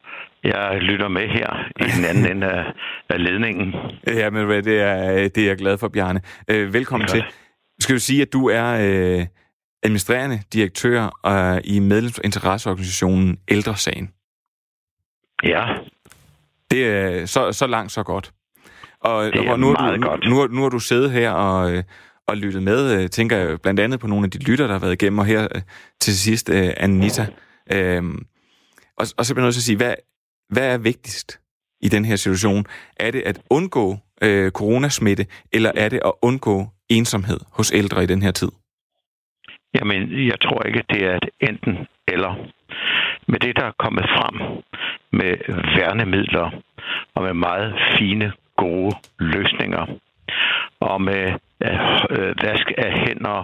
Jeg 0.43 0.77
lytter 0.81 1.07
med 1.07 1.27
her 1.27 1.65
i 1.79 1.89
den 1.97 2.05
anden 2.05 2.31
ende 2.31 2.47
af, 2.47 2.65
af 3.09 3.23
ledningen. 3.23 3.73
Ja, 4.07 4.29
men 4.29 4.45
hvad, 4.45 4.63
det 4.63 4.81
er, 4.81 5.27
det 5.29 5.37
er 5.37 5.47
jeg 5.47 5.57
glad 5.57 5.77
for, 5.77 5.87
Bjarne. 5.87 6.21
Øh, 6.47 6.73
velkommen 6.73 7.07
til. 7.07 7.23
Skal 7.79 7.95
du 7.95 7.99
sige, 7.99 8.21
at 8.21 8.33
du 8.33 8.49
er 8.49 8.65
øh, 9.19 9.25
administrerende 9.83 10.39
direktør 10.53 11.19
øh, 11.25 11.61
i 11.63 11.79
medlemsinteresseorganisationen 11.79 13.37
Ældresagen? 13.47 14.11
Ja, 15.43 15.65
Det 16.71 16.87
er 16.87 17.25
så, 17.25 17.51
så 17.51 17.67
langt, 17.67 17.91
så 17.91 18.03
godt. 18.03 18.31
Og, 18.99 19.23
Det 19.25 19.45
er 19.47 19.51
og 19.51 19.59
nu, 19.59 19.67
har 19.67 19.73
meget 19.73 20.01
du, 20.01 20.07
godt. 20.07 20.23
Nu, 20.29 20.35
nu, 20.35 20.47
nu 20.47 20.61
har 20.61 20.69
du 20.69 20.79
siddet 20.79 21.11
her 21.11 21.31
og, 21.31 21.71
øh, 21.73 21.83
og 22.27 22.37
lyttet 22.37 22.63
med, 22.63 23.03
øh, 23.03 23.09
tænker 23.09 23.37
jeg 23.37 23.61
blandt 23.61 23.79
andet 23.79 23.99
på 23.99 24.07
nogle 24.07 24.25
af 24.25 24.31
de 24.31 24.39
lytter, 24.39 24.65
der 24.67 24.73
har 24.73 24.79
været 24.79 25.01
igennem, 25.01 25.19
og 25.19 25.25
her 25.25 25.47
øh, 25.55 25.61
til 25.99 26.19
sidst 26.19 26.49
øh, 26.49 26.69
Anita. 26.77 27.25
Øhm, 27.73 28.25
og, 28.97 29.05
og 29.17 29.25
så 29.25 29.33
bliver 29.33 29.43
jeg 29.43 29.47
nødt 29.47 29.55
til 29.55 29.59
at 29.59 29.69
sige, 29.71 29.77
hvad, 29.77 29.95
hvad 30.49 30.73
er 30.73 30.77
vigtigst 30.77 31.39
i 31.81 31.89
den 31.89 32.05
her 32.05 32.15
situation? 32.15 32.65
Er 32.97 33.11
det 33.11 33.21
at 33.21 33.39
undgå 33.49 33.97
øh, 34.21 34.51
coronasmitte, 34.51 35.25
eller 35.53 35.71
er 35.75 35.89
det 35.89 35.99
at 36.05 36.11
undgå 36.21 36.67
ensomhed 36.89 37.39
hos 37.51 37.71
ældre 37.71 38.03
i 38.03 38.07
den 38.07 38.21
her 38.21 38.31
tid? 38.31 38.51
Jamen, 39.73 40.27
jeg 40.27 40.39
tror 40.41 40.63
ikke, 40.63 40.83
det 40.89 41.03
er 41.03 41.15
et 41.15 41.29
enten 41.49 41.77
eller. 42.07 42.35
Med 43.27 43.39
det, 43.39 43.55
der 43.55 43.63
er 43.65 43.71
kommet 43.79 44.03
frem 44.03 44.63
med 45.11 45.37
værnemidler 45.77 46.51
og 47.15 47.23
med 47.23 47.33
meget 47.33 47.75
fine, 47.97 48.33
gode 48.57 48.95
løsninger, 49.19 49.85
og 50.79 51.01
med 51.01 51.33
øh, 51.61 52.33
vask 52.43 52.67
af 52.77 52.91
hænder 52.91 53.39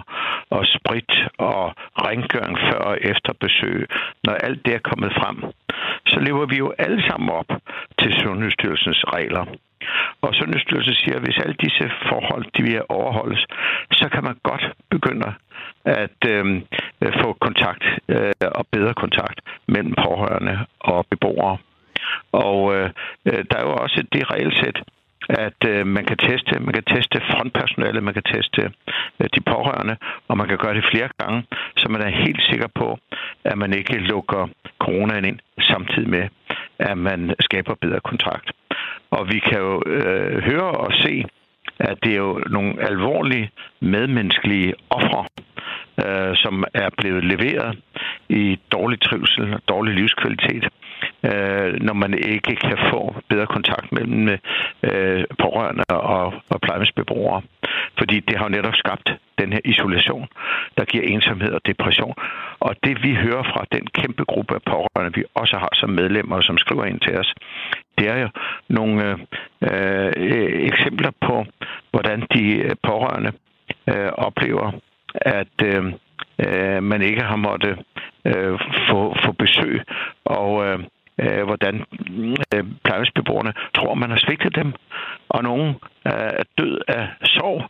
og 0.50 0.62
sprit 0.76 1.12
og 1.38 1.74
rengøring 2.06 2.58
før 2.58 2.78
og 2.78 2.98
efter 3.00 3.32
besøg, 3.40 3.88
når 4.24 4.32
alt 4.32 4.66
det 4.66 4.74
er 4.74 4.88
kommet 4.90 5.12
frem, 5.12 5.36
så 6.06 6.20
lever 6.20 6.46
vi 6.46 6.56
jo 6.56 6.74
alle 6.78 7.02
sammen 7.08 7.30
op 7.30 7.50
til 8.00 8.12
Sundhedsstyrelsens 8.22 9.04
regler. 9.14 9.44
Og 10.20 10.34
Sundhedsstyrelsen 10.34 10.94
siger, 10.94 11.16
at 11.16 11.22
hvis 11.22 11.38
alle 11.38 11.56
disse 11.64 11.90
forhold 12.08 12.44
de 12.56 12.62
vil 12.62 12.82
overholdes, 12.88 13.46
så 13.92 14.08
kan 14.12 14.24
man 14.24 14.36
godt 14.42 14.64
begynde 14.90 15.32
at 15.84 16.18
øh, 16.28 16.62
få 17.22 17.32
kontakt 17.40 17.84
øh, 18.08 18.32
og 18.40 18.66
bedre 18.72 18.94
kontakt 18.94 19.40
mellem 19.66 19.94
pårørende 20.04 20.58
og 20.80 21.06
beboere. 21.10 21.58
Og 22.32 22.74
øh, 22.74 22.90
øh, 23.26 23.44
der 23.50 23.56
er 23.56 23.62
jo 23.62 23.74
også 23.84 24.04
det 24.12 24.30
regelsæt, 24.30 24.78
at 25.28 25.60
øh, 25.66 25.86
man 25.86 26.04
kan 26.04 26.16
teste, 26.16 26.60
man 26.60 26.74
kan 26.74 26.84
teste 26.84 27.20
frontpersonale, 27.30 28.00
man 28.00 28.14
kan 28.14 28.22
teste 28.34 28.62
øh, 29.20 29.28
de 29.34 29.40
pårørende, 29.40 29.96
og 30.28 30.36
man 30.36 30.48
kan 30.48 30.58
gøre 30.58 30.74
det 30.74 30.84
flere 30.92 31.08
gange, 31.18 31.44
så 31.76 31.88
man 31.88 32.02
er 32.02 32.22
helt 32.24 32.42
sikker 32.50 32.68
på, 32.74 32.98
at 33.44 33.58
man 33.58 33.72
ikke 33.72 33.98
lukker 33.98 34.48
coronaen 34.78 35.24
ind, 35.24 35.38
samtidig 35.60 36.10
med, 36.10 36.28
at 36.78 36.98
man 36.98 37.34
skaber 37.40 37.74
bedre 37.80 38.00
kontakt. 38.00 38.52
Og 39.10 39.28
vi 39.32 39.38
kan 39.38 39.58
jo 39.58 39.82
øh, 39.86 40.42
høre 40.42 40.70
og 40.70 40.92
se, 40.92 41.24
at 41.78 41.96
det 42.02 42.12
er 42.12 42.16
jo 42.16 42.42
nogle 42.50 42.82
alvorlige 42.90 43.50
medmenneskelige 43.80 44.74
ofre, 44.90 45.24
øh, 46.04 46.36
som 46.36 46.64
er 46.74 46.88
blevet 46.98 47.24
leveret 47.24 47.78
i 48.28 48.58
dårlig 48.72 49.00
trivsel 49.00 49.54
og 49.54 49.60
dårlig 49.68 49.94
livskvalitet, 49.94 50.64
øh, 51.24 51.72
når 51.86 51.92
man 51.92 52.14
ikke 52.14 52.56
kan 52.56 52.78
få 52.90 53.14
bedre 53.28 53.46
kontakt 53.46 53.92
mellem 53.92 54.28
øh, 54.82 55.24
pårørende 55.38 55.84
og, 55.88 56.32
og 56.48 56.60
plejehjemsbeboere. 56.60 57.42
Fordi 57.98 58.20
det 58.20 58.38
har 58.38 58.44
jo 58.44 58.56
netop 58.56 58.74
skabt 58.74 59.08
den 59.38 59.52
her 59.52 59.60
isolation, 59.64 60.26
der 60.76 60.84
giver 60.84 61.04
ensomhed 61.04 61.52
og 61.52 61.60
depression. 61.66 62.14
Og 62.60 62.76
det 62.84 63.02
vi 63.02 63.14
hører 63.14 63.42
fra 63.42 63.64
den 63.72 63.86
kæmpe 63.86 64.24
gruppe 64.24 64.54
af 64.54 64.62
pårørende, 64.62 65.18
vi 65.18 65.24
også 65.34 65.56
har 65.58 65.72
som 65.74 65.90
medlemmer, 65.90 66.40
som 66.40 66.58
skriver 66.58 66.84
ind 66.84 67.00
til 67.00 67.18
os, 67.18 67.34
det 67.98 68.08
er 68.08 68.18
jo 68.18 68.28
nogle 68.68 69.18
øh, 69.62 70.12
eksempler 70.70 71.10
på, 71.20 71.46
hvordan 71.90 72.26
de 72.34 72.70
pårørende 72.82 73.32
øh, 73.88 74.12
oplever, 74.12 74.72
at 75.14 75.56
øh, 75.64 75.84
øh 76.38 76.82
man 76.82 77.02
ikke 77.02 77.22
har 77.22 77.36
måttet 77.36 77.78
øh, 78.24 78.58
få, 78.88 79.16
få 79.24 79.32
besøg, 79.32 79.82
og 80.24 80.66
øh, 80.66 80.78
øh, 81.22 81.42
hvordan 81.44 81.74
øh, 82.54 82.64
plejehjemsbeboerne 82.84 83.52
tror, 83.76 83.94
man 83.94 84.10
har 84.10 84.20
svigtet 84.26 84.56
dem, 84.56 84.72
og 85.28 85.42
nogen 85.42 85.68
øh, 86.06 86.30
er 86.40 86.46
død 86.58 86.78
af 86.88 87.08
sorg. 87.24 87.62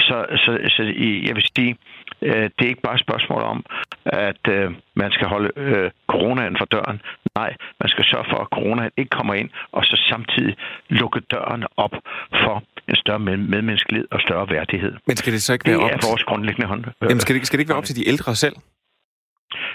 Så, 0.00 0.16
så, 0.42 0.50
så 0.74 0.82
jeg 1.26 1.34
vil 1.34 1.44
sige, 1.56 1.76
øh, 2.22 2.50
det 2.56 2.62
er 2.64 2.72
ikke 2.74 2.86
bare 2.88 2.94
et 2.94 3.06
spørgsmål 3.08 3.42
om, 3.42 3.64
at 4.04 4.44
øh, 4.48 4.70
man 4.94 5.10
skal 5.12 5.26
holde 5.26 5.50
øh, 5.56 5.90
coronaen 6.08 6.56
for 6.58 6.64
døren. 6.64 7.00
Nej, 7.34 7.50
man 7.80 7.88
skal 7.88 8.04
sørge 8.04 8.26
for, 8.30 8.38
at 8.44 8.48
coronaen 8.56 8.90
ikke 8.96 9.10
kommer 9.18 9.34
ind, 9.34 9.50
og 9.72 9.84
så 9.84 9.96
samtidig 10.08 10.54
lukke 10.88 11.20
døren 11.20 11.64
op 11.76 11.94
for 12.42 12.62
en 12.88 12.96
større 12.96 13.18
medmenneskelighed 13.18 14.08
og 14.10 14.20
større 14.20 14.50
værdighed. 14.50 14.92
Men 15.06 15.16
skal 15.16 15.32
det 15.32 15.42
så 15.42 15.52
ikke 15.52 15.66
være 15.66 15.76
det 15.76 15.84
op 15.84 15.90
er 15.90 16.08
vores 16.08 16.24
grundlæggende 16.24 16.66
hånd. 16.66 16.84
Jamen, 17.02 17.20
skal 17.20 17.34
det, 17.34 17.46
skal 17.46 17.56
det 17.56 17.62
ikke 17.62 17.68
være 17.68 17.78
op 17.78 17.84
til 17.84 17.96
de 17.96 18.08
ældre 18.08 18.34
selv? 18.34 18.56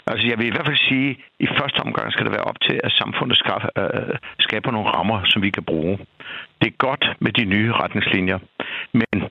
Altså, 0.08 0.28
jeg 0.28 0.38
vil 0.38 0.48
i 0.48 0.56
hvert 0.56 0.66
fald 0.66 0.88
sige, 0.90 1.10
at 1.10 1.18
i 1.40 1.48
første 1.60 1.80
omgang 1.80 2.12
skal 2.12 2.26
det 2.26 2.32
være 2.32 2.50
op 2.52 2.60
til, 2.62 2.80
at 2.84 2.92
samfundet 2.92 3.38
skaber, 3.38 3.70
øh, 3.78 4.16
skaber 4.40 4.72
nogle 4.72 4.90
rammer, 4.90 5.22
som 5.26 5.42
vi 5.42 5.50
kan 5.50 5.64
bruge. 5.64 5.98
Det 6.62 6.68
er 6.68 6.78
godt 6.88 7.06
med 7.20 7.32
de 7.32 7.46
nye 7.46 7.72
retningslinjer, 7.74 8.40
men 8.94 9.30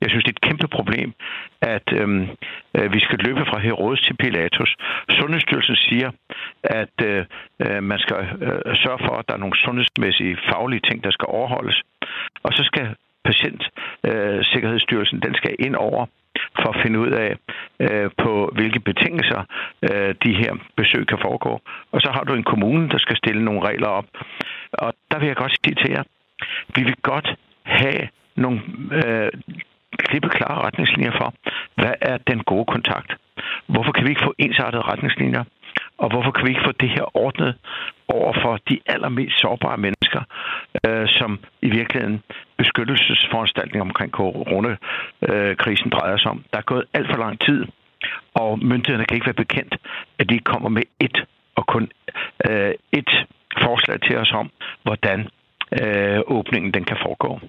jeg 0.00 0.10
synes, 0.10 0.24
det 0.24 0.32
er 0.32 0.36
et 0.36 0.48
kæmpe 0.48 0.68
problem, 0.68 1.12
at 1.60 1.92
øhm, 1.92 2.28
øh, 2.76 2.92
vi 2.94 3.00
skal 3.00 3.18
løbe 3.18 3.44
fra 3.50 3.58
Herodes 3.58 4.00
til 4.00 4.16
Pilatus. 4.16 4.76
Sundhedsstyrelsen 5.10 5.76
siger, 5.76 6.10
at 6.62 6.96
øh, 7.02 7.24
øh, 7.64 7.82
man 7.82 7.98
skal 7.98 8.16
øh, 8.16 8.76
sørge 8.82 9.00
for, 9.06 9.14
at 9.18 9.28
der 9.28 9.34
er 9.34 9.38
nogle 9.44 9.58
sundhedsmæssige, 9.64 10.38
faglige 10.50 10.80
ting, 10.88 11.04
der 11.04 11.10
skal 11.10 11.26
overholdes. 11.28 11.82
Og 12.42 12.52
så 12.52 12.62
skal 12.64 12.86
patientsikkerhedsstyrelsen, 13.24 15.16
øh, 15.18 15.22
den 15.22 15.34
skal 15.34 15.54
ind 15.58 15.76
over 15.76 16.06
for 16.62 16.68
at 16.74 16.82
finde 16.82 16.98
ud 16.98 17.10
af, 17.10 17.36
øh, 17.80 18.10
på 18.22 18.50
hvilke 18.54 18.80
betingelser 18.80 19.42
øh, 19.82 20.14
de 20.24 20.32
her 20.40 20.52
besøg 20.76 21.06
kan 21.06 21.18
foregå. 21.22 21.60
Og 21.92 22.00
så 22.00 22.10
har 22.14 22.24
du 22.24 22.32
en 22.34 22.50
kommune, 22.52 22.88
der 22.88 22.98
skal 22.98 23.16
stille 23.16 23.44
nogle 23.44 23.68
regler 23.68 23.88
op. 23.88 24.06
Og 24.72 24.92
der 25.10 25.18
vil 25.18 25.26
jeg 25.26 25.36
godt 25.36 25.58
sige 25.64 25.74
til 25.74 25.90
jer, 25.90 26.02
vi 26.76 26.82
vil 26.82 26.96
godt 27.02 27.34
have 27.62 28.08
nogle 28.36 28.60
øh, 28.92 29.30
klippeklare 29.98 30.64
retningslinjer 30.66 31.12
for, 31.20 31.34
hvad 31.74 31.94
er 32.00 32.16
den 32.30 32.40
gode 32.44 32.64
kontakt? 32.64 33.16
Hvorfor 33.66 33.92
kan 33.92 34.04
vi 34.04 34.10
ikke 34.10 34.24
få 34.24 34.34
ensartede 34.38 34.82
retningslinjer? 34.82 35.44
Og 35.98 36.10
hvorfor 36.10 36.30
kan 36.30 36.44
vi 36.44 36.50
ikke 36.50 36.66
få 36.66 36.72
det 36.72 36.90
her 36.90 37.16
ordnet 37.16 37.54
over 38.08 38.32
for 38.42 38.58
de 38.68 38.78
allermest 38.86 39.40
sårbare 39.40 39.76
mennesker, 39.76 40.22
øh, 40.86 41.08
som 41.08 41.38
i 41.62 41.70
virkeligheden 41.78 42.22
beskyttelsesforanstaltninger 42.58 43.84
omkring 43.90 44.10
coronakrisen 44.12 45.90
drejer 45.90 46.16
sig 46.16 46.30
om? 46.30 46.44
Der 46.52 46.58
er 46.58 46.62
gået 46.72 46.84
alt 46.92 47.08
for 47.10 47.18
lang 47.18 47.40
tid, 47.40 47.64
og 48.34 48.58
myndighederne 48.58 49.06
kan 49.06 49.14
ikke 49.14 49.26
være 49.26 49.44
bekendt, 49.44 49.74
at 50.18 50.30
de 50.30 50.38
kommer 50.38 50.68
med 50.68 50.82
et 51.00 51.24
og 51.56 51.66
kun 51.66 51.90
øh, 52.48 52.74
et 52.92 53.10
forslag 53.62 54.00
til 54.00 54.16
os 54.16 54.32
om, 54.32 54.50
hvordan 54.82 55.28
øh, 55.82 56.20
åbningen 56.26 56.74
den 56.74 56.84
kan 56.84 56.96
foregå. 57.06 57.40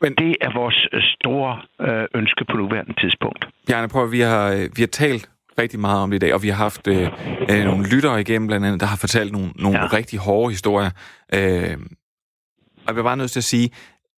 Men 0.00 0.14
det 0.14 0.36
er 0.40 0.50
vores 0.54 0.88
store 1.14 1.60
øh, 1.80 2.06
ønske 2.14 2.44
på 2.44 2.56
nuværende 2.56 2.94
tidspunkt. 3.00 3.48
Bjarne, 3.66 3.88
prøv, 3.88 4.12
vi 4.12 4.20
har, 4.20 4.46
øh, 4.52 4.64
vi 4.76 4.82
har 4.82 4.92
talt 4.92 5.28
rigtig 5.58 5.80
meget 5.80 6.02
om 6.02 6.10
det 6.10 6.16
i 6.16 6.18
dag, 6.18 6.34
og 6.34 6.42
vi 6.42 6.48
har 6.48 6.56
haft 6.56 6.88
øh, 6.88 7.08
øh, 7.50 7.64
nogle 7.64 7.88
lyttere 7.88 8.20
igennem, 8.20 8.46
blandt 8.46 8.66
andet, 8.66 8.80
der 8.80 8.86
har 8.86 8.96
fortalt 8.96 9.32
nogle, 9.32 9.50
nogle 9.54 9.78
ja. 9.78 9.86
rigtig 9.86 10.18
hårde 10.18 10.50
historier. 10.50 10.90
Øh, 11.34 11.76
og 12.76 12.86
jeg 12.86 12.96
vil 12.96 13.02
bare 13.02 13.16
nødt 13.16 13.30
til 13.30 13.40
at 13.40 13.44
sige, 13.44 13.70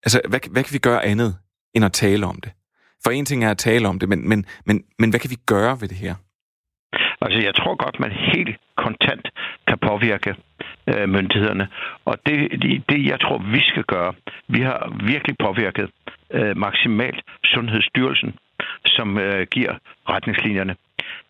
altså, 0.04 0.22
hvad, 0.30 0.40
hvad 0.52 0.64
kan 0.64 0.74
vi 0.74 0.80
gøre 0.80 1.06
andet, 1.06 1.36
end 1.74 1.86
at 1.86 1.92
tale 1.92 2.26
om 2.26 2.40
det? 2.44 2.52
For 3.04 3.12
en 3.12 3.26
ting 3.26 3.44
er 3.44 3.52
at 3.52 3.58
tale 3.58 3.88
om 3.88 4.00
det, 4.00 4.10
men, 4.10 4.30
men, 4.30 4.46
men, 4.66 4.84
men 5.00 5.10
hvad 5.10 5.20
kan 5.20 5.30
vi 5.30 5.38
gøre 5.46 5.82
ved 5.82 5.88
det 5.88 5.98
her? 5.98 6.16
Altså, 7.22 7.40
jeg 7.40 7.56
tror 7.56 7.76
godt, 7.84 8.00
man 8.00 8.12
helt 8.12 8.58
kontant 8.78 9.26
kan 9.68 9.78
påvirke 9.78 10.36
øh, 10.88 11.10
myndighederne. 11.10 11.68
Og 12.06 12.18
det, 12.26 12.52
det, 12.62 12.84
det, 12.90 13.06
jeg 13.06 13.20
tror, 13.20 13.38
vi 13.38 13.62
skal 13.62 13.84
gøre, 13.84 14.14
vi 14.48 14.62
har 14.62 14.80
virkelig 15.06 15.36
påvirket 15.38 15.90
øh, 16.32 16.58
maksimalt 16.58 17.22
Sundhedsstyrelsen, 17.44 18.34
som 18.86 19.18
øh, 19.18 19.48
giver 19.52 19.74
retningslinjerne. 20.10 20.76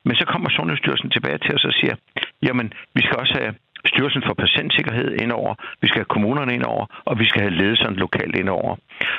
Men 0.05 0.15
så 0.15 0.25
kommer 0.25 0.49
Sundhedsstyrelsen 0.49 1.09
tilbage 1.09 1.37
til 1.37 1.55
os 1.55 1.65
og 1.65 1.73
siger, 1.73 1.95
jamen, 2.43 2.73
vi 2.95 3.01
skal 3.01 3.17
også 3.17 3.35
have 3.41 3.53
Styrelsen 3.85 4.23
for 4.25 4.33
Patientsikkerhed 4.33 5.21
indover, 5.21 5.55
vi 5.81 5.87
skal 5.87 5.99
have 5.99 6.13
kommunerne 6.15 6.53
indover, 6.53 6.85
og 7.05 7.19
vi 7.19 7.25
skal 7.25 7.41
have 7.41 7.53
ledelsen 7.53 7.95
lokalt 7.95 8.35
indover. 8.35 8.75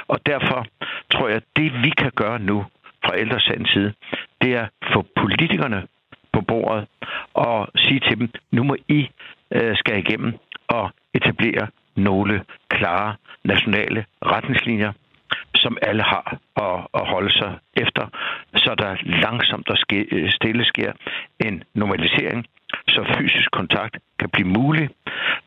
Og 0.08 0.18
derfor 0.26 0.66
tror 1.12 1.28
jeg, 1.28 1.36
at 1.36 1.42
det 1.56 1.72
vi 1.84 1.90
kan 1.90 2.12
gøre 2.14 2.38
nu 2.38 2.66
fra 3.04 3.18
ældresagens 3.18 3.70
side, 3.70 3.92
det 4.42 4.54
er 4.54 4.62
at 4.62 4.70
få 4.92 5.06
politikerne 5.16 5.86
på 6.32 6.40
bordet 6.40 6.86
og 7.34 7.68
sige 7.76 8.00
til 8.00 8.18
dem, 8.18 8.28
nu 8.50 8.62
må 8.62 8.76
I 8.88 9.08
øh, 9.54 9.76
skal 9.76 9.98
igennem 9.98 10.32
og 10.68 10.90
etablere 11.14 11.68
nogle 11.96 12.44
klare 12.68 13.14
nationale 13.44 14.04
retningslinjer, 14.22 14.92
som 15.62 15.78
alle 15.82 16.02
har 16.02 16.26
at, 16.66 16.76
at 17.00 17.04
holde 17.12 17.32
sig 17.40 17.52
efter, 17.84 18.04
så 18.56 18.74
der 18.78 18.96
langsomt 19.24 19.70
og 19.70 19.76
øh, 19.92 20.30
stille 20.30 20.64
sker 20.64 20.92
en 21.46 21.62
normalisering, 21.74 22.46
så 22.88 23.00
fysisk 23.18 23.50
kontakt 23.50 23.98
kan 24.18 24.28
blive 24.30 24.48
mulig, 24.48 24.88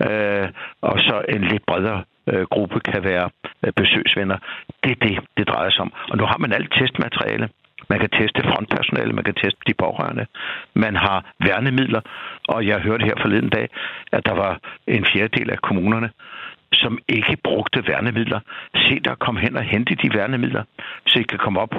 øh, 0.07 0.47
og 0.81 0.99
så 0.99 1.15
en 1.29 1.43
lidt 1.43 1.65
bredere 1.65 2.03
øh, 2.31 2.43
gruppe 2.53 2.79
kan 2.79 3.03
være 3.03 3.29
øh, 3.63 3.71
besøgsvenner. 3.75 4.37
Det 4.83 4.91
er 4.91 5.05
det, 5.07 5.19
det 5.37 5.47
drejer 5.47 5.69
sig 5.69 5.81
om. 5.81 5.93
Og 6.09 6.17
nu 6.17 6.25
har 6.25 6.37
man 6.37 6.53
alt 6.53 6.73
testmateriale. 6.79 7.49
Man 7.89 7.99
kan 7.99 8.09
teste 8.09 8.43
frontpersonale, 8.43 9.13
man 9.13 9.23
kan 9.23 9.33
teste 9.33 9.59
de 9.67 9.73
pårørende. 9.73 10.25
Man 10.73 10.95
har 10.95 11.33
værnemidler, 11.39 12.01
og 12.47 12.67
jeg 12.67 12.79
hørte 12.79 13.05
her 13.05 13.15
forleden 13.21 13.49
dag, 13.49 13.69
at 14.11 14.25
der 14.25 14.33
var 14.33 14.59
en 14.87 15.05
fjerdedel 15.05 15.49
af 15.51 15.57
kommunerne, 15.57 16.09
som 16.73 16.99
ikke 17.09 17.37
brugte 17.43 17.83
værnemidler. 17.87 18.39
Se 18.75 18.99
der 18.99 19.15
kom 19.15 19.37
hen 19.37 19.57
og 19.57 19.63
hente 19.63 19.95
de 19.95 20.09
værnemidler, 20.13 20.63
så 21.07 21.19
I 21.19 21.23
kan 21.23 21.37
komme 21.37 21.59
op 21.59 21.73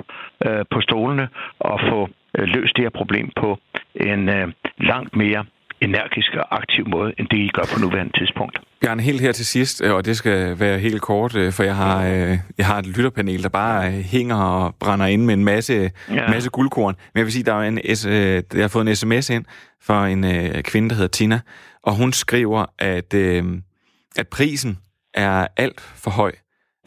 øh, 0.46 0.64
på 0.70 0.80
stolene 0.80 1.28
og 1.58 1.80
få 1.90 2.08
øh, 2.38 2.44
løst 2.54 2.76
det 2.76 2.84
her 2.84 2.90
problem 2.90 3.30
på 3.36 3.58
en 3.94 4.28
øh, 4.28 4.48
langt 4.78 5.16
mere 5.16 5.44
energisk 5.80 6.34
og 6.34 6.56
aktiv 6.60 6.88
måde, 6.88 7.12
end 7.18 7.26
det 7.28 7.36
I 7.36 7.50
gør 7.54 7.62
på 7.74 7.80
nuværende 7.80 8.18
tidspunkt. 8.18 8.58
Bjørn, 8.80 9.00
helt 9.00 9.20
her 9.20 9.32
til 9.32 9.46
sidst, 9.46 9.82
øh, 9.84 9.94
og 9.94 10.04
det 10.04 10.16
skal 10.16 10.60
være 10.60 10.78
helt 10.78 11.02
kort, 11.02 11.36
øh, 11.36 11.52
for 11.52 11.62
jeg 11.62 11.76
har, 11.76 12.06
øh, 12.06 12.38
jeg 12.58 12.66
har 12.66 12.78
et 12.78 12.86
lytterpanel, 12.86 13.42
der 13.42 13.48
bare 13.48 13.90
hænger 13.90 14.36
og 14.36 14.74
brænder 14.80 15.06
ind 15.06 15.24
med 15.24 15.34
en 15.34 15.44
masse, 15.44 15.90
ja. 16.10 16.28
masse 16.28 16.50
guldkorn. 16.50 16.94
Men 17.12 17.18
jeg 17.18 17.24
vil 17.24 17.32
sige, 17.32 17.44
der 17.44 17.54
er 17.54 17.68
en, 17.68 17.78
jeg 18.54 18.62
har 18.62 18.68
fået 18.68 18.88
en 18.88 18.96
sms 18.96 19.30
ind 19.30 19.44
fra 19.86 20.08
en 20.08 20.22
kvinde, 20.62 20.88
der 20.88 20.94
hedder 20.94 21.08
Tina, 21.08 21.40
og 21.82 21.96
hun 21.96 22.12
skriver, 22.12 22.66
at, 22.78 23.14
at 24.16 24.28
prisen 24.28 24.78
er 25.14 25.46
alt 25.56 25.80
for 25.80 26.10
høj 26.10 26.32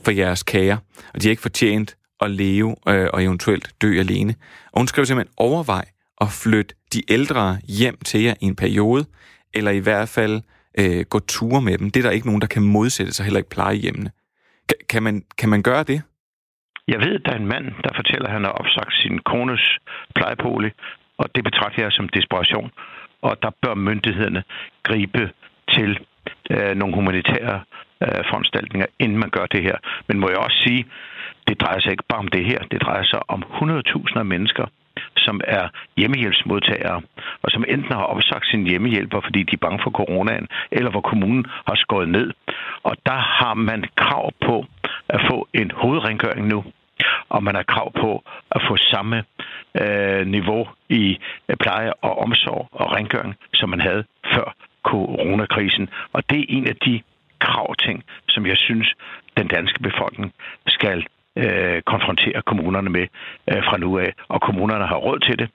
for 0.05 0.11
jeres 0.11 0.43
kager, 0.43 0.77
og 1.13 1.21
de 1.21 1.27
er 1.27 1.29
ikke 1.29 1.41
fortjent 1.41 1.97
at 2.21 2.31
leve 2.31 2.75
øh, 2.87 3.07
og 3.13 3.23
eventuelt 3.23 3.71
dø 3.81 3.99
alene. 3.99 4.35
Og 4.71 4.79
hun 4.79 4.87
skriver 4.87 5.05
simpelthen, 5.05 5.33
overvej 5.37 5.85
at 6.21 6.27
flytte 6.43 6.75
de 6.93 7.11
ældre 7.11 7.57
hjem 7.79 7.97
til 8.05 8.21
jer 8.21 8.33
i 8.41 8.45
en 8.45 8.55
periode, 8.55 9.05
eller 9.53 9.71
i 9.71 9.79
hvert 9.79 10.09
fald 10.09 10.41
øh, 10.79 11.05
gå 11.09 11.19
ture 11.19 11.61
med 11.61 11.77
dem. 11.77 11.91
Det 11.91 11.99
er 11.99 12.03
der 12.03 12.11
ikke 12.11 12.27
nogen, 12.27 12.41
der 12.41 12.47
kan 12.47 12.63
modsætte 12.63 13.13
sig, 13.13 13.23
heller 13.25 13.37
ikke 13.37 13.49
plejehjemmene. 13.49 14.11
Kan, 14.69 14.77
kan, 14.89 15.03
man, 15.03 15.23
kan 15.37 15.49
man 15.49 15.63
gøre 15.63 15.83
det? 15.83 16.01
Jeg 16.87 16.99
ved, 16.99 17.15
at 17.15 17.21
der 17.25 17.31
er 17.31 17.35
en 17.35 17.47
mand, 17.47 17.65
der 17.83 17.89
fortæller, 17.95 18.27
at 18.27 18.33
han 18.33 18.43
har 18.43 18.51
opsagt 18.51 18.93
sin 18.93 19.19
kones 19.19 19.77
plejebolig, 20.15 20.71
og 21.17 21.35
det 21.35 21.43
betragter 21.43 21.83
jeg 21.83 21.91
som 21.91 22.09
desperation. 22.09 22.71
Og 23.21 23.37
der 23.41 23.51
bør 23.61 23.73
myndighederne 23.73 24.43
gribe 24.83 25.31
til 25.69 25.99
øh, 26.49 26.75
nogle 26.75 26.95
humanitære 26.95 27.61
øh, 28.03 28.23
foranstaltninger, 28.29 28.87
inden 28.99 29.17
man 29.17 29.29
gør 29.29 29.45
det 29.45 29.63
her. 29.63 29.77
Men 30.07 30.19
må 30.19 30.29
jeg 30.29 30.37
også 30.37 30.57
sige, 30.67 30.85
det 31.47 31.61
drejer 31.61 31.79
sig 31.79 31.91
ikke 31.91 32.09
bare 32.09 32.19
om 32.19 32.27
det 32.27 32.45
her. 32.45 32.59
Det 32.71 32.81
drejer 32.81 33.03
sig 33.03 33.19
om 33.29 33.43
100.000 33.61 34.19
af 34.19 34.25
mennesker, 34.25 34.65
som 35.17 35.41
er 35.43 35.69
hjemmehjælpsmodtagere, 35.97 37.01
og 37.43 37.51
som 37.51 37.65
enten 37.67 37.91
har 37.91 38.03
opsagt 38.03 38.45
sin 38.47 38.67
hjemmehjælper, 38.67 39.21
fordi 39.21 39.43
de 39.43 39.53
er 39.53 39.65
bange 39.65 39.79
for 39.83 39.91
coronaen, 39.91 40.47
eller 40.71 40.91
hvor 40.91 41.01
kommunen 41.01 41.45
har 41.67 41.75
skåret 41.75 42.09
ned. 42.09 42.31
Og 42.83 42.95
der 43.05 43.19
har 43.39 43.53
man 43.53 43.85
krav 43.95 44.31
på 44.45 44.65
at 45.09 45.21
få 45.29 45.47
en 45.53 45.71
hovedrengøring 45.71 46.47
nu, 46.47 46.63
og 47.29 47.43
man 47.43 47.55
har 47.55 47.63
krav 47.63 47.91
på 48.01 48.23
at 48.51 48.61
få 48.67 48.77
samme 48.77 49.23
øh, 49.81 50.27
niveau 50.27 50.67
i 50.89 51.17
øh, 51.49 51.55
pleje 51.57 51.91
og 52.01 52.17
omsorg 52.19 52.67
og 52.71 52.95
rengøring, 52.95 53.35
som 53.53 53.69
man 53.69 53.81
havde 53.81 54.03
før 54.33 54.53
coronakrisen. 54.91 55.89
Og 56.13 56.21
det 56.29 56.39
er 56.39 56.45
en 56.49 56.67
af 56.67 56.75
de 56.75 57.01
kravting, 57.39 58.03
som 58.27 58.45
jeg 58.45 58.57
synes, 58.57 58.87
den 59.37 59.47
danske 59.47 59.79
befolkning 59.79 60.33
skal 60.67 61.05
øh, 61.35 61.81
konfrontere 61.81 62.41
kommunerne 62.41 62.89
med 62.89 63.05
øh, 63.51 63.63
fra 63.67 63.77
nu 63.77 63.99
af. 63.99 64.13
Og 64.27 64.41
kommunerne 64.41 64.87
har 64.87 64.95
råd 64.95 65.19
til 65.19 65.39
det. 65.39 65.49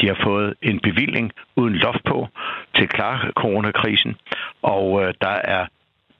De 0.00 0.06
har 0.06 0.18
fået 0.24 0.54
en 0.62 0.80
bevilling 0.80 1.32
uden 1.56 1.74
loft 1.74 2.04
på 2.04 2.28
til 2.76 2.82
at 2.82 2.88
klare 2.88 3.30
coronakrisen, 3.30 4.16
og 4.62 5.02
øh, 5.02 5.14
der 5.20 5.36
er 5.56 5.66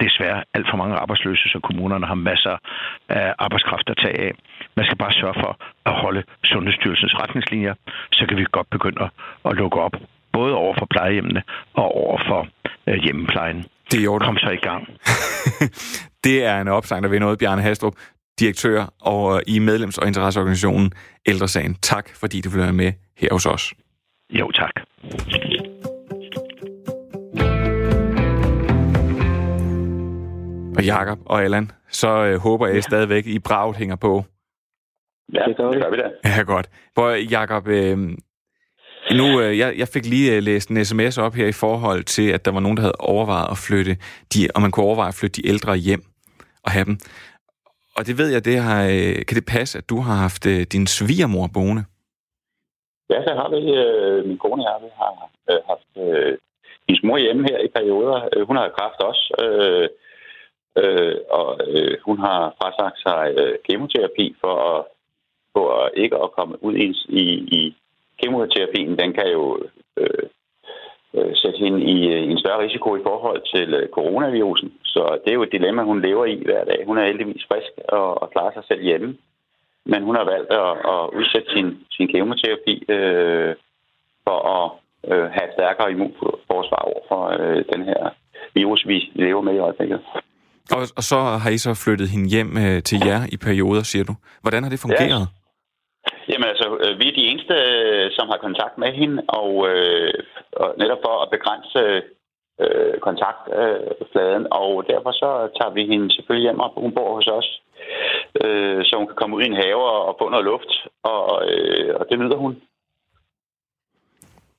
desværre 0.01 0.45
alt 0.55 0.67
for 0.71 0.77
mange 0.77 0.97
arbejdsløse, 0.97 1.49
så 1.49 1.61
kommunerne 1.63 2.07
har 2.07 2.15
masser 2.15 2.57
af 3.09 3.35
arbejdskraft 3.39 3.91
at 3.91 3.97
tage 3.97 4.21
af. 4.27 4.33
Man 4.77 4.85
skal 4.85 4.97
bare 4.97 5.13
sørge 5.13 5.35
for 5.43 5.53
at 5.87 5.93
holde 5.93 6.23
Sundhedsstyrelsens 6.45 7.15
retningslinjer, 7.23 7.75
så 8.13 8.27
kan 8.27 8.37
vi 8.37 8.47
godt 8.53 8.71
begynde 8.71 9.09
at 9.45 9.57
lukke 9.57 9.81
op, 9.81 9.97
både 10.39 10.53
over 10.55 10.75
for 10.79 10.87
plejehjemmene 10.91 11.43
og 11.83 11.89
over 12.05 12.19
for 12.29 12.41
øh, 12.89 12.99
hjemmeplejen. 13.05 13.59
Det 13.91 13.99
er 14.01 14.05
jo 14.05 14.19
Kom 14.19 14.37
så 14.37 14.51
i 14.51 14.63
gang. 14.69 14.83
det 16.27 16.45
er 16.45 16.61
en 16.61 16.69
opsang, 16.69 17.03
der 17.03 17.09
vil 17.09 17.21
noget, 17.21 17.39
Bjarne 17.39 17.63
Hastrup, 17.63 17.95
direktør 18.41 18.81
og 19.01 19.43
i 19.47 19.59
medlems- 19.59 19.99
og 20.01 20.07
interesseorganisationen 20.07 20.93
Ældresagen. 21.27 21.75
Tak, 21.75 22.07
fordi 22.21 22.41
du 22.41 22.51
vil 22.51 22.61
være 22.61 22.73
med 22.73 22.93
her 23.21 23.29
hos 23.33 23.47
os. 23.47 23.75
Jo, 24.31 24.51
tak. 24.51 24.75
Og 30.77 30.85
Jakob 30.85 31.19
og 31.27 31.45
Allan, 31.45 31.71
så 31.91 32.25
øh, 32.25 32.39
håber 32.39 32.67
jeg 32.67 32.75
ja. 32.75 32.81
stadigvæk, 32.81 33.27
I 33.27 33.39
braget 33.39 33.77
hænger 33.77 33.97
på. 33.97 34.25
Ja, 35.35 35.43
det 35.49 35.57
gør, 35.57 35.71
det 35.71 35.83
gør 35.83 35.91
vi 35.91 35.97
da. 35.97 36.09
Ja, 36.25 36.43
godt. 36.43 36.69
Hvor 36.95 37.11
Jakob, 37.11 37.69
øh, 37.69 37.99
nu, 39.17 39.41
øh, 39.41 39.59
jeg, 39.59 39.79
jeg 39.79 39.89
fik 39.89 40.07
lige 40.07 40.37
øh, 40.37 40.43
læst 40.43 40.71
en 40.71 40.85
sms 40.85 41.19
op 41.19 41.35
her 41.35 41.47
i 41.47 41.53
forhold 41.53 42.05
til, 42.05 42.31
at 42.33 42.45
der 42.45 42.51
var 42.51 42.61
nogen, 42.61 42.77
der 42.77 42.83
havde 42.83 43.01
overvejet 43.01 43.51
at 43.51 43.59
flytte, 43.59 43.97
de, 44.35 44.49
og 44.55 44.63
man 44.63 44.71
kunne 44.71 44.87
overveje 44.87 45.09
at 45.09 45.19
flytte 45.21 45.43
de 45.43 45.49
ældre 45.49 45.77
hjem 45.77 46.03
og 46.65 46.71
have 46.71 46.85
dem. 46.85 46.99
Og 47.97 48.07
det 48.07 48.19
ved 48.19 48.29
jeg, 48.33 48.45
det 48.45 48.57
har, 48.59 48.83
øh, 48.85 49.17
kan 49.27 49.37
det 49.39 49.47
passe, 49.57 49.79
at 49.79 49.91
du 49.91 50.01
har 50.01 50.15
haft 50.15 50.47
øh, 50.47 50.61
din 50.75 50.87
svigermor 50.87 51.47
boende? 51.55 51.85
Ja, 53.11 53.19
så 53.27 53.33
har 53.41 53.49
vi, 53.55 53.63
øh, 53.83 54.27
min 54.29 54.39
kone 54.39 54.63
og 54.63 54.67
jeg, 54.69 54.77
vi 54.87 54.91
har 55.01 55.13
øh, 55.51 55.61
haft 55.71 55.91
øh, 56.05 56.39
hendes 56.89 57.03
mor 57.05 57.19
hjemme 57.19 57.43
her 57.51 57.59
i 57.59 57.69
perioder. 57.77 58.29
Øh, 58.33 58.47
hun 58.47 58.57
har 58.57 58.75
kræft 58.79 59.01
også, 59.11 59.25
øh, 59.45 59.89
øh, 60.81 61.17
og 61.31 61.49
øh, 61.69 61.97
hun 62.07 62.19
har 62.19 62.55
frasagt 62.59 62.99
sig 63.07 63.23
øh, 63.41 63.55
kemoterapi 63.67 64.27
for 64.41 64.55
at, 64.73 64.85
for 65.53 65.67
at 65.83 65.91
ikke 66.03 66.17
at 66.25 66.33
komme 66.33 66.65
ud 66.65 66.75
i, 66.75 66.89
i 67.21 67.77
kemoterapien. 68.23 68.99
Den 68.99 69.11
kan 69.19 69.29
jo 69.37 69.45
øh, 70.01 70.25
øh, 71.17 71.33
sætte 71.43 71.59
hende 71.59 71.81
i, 71.95 71.97
i 72.27 72.31
en 72.33 72.39
større 72.39 72.65
risiko 72.67 72.97
i 72.97 73.07
forhold 73.09 73.41
til 73.55 73.75
øh, 73.75 73.89
coronavirusen. 73.97 74.73
Så 74.85 75.19
det 75.23 75.31
er 75.31 75.39
jo 75.39 75.43
et 75.43 75.57
dilemma, 75.57 75.83
hun 75.83 76.03
lever 76.03 76.25
i 76.25 76.43
hver 76.45 76.65
dag. 76.65 76.81
Hun 76.87 76.99
er 76.99 77.07
heldigvis 77.07 77.47
frisk 77.51 77.73
og, 77.89 78.23
og 78.23 78.31
klarer 78.31 78.53
sig 78.55 78.65
selv 78.69 78.83
hjemme. 78.83 79.17
Men 79.93 80.03
hun 80.03 80.15
har 80.17 80.25
valgt 80.25 80.51
at, 80.65 80.71
at 80.95 81.03
udsætte 81.19 81.49
sin, 81.55 81.69
sin 81.91 82.09
kemoterapi 82.09 82.75
øh, 82.89 83.55
for 84.27 84.39
at 84.57 84.67
øh, 85.13 85.27
have 85.35 85.47
et 85.49 85.57
stærkere 85.57 85.91
immunforsvar 85.93 86.83
over 86.91 87.03
for 87.11 87.23
øh, 87.41 87.65
den 87.73 87.83
her 87.85 88.03
virus, 88.55 88.87
vi 88.87 89.11
lever 89.15 89.43
med 89.43 89.55
i 89.55 89.59
øjeblikket. 89.59 90.01
Og, 90.77 90.83
og 90.97 91.03
så 91.03 91.19
har 91.43 91.51
I 91.51 91.59
så 91.59 91.75
flyttet 91.85 92.09
hende 92.09 92.29
hjem 92.29 92.51
øh, 92.65 92.83
til 92.83 92.99
jer 93.07 93.21
i 93.33 93.37
perioder, 93.37 93.83
siger 93.83 94.05
du. 94.05 94.15
Hvordan 94.43 94.63
har 94.63 94.71
det 94.71 94.81
fungeret? 94.81 95.27
Ja. 95.27 95.38
Jamen 96.29 96.49
altså, 96.53 96.67
øh, 96.85 96.99
vi 97.01 97.09
er 97.09 97.19
de 97.19 97.29
eneste, 97.31 97.55
øh, 97.55 98.11
som 98.17 98.29
har 98.29 98.39
kontakt 98.47 98.79
med 98.79 98.91
hende, 99.01 99.23
og, 99.29 99.51
øh, 99.71 100.15
og 100.53 100.75
netop 100.79 101.01
for 101.07 101.15
at 101.23 101.31
begrænse 101.37 101.83
øh, 102.63 102.95
kontaktfladen, 103.07 104.45
øh, 104.47 104.59
og 104.61 104.71
derfor 104.93 105.13
så 105.23 105.31
tager 105.59 105.73
vi 105.77 105.83
hende 105.93 106.15
selvfølgelig 106.15 106.47
hjem, 106.47 106.61
og 106.65 106.71
hun 106.85 106.95
bor 106.95 107.15
hos 107.15 107.29
os, 107.39 107.49
øh, 108.45 108.81
så 108.85 108.93
hun 108.97 109.07
kan 109.07 109.21
komme 109.21 109.37
ud 109.37 109.43
i 109.43 109.47
en 109.47 109.61
have 109.63 109.83
og, 109.93 110.01
og 110.09 110.17
få 110.21 110.29
noget 110.29 110.45
luft, 110.45 110.73
og, 111.03 111.23
øh, 111.51 111.95
og 111.99 112.07
det 112.11 112.19
nyder 112.19 112.37
hun. 112.37 112.55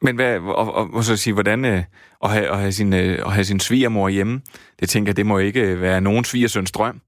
Men 0.01 0.15
hvad, 0.15 0.39
og, 0.39 0.67
og, 0.79 0.85
og 0.93 1.03
så 1.03 1.17
sige, 1.17 1.33
hvordan 1.33 1.65
øh, 1.65 1.81
at, 2.23 2.29
have, 2.29 2.47
at, 2.53 2.59
have 2.59 2.71
sin, 2.71 2.93
øh, 2.93 3.13
at 3.25 3.31
have 3.31 3.43
sin 3.43 3.59
svigermor 3.59 4.09
hjemme, 4.09 4.41
det 4.79 4.89
tænker 4.89 5.13
det 5.13 5.25
må 5.25 5.37
ikke 5.37 5.61
øh, 5.71 5.81
være 5.81 6.01
nogen 6.01 6.23
svigersøns 6.23 6.71
drøm. 6.71 7.01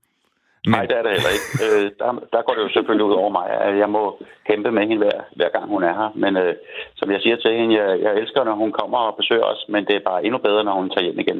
Men... 0.65 0.71
Nej, 0.71 0.85
det 0.85 0.97
er 0.97 1.03
det 1.03 1.11
heller 1.11 1.33
ikke. 1.37 1.47
Øh, 1.65 1.91
der, 1.99 2.09
der 2.33 2.41
går 2.45 2.53
det 2.53 2.63
jo 2.65 2.69
selvfølgelig 2.75 3.05
ud 3.09 3.13
over 3.21 3.31
mig. 3.39 3.47
at 3.65 3.77
Jeg 3.83 3.89
må 3.89 4.03
kæmpe 4.49 4.71
med 4.71 4.81
hende 4.87 4.97
hver, 5.03 5.17
hver 5.35 5.49
gang 5.55 5.65
hun 5.73 5.83
er 5.83 5.93
her. 5.99 6.09
Men 6.15 6.37
øh, 6.37 6.53
som 6.95 7.11
jeg 7.11 7.19
siger 7.21 7.35
til 7.35 7.51
hende, 7.59 7.75
jeg, 7.81 7.89
jeg 8.01 8.11
elsker, 8.21 8.43
når 8.43 8.55
hun 8.55 8.71
kommer 8.71 8.97
og 8.97 9.15
besøger 9.19 9.43
os, 9.43 9.65
men 9.69 9.85
det 9.85 9.95
er 9.95 10.03
bare 10.09 10.23
endnu 10.25 10.37
bedre, 10.47 10.63
når 10.63 10.73
hun 10.73 10.89
tager 10.89 11.05
hjem 11.07 11.19
igen. 11.19 11.39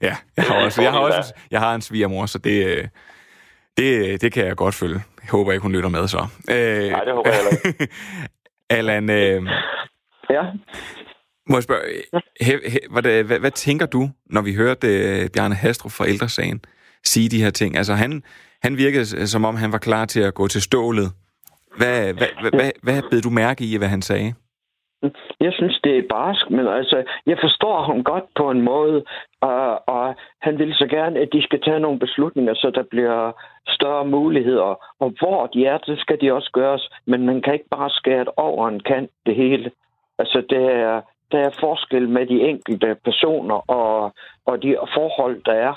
ja, 0.06 0.14
jeg 0.36 0.44
har 0.44 0.64
også, 0.64 0.82
jeg 0.82 0.92
har 0.92 1.00
også 1.00 1.34
jeg 1.50 1.60
har 1.60 1.74
en 1.74 1.82
svigermor, 1.82 2.26
så 2.26 2.38
det, 2.38 2.56
øh, 2.66 2.84
det, 3.76 4.20
det 4.22 4.32
kan 4.32 4.46
jeg 4.46 4.56
godt 4.56 4.74
følge. 4.74 5.00
Jeg 5.22 5.30
håber 5.30 5.52
ikke, 5.52 5.62
hun 5.62 5.72
lytter 5.72 5.88
med 5.88 6.08
så. 6.08 6.22
Øh, 6.50 6.90
Nej, 6.90 7.04
det 7.04 7.14
håber 7.14 7.30
jeg 7.30 7.38
heller 7.38 7.52
ikke. 7.66 7.88
Allan, 8.78 9.10
øh, 9.10 9.42
ja. 10.30 10.42
Må 11.48 11.56
jeg 11.56 11.62
spørge, 11.62 11.82
he, 12.40 12.52
he, 12.72 12.78
hvad, 12.90 13.24
hvad, 13.24 13.38
hvad 13.38 13.50
tænker 13.50 13.86
du, 13.86 14.02
når 14.26 14.42
vi 14.42 14.54
hørte 14.54 14.86
uh, 14.86 15.30
Bjarne 15.34 15.54
Hastrup 15.54 15.92
fra 15.92 16.08
Ældresagen 16.08 16.60
sige 17.04 17.28
de 17.28 17.42
her 17.42 17.50
ting? 17.50 17.76
Altså, 17.76 17.94
han, 17.94 18.22
han 18.62 18.76
virkede, 18.76 19.26
som 19.26 19.44
om 19.44 19.56
han 19.56 19.72
var 19.72 19.78
klar 19.78 20.04
til 20.04 20.20
at 20.20 20.34
gå 20.34 20.48
til 20.48 20.62
stålet. 20.62 21.08
Hvad, 21.76 22.12
hvad, 22.14 22.30
hvad, 22.40 22.50
hvad, 22.50 22.70
hvad 22.82 23.02
bed 23.10 23.20
du 23.20 23.30
mærke 23.30 23.64
i, 23.64 23.76
hvad 23.76 23.88
han 23.88 24.02
sagde? 24.02 24.34
Jeg 25.40 25.52
synes, 25.52 25.80
det 25.84 25.98
er 25.98 26.02
barsk, 26.10 26.50
men 26.50 26.66
altså, 26.66 27.04
jeg 27.26 27.38
forstår 27.42 27.82
ham 27.82 28.04
godt 28.04 28.24
på 28.36 28.50
en 28.50 28.62
måde, 28.62 29.04
og, 29.40 29.88
og 29.88 30.14
han 30.40 30.58
vil 30.58 30.74
så 30.74 30.86
gerne, 30.86 31.20
at 31.20 31.28
de 31.32 31.42
skal 31.42 31.60
tage 31.60 31.80
nogle 31.80 31.98
beslutninger, 31.98 32.54
så 32.54 32.70
der 32.74 32.82
bliver 32.90 33.32
større 33.68 34.04
muligheder. 34.04 34.70
Og 35.00 35.14
hvor 35.18 35.46
de 35.46 35.66
er, 35.66 35.78
det 35.78 35.98
skal 35.98 36.20
de 36.20 36.32
også 36.32 36.50
gøres, 36.52 36.90
men 37.06 37.26
man 37.26 37.42
kan 37.42 37.52
ikke 37.54 37.68
bare 37.70 37.90
skære 37.90 38.24
over 38.36 38.68
en 38.68 38.80
kant 38.80 39.10
det 39.26 39.36
hele. 39.36 39.70
Altså, 40.18 40.42
det 40.50 40.64
er, 40.64 41.00
der 41.32 41.38
er 41.38 41.58
forskel 41.60 42.08
med 42.08 42.26
de 42.26 42.40
enkelte 42.40 42.96
personer 43.04 43.70
og, 43.70 44.14
og 44.46 44.62
de 44.62 44.76
forhold, 44.94 45.42
der 45.44 45.52
er, 45.52 45.74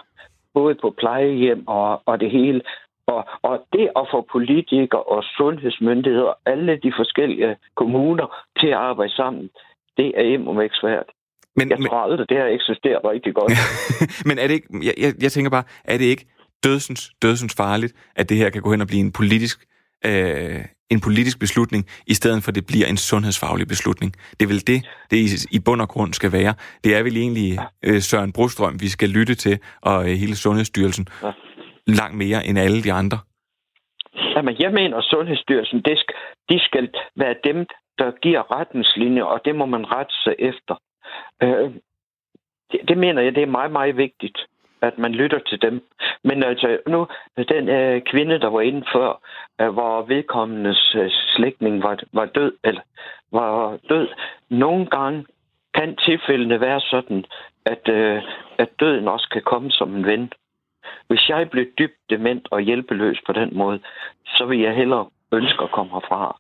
både 0.54 0.76
på 0.82 0.90
plejehjem 1.02 1.68
og, 1.68 2.02
og 2.06 2.20
det 2.20 2.32
hele. 2.32 2.62
Og, 3.08 3.22
og 3.42 3.56
det 3.74 3.86
at 4.00 4.06
få 4.14 4.28
politikere 4.32 5.04
og 5.04 5.24
sundhedsmyndigheder, 5.38 6.34
alle 6.46 6.74
de 6.84 6.92
forskellige 7.00 7.56
kommuner 7.76 8.28
til 8.60 8.68
at 8.68 8.82
arbejde 8.90 9.16
sammen, 9.16 9.50
det 9.98 10.08
er 10.20 10.26
imod 10.34 10.64
ikke 10.64 10.76
svært. 10.84 11.10
Men, 11.56 11.70
jeg 11.70 11.78
tror 11.88 11.98
aldrig, 11.98 12.30
det 12.30 12.38
har 12.38 12.46
eksisteret 12.46 13.02
rigtig 13.14 13.34
godt. 13.36 13.52
men 14.28 14.36
er 14.40 14.48
det 14.48 14.54
ikke, 14.54 14.70
jeg, 14.88 14.94
jeg, 15.04 15.12
jeg 15.22 15.32
tænker 15.32 15.52
bare, 15.52 15.64
er 15.86 15.98
det 15.98 16.06
ikke 16.06 16.26
dødsens, 16.64 17.12
dødsens 17.22 17.56
farligt, 17.58 17.94
at 18.16 18.30
det 18.30 18.38
her 18.38 18.50
kan 18.50 18.62
gå 18.62 18.72
hen 18.72 18.82
og 18.82 18.88
blive 18.88 19.02
en 19.02 19.12
politisk 19.12 19.58
øh, 20.06 20.66
en 20.90 21.00
politisk 21.02 21.40
beslutning, 21.40 21.86
i 22.08 22.14
stedet 22.14 22.44
for 22.44 22.50
at 22.52 22.56
det 22.56 22.66
bliver 22.68 22.88
en 22.88 22.98
sundhedsfaglig 22.98 23.68
beslutning. 23.68 24.12
Det 24.38 24.44
er 24.46 24.48
vel 24.48 24.68
det, 24.68 24.80
det 25.12 25.18
i, 25.18 25.28
i 25.58 25.60
bund 25.66 25.82
og 25.82 25.90
grund 25.90 26.14
skal 26.14 26.32
være. 26.32 26.54
Det 26.84 26.96
er 26.98 27.04
vel 27.04 27.18
egentlig 27.18 27.60
øh, 27.88 28.00
Søren 28.02 28.34
Brostrøm, 28.34 28.82
vi 28.82 28.88
skal 28.88 29.10
lytte 29.10 29.36
til, 29.36 29.60
og 29.82 30.10
øh, 30.10 30.14
hele 30.22 30.36
Sundhedsstyrelsen, 30.36 31.08
ja. 31.24 31.32
langt 31.88 32.18
mere 32.18 32.46
end 32.48 32.60
alle 32.60 32.84
de 32.84 32.94
andre. 32.94 33.20
Jamen, 34.36 34.56
jeg 34.60 34.72
mener, 34.72 34.98
at 34.98 35.04
Sundhedsstyrelsen, 35.04 35.82
det 35.82 36.00
skal, 36.00 36.16
de 36.50 36.60
skal 36.60 36.90
være 37.16 37.36
dem, 37.44 37.66
der 38.00 38.12
giver 38.22 38.60
retningslinjer, 38.60 39.24
og 39.24 39.40
det 39.46 39.56
må 39.56 39.66
man 39.66 39.86
rette 39.92 40.14
sig 40.24 40.36
efter. 40.40 40.76
Øh, 41.44 41.72
det, 42.72 42.80
det 42.88 42.98
mener 42.98 43.22
jeg, 43.22 43.36
det 43.36 43.44
er 43.44 43.58
meget, 43.60 43.72
meget 43.72 43.98
vigtigt 43.98 44.38
at 44.82 44.98
man 44.98 45.12
lytter 45.12 45.40
til 45.40 45.62
dem. 45.62 45.84
Men 46.24 46.44
altså, 46.44 46.78
nu, 46.88 47.08
den 47.50 47.70
øh, 47.70 48.02
kvinde, 48.02 48.40
der 48.40 48.48
var 48.48 48.62
inde 48.62 48.86
før, 48.94 49.22
øh, 49.62 49.70
hvor 49.70 50.02
vedkommendes 50.02 50.96
øh, 50.96 51.12
slægtning 51.12 51.84
var, 51.84 52.00
var 52.14 52.26
død, 52.26 52.54
eller 52.64 52.82
var 53.32 53.78
død, 53.90 54.08
nogle 54.50 54.86
gange 54.86 55.26
kan 55.74 55.96
tilfældene 55.96 56.62
være 56.62 56.82
sådan, 56.82 57.26
at, 57.66 57.90
øh, 57.90 58.22
at 58.58 58.70
døden 58.80 59.08
også 59.08 59.30
kan 59.30 59.42
komme 59.42 59.72
som 59.72 59.96
en 59.96 60.06
ven. 60.06 60.34
Hvis 61.08 61.30
jeg 61.30 61.50
blev 61.50 61.66
dybt 61.80 62.00
dement 62.10 62.48
og 62.52 62.62
hjælpeløs 62.62 63.20
på 63.26 63.34
den 63.34 63.58
måde, 63.58 63.80
så 64.26 64.46
vil 64.46 64.60
jeg 64.60 64.76
hellere 64.76 65.10
ønske 65.32 65.64
at 65.64 65.72
komme 65.72 65.92
herfra. 65.94 66.40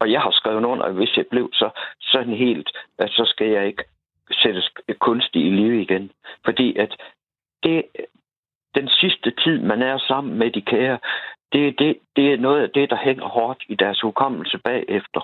Og 0.00 0.12
jeg 0.12 0.20
har 0.20 0.30
skrevet 0.30 0.64
under, 0.64 0.84
at 0.84 0.94
hvis 0.94 1.16
jeg 1.16 1.26
blev 1.26 1.50
så 1.52 1.70
sådan 2.00 2.34
helt, 2.34 2.70
at 2.98 3.10
så 3.10 3.24
skal 3.24 3.46
jeg 3.46 3.66
ikke 3.66 3.84
sættes 4.32 4.70
kunstigt 4.98 5.46
i 5.46 5.50
live 5.50 5.82
igen. 5.82 6.10
Fordi 6.44 6.76
at 6.76 6.96
det, 7.62 7.82
den 8.74 8.88
sidste 8.88 9.30
tid, 9.42 9.58
man 9.72 9.82
er 9.82 9.98
sammen 9.98 10.38
med 10.38 10.50
de 10.50 10.62
kære, 10.62 10.98
det, 11.52 11.74
det, 11.78 11.96
det 12.16 12.32
er 12.32 12.36
noget 12.36 12.62
af 12.62 12.70
det, 12.74 12.90
der 12.90 12.98
hænger 13.04 13.26
hårdt 13.28 13.64
i 13.68 13.74
deres 13.74 14.00
hukommelse 14.00 14.58
bagefter. 14.64 15.20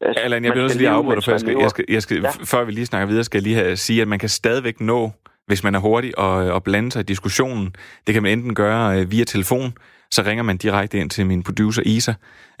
Altså, 0.00 0.22
Allan, 0.24 0.44
jeg 0.44 0.52
bliver 0.52 0.62
nødt 0.62 0.72
til 0.72 0.80
lige 0.80 0.90
at 0.90 0.94
afbryde 0.94 1.16
dig, 1.16 1.24
for 1.24 1.30
jeg 1.30 1.40
skal, 1.40 1.56
jeg 1.60 1.70
skal, 1.70 1.84
jeg 1.88 2.02
skal, 2.02 2.20
ja. 2.22 2.30
før 2.30 2.64
vi 2.64 2.72
lige 2.72 2.86
snakker 2.86 3.06
videre, 3.06 3.24
skal 3.24 3.38
jeg 3.38 3.42
lige 3.42 3.56
have, 3.56 3.76
sige, 3.76 4.02
at 4.02 4.08
man 4.08 4.18
kan 4.18 4.28
stadigvæk 4.28 4.80
nå, 4.80 5.10
hvis 5.46 5.64
man 5.64 5.74
er 5.74 5.78
hurtig, 5.78 6.18
og, 6.18 6.32
og 6.32 6.64
blande 6.64 6.92
sig 6.92 7.00
i 7.00 7.02
diskussionen. 7.02 7.74
Det 8.06 8.14
kan 8.14 8.22
man 8.22 8.32
enten 8.32 8.54
gøre 8.54 9.00
øh, 9.00 9.10
via 9.10 9.24
telefon, 9.24 9.72
så 10.10 10.22
ringer 10.22 10.44
man 10.44 10.56
direkte 10.56 10.98
ind 10.98 11.10
til 11.10 11.26
min 11.26 11.42
producer 11.42 11.82
Isa, 11.86 12.12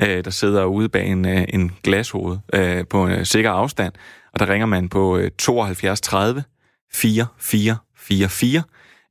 øh, 0.02 0.24
der 0.24 0.30
sidder 0.30 0.64
ude 0.64 0.88
bag 0.88 1.06
en, 1.06 1.28
øh, 1.28 1.44
en 1.48 1.72
glashoved 1.82 2.38
øh, 2.54 2.84
på 2.90 3.06
en 3.06 3.24
sikker 3.24 3.50
afstand, 3.50 3.92
og 4.32 4.38
der 4.40 4.48
ringer 4.52 4.66
man 4.66 4.88
på 4.88 5.18
øh, 5.18 5.30
72 5.38 6.00
30 6.00 6.44
4 6.92 7.76
44, 8.08 8.62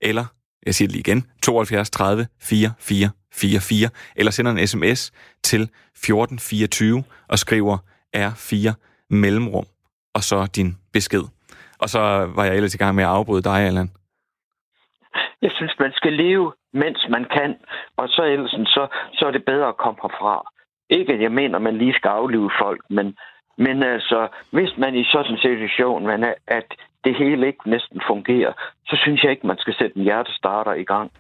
eller, 0.02 0.26
jeg 0.66 0.76
siger 0.76 0.88
det 0.88 0.96
lige 0.96 1.06
igen, 1.08 1.26
72 1.44 1.90
30 1.90 2.28
44 2.42 3.10
44, 3.34 3.90
eller 4.16 4.32
sender 4.32 4.52
en 4.52 4.68
sms 4.68 5.12
til 5.44 5.62
1424 5.62 7.04
og 7.30 7.40
skriver 7.40 7.78
R4 8.18 8.74
mellemrum, 9.10 9.66
og 10.16 10.22
så 10.24 10.48
din 10.56 10.78
besked. 10.94 11.24
Og 11.80 11.90
så 11.90 12.00
var 12.36 12.46
jeg 12.46 12.56
ellers 12.56 12.76
i 12.76 12.78
gang 12.78 12.96
med 12.96 13.04
at 13.04 13.10
afbryde 13.10 13.44
dig, 13.44 13.60
Allan. 13.60 13.90
Jeg 15.42 15.52
synes, 15.56 15.76
man 15.80 15.92
skal 15.96 16.14
leve, 16.14 16.54
mens 16.74 17.06
man 17.10 17.26
kan, 17.36 17.56
og 17.98 18.10
så 18.10 18.24
ellers 18.24 18.52
så, 18.52 18.88
så 19.14 19.26
er 19.28 19.32
det 19.32 19.46
bedre 19.46 19.68
at 19.68 19.78
komme 19.78 20.00
herfra. 20.02 20.52
Ikke, 20.90 21.14
at 21.14 21.22
jeg 21.22 21.32
mener, 21.32 21.56
at 21.56 21.62
man 21.62 21.78
lige 21.78 21.94
skal 21.94 22.10
aflive 22.10 22.52
folk, 22.62 22.82
men, 22.90 23.18
men 23.58 23.84
altså, 23.84 24.28
hvis 24.52 24.78
man 24.78 24.96
i 24.96 25.04
sådan 25.04 25.32
en 25.32 25.38
situation, 25.38 26.06
man 26.06 26.24
er, 26.24 26.34
at 26.48 26.70
det 27.06 27.16
hele 27.18 27.48
ikke 27.48 27.70
næsten 27.70 28.02
fungerer, 28.10 28.54
så 28.86 28.96
synes 29.04 29.24
jeg 29.24 29.32
ikke, 29.32 29.48
man 29.48 29.58
skal 29.58 29.74
sætte 29.80 29.98
en 29.98 30.04
hjertestarter 30.04 30.74
i 30.74 30.84
gang. 30.84 31.12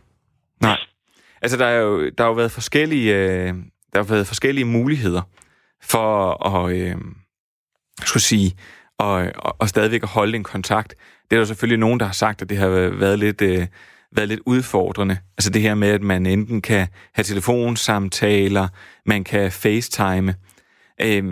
Nej. 0.61 0.79
Altså, 1.41 1.57
der 1.57 1.65
er 1.65 1.79
jo, 1.81 2.09
der 2.09 2.23
har 2.23 2.29
jo 2.29 2.35
været 2.35 2.51
forskellige, 2.51 3.15
øh, 3.15 3.53
der 3.93 3.97
har 4.03 4.13
været 4.13 4.27
forskellige 4.27 4.65
muligheder 4.65 5.21
for 5.83 6.07
at, 6.55 6.75
øh, 6.77 6.95
skulle 8.05 8.23
sige, 8.23 8.51
og, 8.97 9.31
og, 9.35 9.55
og 9.59 9.69
stadigvæk 9.69 10.03
at 10.03 10.09
holde 10.09 10.35
en 10.35 10.43
kontakt. 10.43 10.95
Det 11.29 11.35
er 11.35 11.39
der 11.39 11.45
selvfølgelig 11.45 11.79
nogen, 11.79 11.99
der 11.99 12.05
har 12.05 12.13
sagt, 12.13 12.41
at 12.41 12.49
det 12.49 12.57
har 12.57 12.69
været 12.99 13.19
lidt, 13.19 13.41
øh, 13.41 13.67
været 14.15 14.29
lidt 14.29 14.41
udfordrende. 14.45 15.17
Altså 15.37 15.49
det 15.49 15.61
her 15.61 15.75
med, 15.75 15.87
at 15.87 16.01
man 16.01 16.25
enten 16.25 16.61
kan 16.61 16.87
have 17.13 17.23
telefonsamtaler, 17.23 18.67
man 19.05 19.23
kan 19.23 19.51
facetime. 19.51 20.35
Øh, 21.01 21.23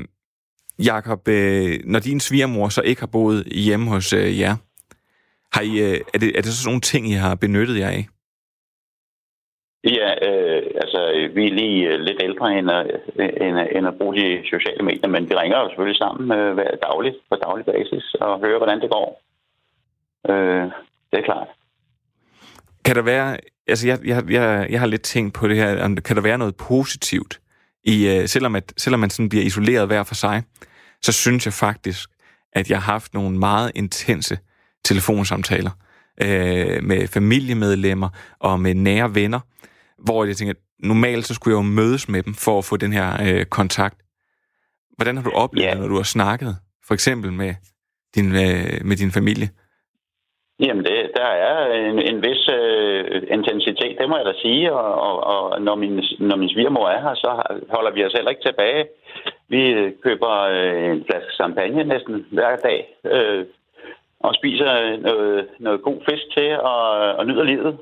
Jakob, 0.80 1.28
øh, 1.28 1.80
når 1.86 2.00
din 2.00 2.20
svigermor 2.20 2.70
så 2.70 2.82
ikke 2.82 3.02
har 3.02 3.08
boet 3.08 3.44
hjemme 3.46 3.90
hos 3.90 4.14
øh, 4.14 4.40
jer, 4.40 4.56
har 5.54 5.62
I, 5.62 5.74
øh, 5.80 6.00
er, 6.14 6.18
det, 6.20 6.38
er 6.38 6.42
det 6.42 6.46
så 6.46 6.58
sådan 6.58 6.70
nogle 6.70 6.82
ting, 6.82 7.10
I 7.10 7.14
har 7.14 7.36
benyttet 7.36 7.80
jer 7.80 7.90
af? 7.90 8.06
Ja, 9.84 10.10
øh, 10.30 10.64
altså 10.84 11.30
vi 11.36 11.48
er 11.48 11.54
lige 11.54 11.98
lidt 11.98 12.24
ældre 12.24 12.58
end 12.58 12.72
at, 12.72 12.86
end, 13.42 13.58
end 13.76 13.88
at 13.88 13.98
bruge 13.98 14.16
de 14.16 14.42
sociale 14.50 14.84
medier, 14.84 15.08
men 15.08 15.30
vi 15.30 15.36
ringer 15.36 15.58
jo 15.58 15.68
selvfølgelig 15.70 15.98
sammen 15.98 16.40
øh, 16.40 16.54
hver 16.54 16.72
dagligt, 16.88 17.16
på 17.30 17.36
daglig 17.36 17.66
basis 17.66 18.16
og 18.22 18.40
hører, 18.40 18.58
hvordan 18.58 18.82
det 18.82 18.90
går. 18.92 19.22
Øh, 20.30 20.66
det 21.12 21.20
er 21.20 21.26
klart. 21.26 21.48
Kan 22.86 22.96
der 22.96 23.02
være, 23.02 23.38
altså 23.68 23.88
jeg, 23.88 23.98
jeg, 24.06 24.32
jeg, 24.32 24.68
jeg 24.70 24.80
har 24.80 24.88
lidt 24.88 25.02
tænkt 25.02 25.34
på 25.34 25.48
det 25.48 25.56
her, 25.56 26.02
kan 26.06 26.16
der 26.16 26.22
være 26.22 26.38
noget 26.38 26.56
positivt 26.56 27.40
i, 27.84 28.08
øh, 28.08 28.28
selvom, 28.28 28.56
at, 28.56 28.74
selvom 28.78 29.00
man 29.00 29.10
sådan 29.10 29.30
bliver 29.30 29.46
isoleret 29.46 29.88
hver 29.88 30.04
for 30.04 30.16
sig, 30.16 30.44
så 31.02 31.12
synes 31.12 31.46
jeg 31.46 31.54
faktisk, 31.54 32.10
at 32.54 32.70
jeg 32.70 32.82
har 32.82 32.92
haft 32.92 33.14
nogle 33.14 33.38
meget 33.38 33.72
intense 33.76 34.38
telefonsamtaler 34.86 35.72
øh, 36.22 36.84
med 36.84 37.08
familiemedlemmer 37.08 38.10
og 38.40 38.60
med 38.60 38.76
nære 38.76 39.16
venner, 39.16 39.40
hvor 40.04 40.26
jeg 40.26 40.38
tænker, 40.38 40.54
normalt 40.80 41.28
så 41.28 41.34
skulle 41.34 41.52
jeg 41.52 41.58
jo 41.58 41.70
mødes 41.70 42.10
med 42.10 42.24
dem 42.24 42.34
for 42.34 42.58
at 42.58 42.66
få 42.66 42.78
den 42.78 42.94
her 42.94 43.22
øh, 43.22 43.46
kontakt. 43.46 44.02
Hvordan 44.96 45.18
har 45.18 45.24
du 45.24 45.32
oplevet 45.32 45.70
yeah. 45.70 45.80
når 45.80 45.88
du 45.88 45.96
har 45.96 46.04
snakket, 46.04 46.58
for 46.88 46.94
eksempel 46.94 47.34
med 47.34 47.56
din, 48.16 48.36
øh, 48.36 48.86
med 48.86 48.98
din 48.98 49.12
familie? 49.12 49.50
Jamen, 50.60 50.86
det, 50.86 51.12
der 51.16 51.26
er 51.26 51.74
en, 51.74 51.99
en 51.99 52.24
vis 52.24 52.49
øh, 52.54 53.24
intensitet, 53.32 53.97
det 53.99 54.10
må 54.10 54.18
jeg 54.18 54.26
da 54.26 54.34
sige, 54.41 54.74
og, 54.74 54.93
og, 55.08 55.24
og 55.24 55.62
når, 55.62 55.76
min, 55.76 56.04
når 56.20 56.36
min 56.36 56.49
svigermor 56.49 56.89
er 56.89 57.01
her, 57.01 57.16
så 57.16 57.30
holder 57.70 57.91
vi 57.91 58.06
os 58.06 58.14
heller 58.14 58.32
ikke 58.32 58.43
tilbage. 58.43 58.88
Vi 59.47 59.91
køber 60.04 60.32
øh, 60.41 60.91
en 60.91 61.06
flaske 61.06 61.34
champagne 61.34 61.84
næsten 61.84 62.26
hver 62.32 62.56
dag, 62.56 62.95
øh, 63.04 63.45
og 64.20 64.36
spiser 64.36 64.97
noget, 64.97 65.47
noget 65.60 65.82
god 65.82 65.97
fisk 66.10 66.24
til, 66.38 66.60
og, 66.60 66.89
og 67.16 67.26
nyder 67.26 67.43
livet 67.43 67.78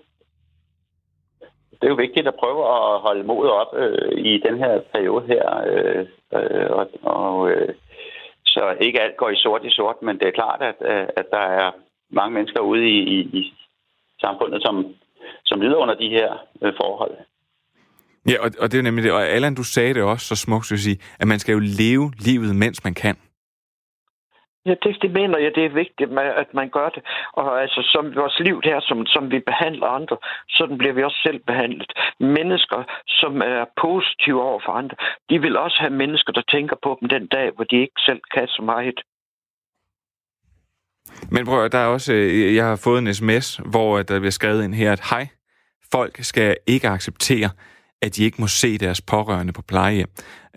det 1.81 1.87
er 1.87 1.95
jo 1.95 2.05
vigtigt 2.05 2.27
at 2.27 2.39
prøve 2.43 2.63
at 2.77 2.99
holde 2.99 3.23
modet 3.23 3.51
op 3.51 3.71
øh, 3.75 4.11
i 4.17 4.37
den 4.37 4.57
her 4.57 4.79
periode 4.93 5.25
her. 5.27 5.45
Øh, 5.67 6.05
øh, 6.33 6.69
og, 6.69 6.87
og, 7.03 7.49
øh, 7.51 7.73
så 8.45 8.75
ikke 8.79 9.01
alt 9.01 9.17
går 9.17 9.29
i 9.29 9.35
sort 9.35 9.65
i 9.65 9.69
sort, 9.69 10.01
men 10.01 10.19
det 10.19 10.27
er 10.27 10.39
klart, 10.41 10.61
at, 10.61 10.75
at 11.15 11.25
der 11.31 11.45
er 11.61 11.71
mange 12.11 12.33
mennesker 12.33 12.59
ude 12.59 12.89
i, 12.89 12.97
i, 13.15 13.19
i 13.39 13.53
samfundet, 14.19 14.61
som, 14.61 14.75
som 15.45 15.61
lider 15.61 15.75
under 15.75 15.95
de 15.95 16.09
her 16.09 16.29
øh, 16.61 16.73
forhold. 16.81 17.11
Ja, 18.29 18.35
og, 18.43 18.51
og 18.59 18.71
det 18.71 18.77
er 18.79 18.83
nemlig 18.83 19.03
det. 19.03 19.11
Og 19.11 19.23
Allan, 19.27 19.55
du 19.55 19.63
sagde 19.63 19.93
det 19.93 20.03
også 20.03 20.25
så 20.25 20.35
smukt, 20.35 20.65
så 20.65 20.73
at 20.73 20.79
sige, 20.79 20.99
at 21.19 21.27
man 21.27 21.39
skal 21.39 21.53
jo 21.53 21.59
leve 21.59 22.11
livet, 22.27 22.55
mens 22.55 22.83
man 22.83 22.93
kan. 22.93 23.15
Ja, 24.65 24.75
det, 24.83 25.01
det 25.01 25.11
mener 25.11 25.37
jeg, 25.37 25.51
det 25.55 25.65
er 25.65 25.79
vigtigt, 25.83 26.19
at 26.19 26.53
man 26.53 26.69
gør 26.69 26.89
det. 26.89 27.03
Og 27.33 27.61
altså, 27.61 27.81
som 27.93 28.15
vores 28.15 28.39
liv 28.39 28.61
her, 28.63 28.79
som, 28.79 29.05
som 29.05 29.31
vi 29.31 29.39
behandler 29.39 29.87
andre, 29.87 30.17
sådan 30.49 30.77
bliver 30.77 30.93
vi 30.93 31.03
også 31.03 31.19
selv 31.23 31.39
behandlet. 31.39 31.91
Mennesker, 32.19 32.83
som 33.07 33.41
er 33.41 33.65
positive 33.81 34.41
over 34.41 34.59
for 34.65 34.71
andre, 34.71 34.95
de 35.29 35.41
vil 35.41 35.57
også 35.57 35.77
have 35.79 35.93
mennesker, 35.93 36.33
der 36.33 36.41
tænker 36.51 36.75
på 36.83 36.97
dem 36.99 37.09
den 37.09 37.27
dag, 37.27 37.51
hvor 37.55 37.63
de 37.63 37.81
ikke 37.81 38.01
selv 38.07 38.21
kan 38.33 38.47
så 38.47 38.61
meget. 38.61 38.99
Men 41.29 41.45
prøv 41.45 41.69
der 41.69 41.77
er 41.77 41.85
også, 41.85 42.13
øh, 42.13 42.55
jeg 42.55 42.65
har 42.65 42.75
fået 42.75 42.99
en 42.99 43.13
sms, 43.13 43.59
hvor 43.65 43.97
øh, 43.99 44.05
der 44.07 44.19
bliver 44.19 44.31
skrevet 44.31 44.63
ind 44.63 44.73
her, 44.73 44.91
at 44.91 45.01
hej, 45.09 45.27
folk 45.91 46.23
skal 46.23 46.57
ikke 46.67 46.89
acceptere, 46.89 47.49
at 48.01 48.15
de 48.15 48.23
ikke 48.23 48.41
må 48.41 48.47
se 48.47 48.77
deres 48.77 49.01
pårørende 49.01 49.53
på 49.53 49.61
plejehjem. 49.61 50.09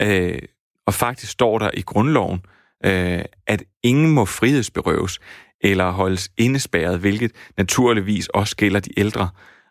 Øh, 0.02 0.38
og 0.86 0.94
faktisk 0.94 1.32
står 1.32 1.59
der 1.59 1.70
i 1.74 1.82
grundloven, 1.82 2.40
øh, 2.84 3.22
at 3.46 3.64
ingen 3.82 4.11
må 4.11 4.24
frihedsberøves 4.24 5.20
eller 5.61 5.90
holdes 5.90 6.30
indespærret, 6.36 6.98
hvilket 6.98 7.32
naturligvis 7.57 8.28
også 8.28 8.57
gælder 8.57 8.80
de 8.80 8.90
ældre 9.00 9.28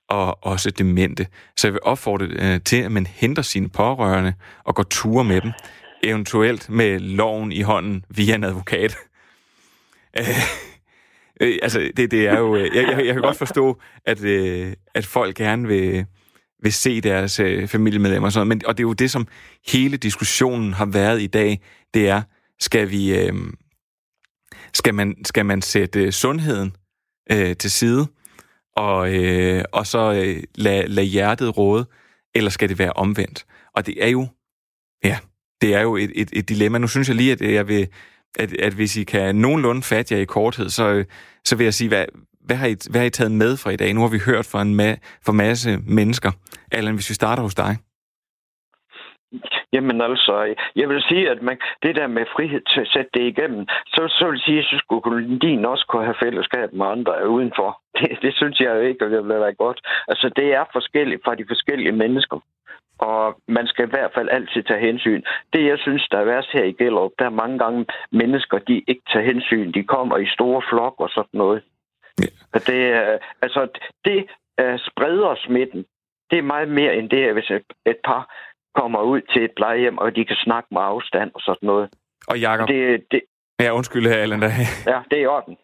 og 0.10 0.46
også 0.46 0.72
demente. 0.72 1.28
Så 1.58 1.68
jeg 1.68 1.74
vil 1.74 1.82
opfordre 1.84 2.26
øh, 2.26 2.62
til, 2.66 2.78
at 2.78 2.92
man 2.92 3.06
henter 3.06 3.42
sine 3.42 3.70
pårørende 3.70 4.34
og 4.64 4.76
går 4.76 4.84
ture 4.84 5.24
med 5.24 5.42
dem, 5.42 5.52
eventuelt 6.04 6.70
med 6.70 7.00
loven 7.00 7.52
i 7.52 7.62
hånden 7.62 8.06
via 8.10 8.36
en 8.36 8.44
advokat. 8.44 8.96
øh, 10.20 10.26
øh, 11.44 11.60
altså, 11.62 11.92
det, 11.98 12.12
det 12.12 12.28
er 12.28 12.40
jo... 12.40 12.56
Øh, 12.56 12.76
jeg, 12.76 12.88
jeg, 12.90 13.06
jeg 13.06 13.14
kan 13.14 13.22
godt 13.22 13.38
forstå, 13.38 13.82
at, 14.06 14.24
øh, 14.24 14.74
at 14.96 15.06
folk 15.06 15.36
gerne 15.36 15.68
vil, 15.68 16.06
vil 16.64 16.74
se 16.74 17.02
deres 17.02 17.40
øh, 17.40 17.68
familiemedlemmer 17.68 18.28
og 18.28 18.32
sådan 18.32 18.48
men, 18.48 18.62
Og 18.66 18.78
det 18.78 18.84
er 18.84 18.88
jo 18.88 18.94
det, 18.94 19.12
som 19.12 19.28
hele 19.68 19.98
diskussionen 19.98 20.74
har 20.74 20.86
været 20.86 21.22
i 21.22 21.28
dag, 21.28 21.62
det 21.94 22.10
er, 22.10 22.22
skal 22.60 22.92
vi... 22.92 23.20
Øh, 23.20 23.34
skal 24.74 24.94
man, 24.94 25.26
skal 25.26 25.46
man 25.46 25.62
sætte 25.62 26.04
øh, 26.04 26.12
sundheden 26.12 26.76
øh, 27.32 27.56
til 27.56 27.72
side, 27.72 28.08
og, 28.76 29.14
øh, 29.14 29.64
og 29.72 29.88
så 29.88 30.14
øh, 30.14 30.44
lade 30.56 30.88
lad 30.88 31.04
hjertet 31.04 31.58
råde, 31.58 31.86
eller 32.36 32.50
skal 32.50 32.70
det 32.70 32.80
være 32.80 32.94
omvendt? 32.94 33.46
Og 33.76 33.86
det 33.86 34.04
er 34.04 34.08
jo, 34.08 34.28
ja, 35.04 35.18
det 35.62 35.74
er 35.74 35.82
jo 35.82 35.96
et, 35.96 36.12
et, 36.16 36.30
et 36.34 36.50
dilemma. 36.50 36.78
Nu 36.78 36.88
synes 36.88 37.08
jeg 37.08 37.16
lige, 37.16 37.32
at 37.32 37.42
øh, 37.42 37.54
jeg 37.54 37.68
vil, 37.68 37.88
at, 38.40 38.54
at 38.62 38.74
hvis 38.74 38.98
I 38.98 39.04
kan 39.04 39.36
nogenlunde 39.36 39.82
fatte 39.82 40.16
jer 40.16 40.22
i 40.22 40.26
korthed, 40.26 40.70
så, 40.70 41.06
så 41.44 41.58
vil 41.58 41.64
jeg 41.64 41.74
sige, 41.74 41.88
hvad, 41.88 42.06
hvad, 42.46 42.56
har 42.56 42.68
I, 42.68 42.76
hvad 42.92 43.02
har 43.02 43.08
I 43.08 43.10
taget 43.10 43.32
med 43.32 43.58
fra 43.58 43.70
i 43.70 43.76
dag? 43.76 43.94
Nu 43.94 44.02
har 44.02 44.10
vi 44.10 44.22
hørt 44.26 44.46
fra 44.52 44.62
en 44.62 44.80
ma- 44.80 45.00
for 45.26 45.32
masse 45.32 45.70
mennesker. 45.88 46.32
Allan, 46.72 46.94
hvis 46.94 47.10
vi 47.10 47.14
starter 47.14 47.44
hos 47.44 47.56
dig. 47.56 47.78
Jamen 49.74 50.02
altså, 50.02 50.56
jeg 50.76 50.90
vil 50.90 51.02
sige, 51.10 51.30
at 51.30 51.42
man, 51.42 51.58
det 51.84 51.96
der 51.96 52.08
med 52.08 52.26
frihed 52.36 52.62
til 52.74 52.82
at 52.82 52.92
sætte 52.94 53.12
det 53.14 53.24
igennem, 53.32 53.68
så, 53.94 54.02
så 54.18 54.26
vil 54.26 54.38
jeg 54.38 54.46
sige, 54.46 54.60
at 54.60 54.66
så 54.66 54.78
skulle 54.84 55.02
kolonien 55.02 55.66
også 55.66 55.86
kunne 55.90 56.06
have 56.06 56.24
fællesskab 56.24 56.74
med 56.74 56.86
andre 56.86 57.30
udenfor. 57.30 57.70
Det, 57.98 58.10
det 58.22 58.34
synes 58.36 58.60
jeg 58.60 58.72
jo 58.76 58.82
ikke, 58.90 59.06
og 59.06 59.12
det 59.12 59.20
vil 59.24 59.40
være 59.40 59.54
godt. 59.54 59.80
Altså, 60.08 60.30
det 60.36 60.48
er 60.54 60.66
forskelligt 60.74 61.22
fra 61.26 61.36
de 61.36 61.46
forskellige 61.48 61.92
mennesker. 61.92 62.38
Og 62.98 63.36
man 63.48 63.68
skal 63.68 63.86
i 63.86 63.90
hvert 63.90 64.12
fald 64.14 64.30
altid 64.30 64.64
tage 64.64 64.80
hensyn. 64.80 65.22
Det, 65.54 65.66
jeg 65.66 65.80
synes, 65.80 66.08
der 66.12 66.18
er 66.18 66.24
værst 66.26 66.52
her 66.54 66.64
i 66.64 66.72
Gellerup, 66.72 67.12
der 67.20 67.26
er 67.26 67.40
mange 67.44 67.60
gange 67.60 67.86
mennesker, 68.12 68.58
de 68.60 68.84
ikke 68.88 69.02
tager 69.14 69.26
hensyn. 69.26 69.72
De 69.72 69.84
kommer 69.84 70.18
i 70.18 70.28
store 70.28 70.62
flok 70.70 70.96
og 70.98 71.10
sådan 71.10 71.38
noget. 71.44 71.64
Ja. 72.22 72.60
Det, 72.70 72.80
altså, 73.42 73.68
det 74.06 74.26
spreder 74.88 75.36
smitten. 75.46 75.86
Det 76.32 76.38
er 76.38 76.52
meget 76.54 76.70
mere 76.70 76.96
end 76.96 77.10
det, 77.10 77.34
hvis 77.34 77.52
et, 77.86 77.98
par 78.06 78.36
kommer 78.76 79.02
ud 79.02 79.22
til 79.22 79.44
et 79.44 79.52
plejehjem, 79.56 79.98
og 79.98 80.16
de 80.16 80.26
kan 80.26 80.36
snakke 80.36 80.68
med 80.72 80.82
afstand 80.82 81.32
og 81.34 81.42
sådan 81.42 81.68
noget. 81.68 81.90
Og 82.28 82.40
Jacob? 82.40 82.68
Det, 82.68 83.04
det... 83.12 83.22
Ja, 83.60 83.72
undskyld 83.72 84.08
her, 84.08 84.16
Allan. 84.16 84.40
ja, 84.94 85.00
det 85.12 85.18
er 85.18 85.24
i 85.24 85.26
orden. 85.26 85.58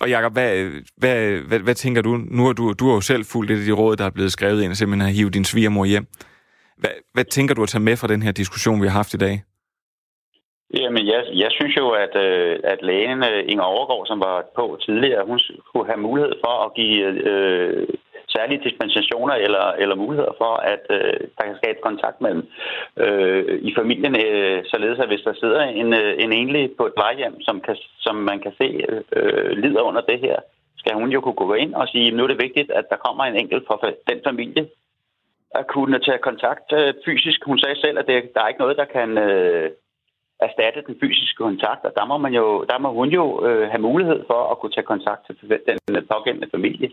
Og 0.00 0.10
Jacob, 0.10 0.32
hvad, 0.32 0.70
hvad, 0.96 1.38
hvad, 1.48 1.58
hvad 1.58 1.74
tænker 1.74 2.02
du? 2.02 2.16
Nu 2.16 2.44
har 2.46 2.52
du, 2.52 2.72
du 2.72 2.86
har 2.86 2.94
jo 2.94 3.00
selv 3.00 3.24
fulgt 3.24 3.50
et 3.50 3.58
af 3.58 3.64
de 3.64 3.72
råd, 3.72 3.96
der 3.96 4.04
er 4.04 4.10
blevet 4.10 4.32
skrevet 4.32 4.62
ind, 4.62 4.70
og 4.70 4.76
simpelthen 4.76 5.06
har 5.06 5.14
hivet 5.16 5.34
din 5.34 5.44
svigermor 5.44 5.84
hjem. 5.84 6.06
Hvad, 6.76 6.94
hvad 7.12 7.24
tænker 7.24 7.54
du 7.54 7.62
at 7.62 7.68
tage 7.68 7.82
med 7.88 7.96
fra 7.96 8.08
den 8.08 8.22
her 8.22 8.32
diskussion, 8.32 8.82
vi 8.82 8.86
har 8.86 8.98
haft 9.02 9.14
i 9.14 9.22
dag? 9.26 9.36
Jamen, 10.80 11.06
jeg, 11.06 11.22
jeg 11.42 11.50
synes 11.50 11.76
jo, 11.76 11.86
at, 11.90 12.14
øh, 12.26 12.58
at 12.64 12.78
lægen 12.82 13.22
øh, 13.30 13.44
Inger 13.50 13.64
Overgaard, 13.64 14.06
som 14.06 14.20
var 14.20 14.44
på 14.56 14.78
tidligere, 14.86 15.26
hun 15.26 15.38
skulle 15.38 15.86
have 15.86 16.00
mulighed 16.08 16.32
for 16.44 16.54
at 16.66 16.74
give 16.74 17.04
øh, 17.30 17.88
særlige 18.36 18.64
dispensationer 18.66 19.34
eller, 19.34 19.66
eller 19.82 19.96
muligheder 20.04 20.34
for, 20.42 20.52
at 20.72 20.84
øh, 20.90 21.20
der 21.36 21.44
kan 21.46 21.56
skabe 21.60 21.78
kontakt 21.82 22.20
mellem 22.20 22.44
øh, 23.04 23.44
i 23.68 23.70
familien, 23.78 24.14
øh, 24.26 24.58
således 24.72 24.98
at 25.00 25.10
hvis 25.10 25.26
der 25.26 25.34
sidder 25.42 25.62
en, 25.62 25.92
øh, 26.00 26.12
en 26.24 26.32
enlig 26.32 26.64
på 26.78 26.86
et 26.86 26.94
plejehjem, 26.98 27.36
som, 27.40 27.60
kan, 27.66 27.76
som 28.06 28.16
man 28.30 28.38
kan 28.44 28.52
se 28.60 28.68
øh, 29.16 29.50
lider 29.62 29.82
under 29.88 30.02
det 30.10 30.18
her, 30.20 30.36
skal 30.80 30.94
hun 30.94 31.10
jo 31.14 31.20
kunne 31.20 31.40
gå 31.44 31.54
ind 31.54 31.74
og 31.74 31.88
sige, 31.88 32.10
nu 32.10 32.22
er 32.22 32.30
det 32.30 32.44
vigtigt, 32.46 32.70
at 32.70 32.86
der 32.90 33.04
kommer 33.06 33.24
en 33.24 33.36
enkelt 33.36 33.64
fra 33.66 33.76
den 34.10 34.20
familie, 34.28 34.62
at 35.60 35.66
kunne 35.74 35.98
tage 36.06 36.18
kontakt 36.28 36.72
øh, 36.72 36.94
fysisk. 37.06 37.38
Hun 37.50 37.58
sagde 37.58 37.80
selv, 37.80 37.98
at 37.98 38.06
det, 38.06 38.30
der 38.34 38.40
er 38.42 38.48
ikke 38.48 38.64
noget, 38.64 38.76
der 38.76 38.88
kan... 38.96 39.18
Øh, 39.18 39.70
erstatte 40.40 40.80
den 40.88 40.96
fysiske 41.02 41.36
kontakt, 41.48 41.82
og 41.88 41.92
der 41.98 42.04
må, 42.10 42.16
man 42.18 42.32
jo, 42.40 42.46
der 42.70 42.78
må 42.78 42.88
hun 43.00 43.08
jo 43.18 43.24
øh, 43.46 43.68
have 43.72 43.82
mulighed 43.90 44.20
for 44.30 44.40
at 44.50 44.58
kunne 44.58 44.74
tage 44.76 44.90
kontakt 44.94 45.20
til 45.26 45.36
den 45.88 46.06
pågældende 46.12 46.48
familie. 46.54 46.88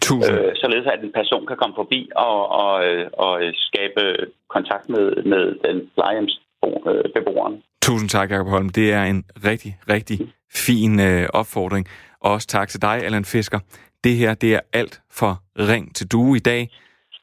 Tusind. 0.00 0.36
Øh, 0.38 0.52
således 0.54 0.86
at 0.86 1.00
en 1.02 1.12
person 1.12 1.46
kan 1.46 1.56
komme 1.56 1.74
forbi 1.76 2.00
og, 2.16 2.48
og, 2.48 2.74
øh, 2.86 3.06
og 3.12 3.32
skabe 3.68 4.02
kontakt 4.48 4.88
med, 4.88 5.06
med 5.32 5.44
den 5.66 5.90
plejehjemsbeboeren. 5.94 7.62
Tusind 7.82 8.10
tak, 8.10 8.30
Jacob 8.30 8.48
Holm. 8.48 8.68
Det 8.68 8.92
er 8.92 9.04
en 9.04 9.24
rigtig, 9.44 9.72
rigtig 9.94 10.18
fin 10.52 11.00
øh, 11.00 11.28
opfordring. 11.40 11.86
Og 12.20 12.32
også 12.32 12.48
tak 12.48 12.68
til 12.68 12.82
dig, 12.82 12.96
Allan 13.04 13.24
Fisker. 13.24 13.58
Det 14.04 14.14
her, 14.16 14.34
det 14.34 14.54
er 14.54 14.60
alt 14.72 15.00
for 15.10 15.32
Ring 15.58 15.94
til 15.94 16.12
Due 16.12 16.36
i 16.36 16.40
dag, 16.40 16.70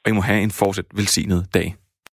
og 0.04 0.10
I 0.10 0.12
må 0.12 0.20
have 0.20 0.42
en 0.42 0.50
fortsat 0.50 0.86
velsignet 0.94 1.46
dag. 1.54 1.76